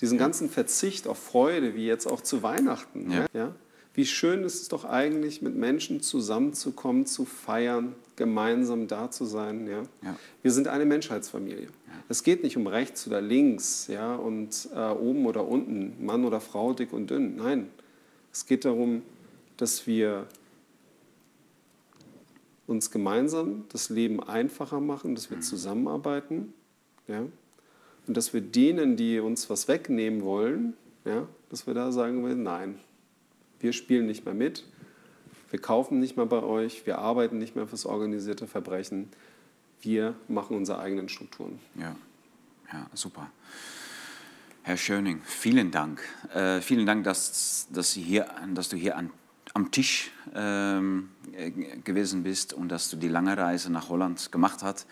diesen 0.00 0.18
ganzen 0.18 0.48
Verzicht 0.48 1.08
auf 1.08 1.18
Freude, 1.18 1.74
wie 1.74 1.86
jetzt 1.86 2.06
auch 2.06 2.20
zu 2.20 2.42
Weihnachten. 2.42 3.10
Ja. 3.10 3.26
ja. 3.32 3.54
Wie 3.94 4.06
schön 4.06 4.44
ist 4.44 4.62
es 4.62 4.68
doch 4.68 4.84
eigentlich, 4.84 5.42
mit 5.42 5.56
Menschen 5.56 6.00
zusammenzukommen, 6.00 7.04
zu 7.04 7.24
feiern, 7.24 7.96
gemeinsam 8.14 8.86
da 8.86 9.10
zu 9.10 9.24
sein. 9.24 9.66
Ja. 9.66 9.82
ja. 10.02 10.16
Wir 10.42 10.52
sind 10.52 10.68
eine 10.68 10.84
Menschheitsfamilie. 10.84 11.64
Ja. 11.64 11.92
Es 12.08 12.22
geht 12.22 12.44
nicht 12.44 12.56
um 12.56 12.66
rechts 12.66 13.06
oder 13.08 13.20
links 13.20 13.88
ja, 13.88 14.14
und 14.14 14.68
äh, 14.74 14.90
oben 14.90 15.26
oder 15.26 15.48
unten, 15.48 16.04
Mann 16.04 16.24
oder 16.24 16.40
Frau, 16.40 16.74
dick 16.74 16.92
und 16.92 17.10
dünn. 17.10 17.36
Nein, 17.36 17.70
es 18.32 18.46
geht 18.46 18.64
darum, 18.64 19.02
dass 19.56 19.86
wir 19.86 20.28
uns 22.68 22.90
gemeinsam 22.90 23.64
das 23.70 23.88
Leben 23.88 24.22
einfacher 24.22 24.78
machen, 24.78 25.14
dass 25.14 25.30
wir 25.30 25.38
mhm. 25.38 25.42
zusammenarbeiten 25.42 26.52
ja? 27.08 27.24
und 28.06 28.16
dass 28.16 28.32
wir 28.34 28.42
denen, 28.42 28.96
die 28.96 29.18
uns 29.18 29.50
was 29.50 29.66
wegnehmen 29.66 30.22
wollen, 30.22 30.74
ja, 31.04 31.26
dass 31.48 31.66
wir 31.66 31.74
da 31.74 31.90
sagen 31.90 32.22
wollen, 32.22 32.42
nein, 32.42 32.78
wir 33.58 33.72
spielen 33.72 34.06
nicht 34.06 34.26
mehr 34.26 34.34
mit, 34.34 34.64
wir 35.50 35.60
kaufen 35.60 35.98
nicht 35.98 36.18
mehr 36.18 36.26
bei 36.26 36.42
euch, 36.42 36.86
wir 36.86 36.98
arbeiten 36.98 37.38
nicht 37.38 37.56
mehr 37.56 37.66
fürs 37.66 37.86
organisierte 37.86 38.46
Verbrechen, 38.46 39.08
wir 39.80 40.14
machen 40.28 40.54
unsere 40.54 40.78
eigenen 40.78 41.08
Strukturen. 41.08 41.58
Ja, 41.74 41.96
ja 42.70 42.86
super. 42.92 43.30
Herr 44.62 44.76
Schöning, 44.76 45.22
vielen 45.24 45.70
Dank. 45.70 46.02
Äh, 46.34 46.60
vielen 46.60 46.84
Dank, 46.84 47.04
dass, 47.04 47.66
dass, 47.72 47.92
Sie 47.92 48.02
hier, 48.02 48.26
dass 48.52 48.68
du 48.68 48.76
hier 48.76 48.98
an 48.98 49.10
am 49.58 49.72
Tisch 49.72 50.12
ähm, 50.36 51.08
gewesen 51.82 52.22
bist 52.22 52.52
und 52.52 52.68
dass 52.68 52.90
du 52.90 52.96
die 52.96 53.08
lange 53.08 53.36
Reise 53.36 53.72
nach 53.72 53.88
Holland 53.88 54.30
gemacht 54.30 54.62
hast. 54.62 54.86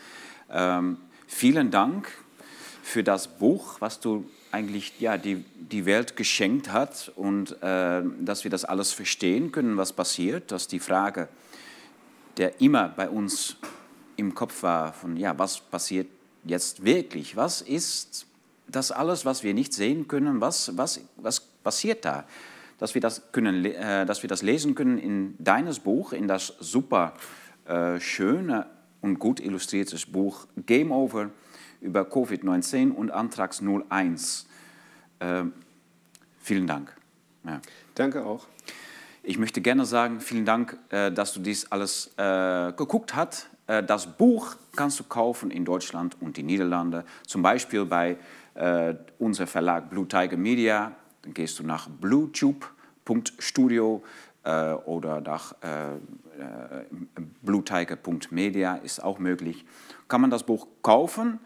Ähm, 0.51 0.99
vielen 1.29 1.71
Dank 1.71 2.11
für 2.83 3.05
das 3.05 3.29
Buch, 3.29 3.77
was 3.81 4.01
du 4.01 4.29
eigentlich 4.51 4.99
ja, 4.99 5.19
die, 5.19 5.45
die 5.55 5.87
Welt 5.87 6.17
geschenkt 6.17 6.73
hat 6.73 7.13
und 7.15 7.63
äh, 7.63 8.03
dass 8.19 8.43
wir 8.43 8.51
das 8.51 8.65
alles 8.65 8.93
verstehen 8.93 9.53
können, 9.53 9.77
was 9.77 9.93
passiert, 9.93 10.51
dass 10.51 10.67
die 10.67 10.81
Frage, 10.81 11.29
der 12.37 12.61
immer 12.61 12.89
bei 12.89 13.09
uns 13.09 13.59
im 14.17 14.35
Kopf 14.35 14.65
war, 14.65 14.93
von 14.93 15.17
ja, 15.17 15.39
was 15.39 15.61
passiert 15.61 16.09
jetzt 16.45 16.85
wirklich, 16.85 17.37
was 17.37 17.61
ist 17.61 18.27
das 18.67 18.91
alles, 18.91 19.25
was 19.25 19.45
wir 19.45 19.55
nicht 19.55 19.73
sehen 19.73 20.09
können, 20.09 20.41
was, 20.41 20.77
was, 20.77 21.01
was 21.19 21.39
passiert 21.39 22.05
da? 22.05 22.25
Dass 22.79 22.95
wir 22.95 23.01
das, 23.01 23.33
können, 23.33 23.65
äh, 23.65 24.07
dass 24.07 24.23
wir 24.23 24.29
das 24.29 24.43
lesen 24.43 24.75
können 24.75 24.99
in 24.99 25.35
deines 25.39 25.81
Buch, 25.81 26.13
in 26.13 26.29
das 26.29 26.55
super 26.61 27.15
äh, 27.67 27.99
schöne 28.01 28.67
und 29.01 29.19
gut 29.19 29.41
illustrierte 29.41 29.97
Buch 30.11 30.47
Game 30.67 30.93
Over 30.93 31.31
über 31.81 32.03
Covid-19 32.03 32.91
und 32.91 33.11
Antrags 33.11 33.63
01. 33.63 34.47
Äh, 35.19 35.45
vielen 36.41 36.67
Dank. 36.67 36.95
Ja. 37.45 37.61
Danke 37.95 38.25
auch. 38.25 38.47
Ich 39.23 39.39
möchte 39.39 39.61
gerne 39.61 39.85
sagen, 39.85 40.21
vielen 40.21 40.45
Dank, 40.45 40.79
äh, 40.91 41.11
dass 41.11 41.33
du 41.33 41.41
dies 41.41 41.71
alles 41.73 42.13
äh, 42.17 42.73
geguckt 42.73 43.15
hast. 43.15 43.49
Äh, 43.67 43.83
das 43.83 44.07
Buch 44.07 44.55
kannst 44.75 45.01
du 45.01 45.05
kaufen 45.05 45.51
in 45.51 45.65
Deutschland 45.65 46.17
und 46.21 46.39
in 46.39 46.47
Niederlande, 46.47 47.05
zum 47.27 47.43
Beispiel 47.43 47.85
bei 47.85 48.17
äh, 48.55 48.95
unserem 49.19 49.49
Verlag 49.49 49.91
Blue 49.91 50.07
Tiger 50.07 50.37
Media. 50.37 50.93
Dann 51.27 51.35
gehst 51.35 51.59
du 51.59 51.65
nach 51.65 51.89
bluetube.studio 51.89 54.05
äh, 54.45 54.73
oder 54.75 55.21
nach 55.21 55.57
äh, 55.61 55.97
bluetiger.media 57.43 58.77
ist 58.77 59.03
auch 59.03 59.19
möglich. 59.19 59.65
Kann 60.07 60.21
man 60.21 60.31
das 60.31 60.45
Buch 60.45 60.69
kaufen? 60.83 61.41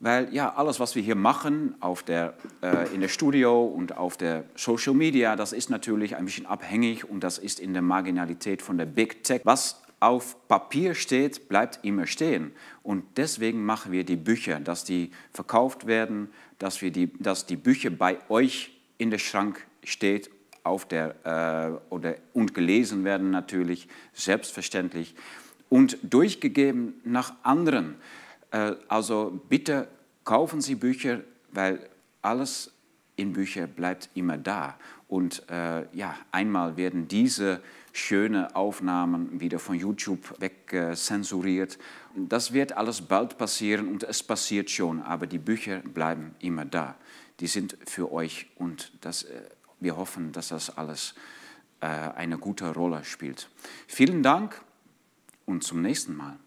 Weil 0.00 0.34
ja, 0.34 0.52
alles, 0.56 0.80
was 0.80 0.96
wir 0.96 1.04
hier 1.04 1.14
machen 1.14 1.76
auf 1.78 2.02
der, 2.02 2.34
äh, 2.62 2.92
in 2.92 3.00
der 3.00 3.06
Studio 3.06 3.64
und 3.64 3.96
auf 3.96 4.16
der 4.16 4.42
Social 4.56 4.94
Media, 4.94 5.36
das 5.36 5.52
ist 5.52 5.70
natürlich 5.70 6.16
ein 6.16 6.24
bisschen 6.24 6.46
abhängig 6.46 7.08
und 7.08 7.22
das 7.22 7.38
ist 7.38 7.60
in 7.60 7.74
der 7.74 7.82
Marginalität 7.82 8.60
von 8.60 8.76
der 8.76 8.86
Big 8.86 9.22
Tech. 9.22 9.42
Was 9.44 9.84
auf 10.00 10.36
Papier 10.48 10.96
steht, 10.96 11.48
bleibt 11.48 11.78
immer 11.84 12.08
stehen. 12.08 12.50
Und 12.82 13.04
deswegen 13.16 13.64
machen 13.64 13.92
wir 13.92 14.02
die 14.02 14.16
Bücher, 14.16 14.58
dass 14.58 14.82
die 14.82 15.12
verkauft 15.32 15.86
werden, 15.86 16.32
dass, 16.58 16.82
wir 16.82 16.90
die, 16.90 17.12
dass 17.20 17.46
die 17.46 17.54
Bücher 17.54 17.90
bei 17.90 18.18
euch 18.28 18.72
in 19.02 19.10
der 19.10 19.18
Schrank 19.18 19.66
steht 19.82 20.30
auf 20.62 20.86
der, 20.86 21.16
äh, 21.90 21.92
oder, 21.92 22.14
und 22.32 22.54
gelesen 22.54 23.04
werden 23.04 23.30
natürlich, 23.30 23.88
selbstverständlich, 24.12 25.16
und 25.68 25.98
durchgegeben 26.02 27.00
nach 27.04 27.34
anderen. 27.42 27.96
Äh, 28.52 28.76
also 28.86 29.40
bitte 29.48 29.88
kaufen 30.24 30.60
Sie 30.60 30.76
Bücher, 30.76 31.20
weil 31.50 31.90
alles 32.22 32.70
in 33.16 33.32
Büchern 33.32 33.70
bleibt 33.70 34.08
immer 34.14 34.38
da. 34.38 34.76
Und 35.08 35.42
äh, 35.50 35.84
ja, 35.94 36.14
einmal 36.30 36.76
werden 36.76 37.08
diese 37.08 37.60
schönen 37.92 38.46
Aufnahmen 38.54 39.40
wieder 39.40 39.58
von 39.58 39.74
YouTube 39.74 40.40
wegzensuriert. 40.40 41.78
Das 42.14 42.52
wird 42.52 42.76
alles 42.76 43.02
bald 43.02 43.36
passieren 43.36 43.88
und 43.88 44.04
es 44.04 44.22
passiert 44.22 44.70
schon, 44.70 45.02
aber 45.02 45.26
die 45.26 45.38
Bücher 45.38 45.80
bleiben 45.80 46.34
immer 46.38 46.64
da. 46.64 46.96
Die 47.42 47.48
sind 47.48 47.76
für 47.86 48.12
euch 48.12 48.46
und 48.54 48.92
das, 49.00 49.24
äh, 49.24 49.42
wir 49.80 49.96
hoffen, 49.96 50.30
dass 50.30 50.48
das 50.48 50.78
alles 50.78 51.14
äh, 51.80 51.86
eine 51.86 52.38
gute 52.38 52.72
Rolle 52.72 53.02
spielt. 53.04 53.50
Vielen 53.88 54.22
Dank 54.22 54.64
und 55.44 55.64
zum 55.64 55.82
nächsten 55.82 56.14
Mal. 56.14 56.38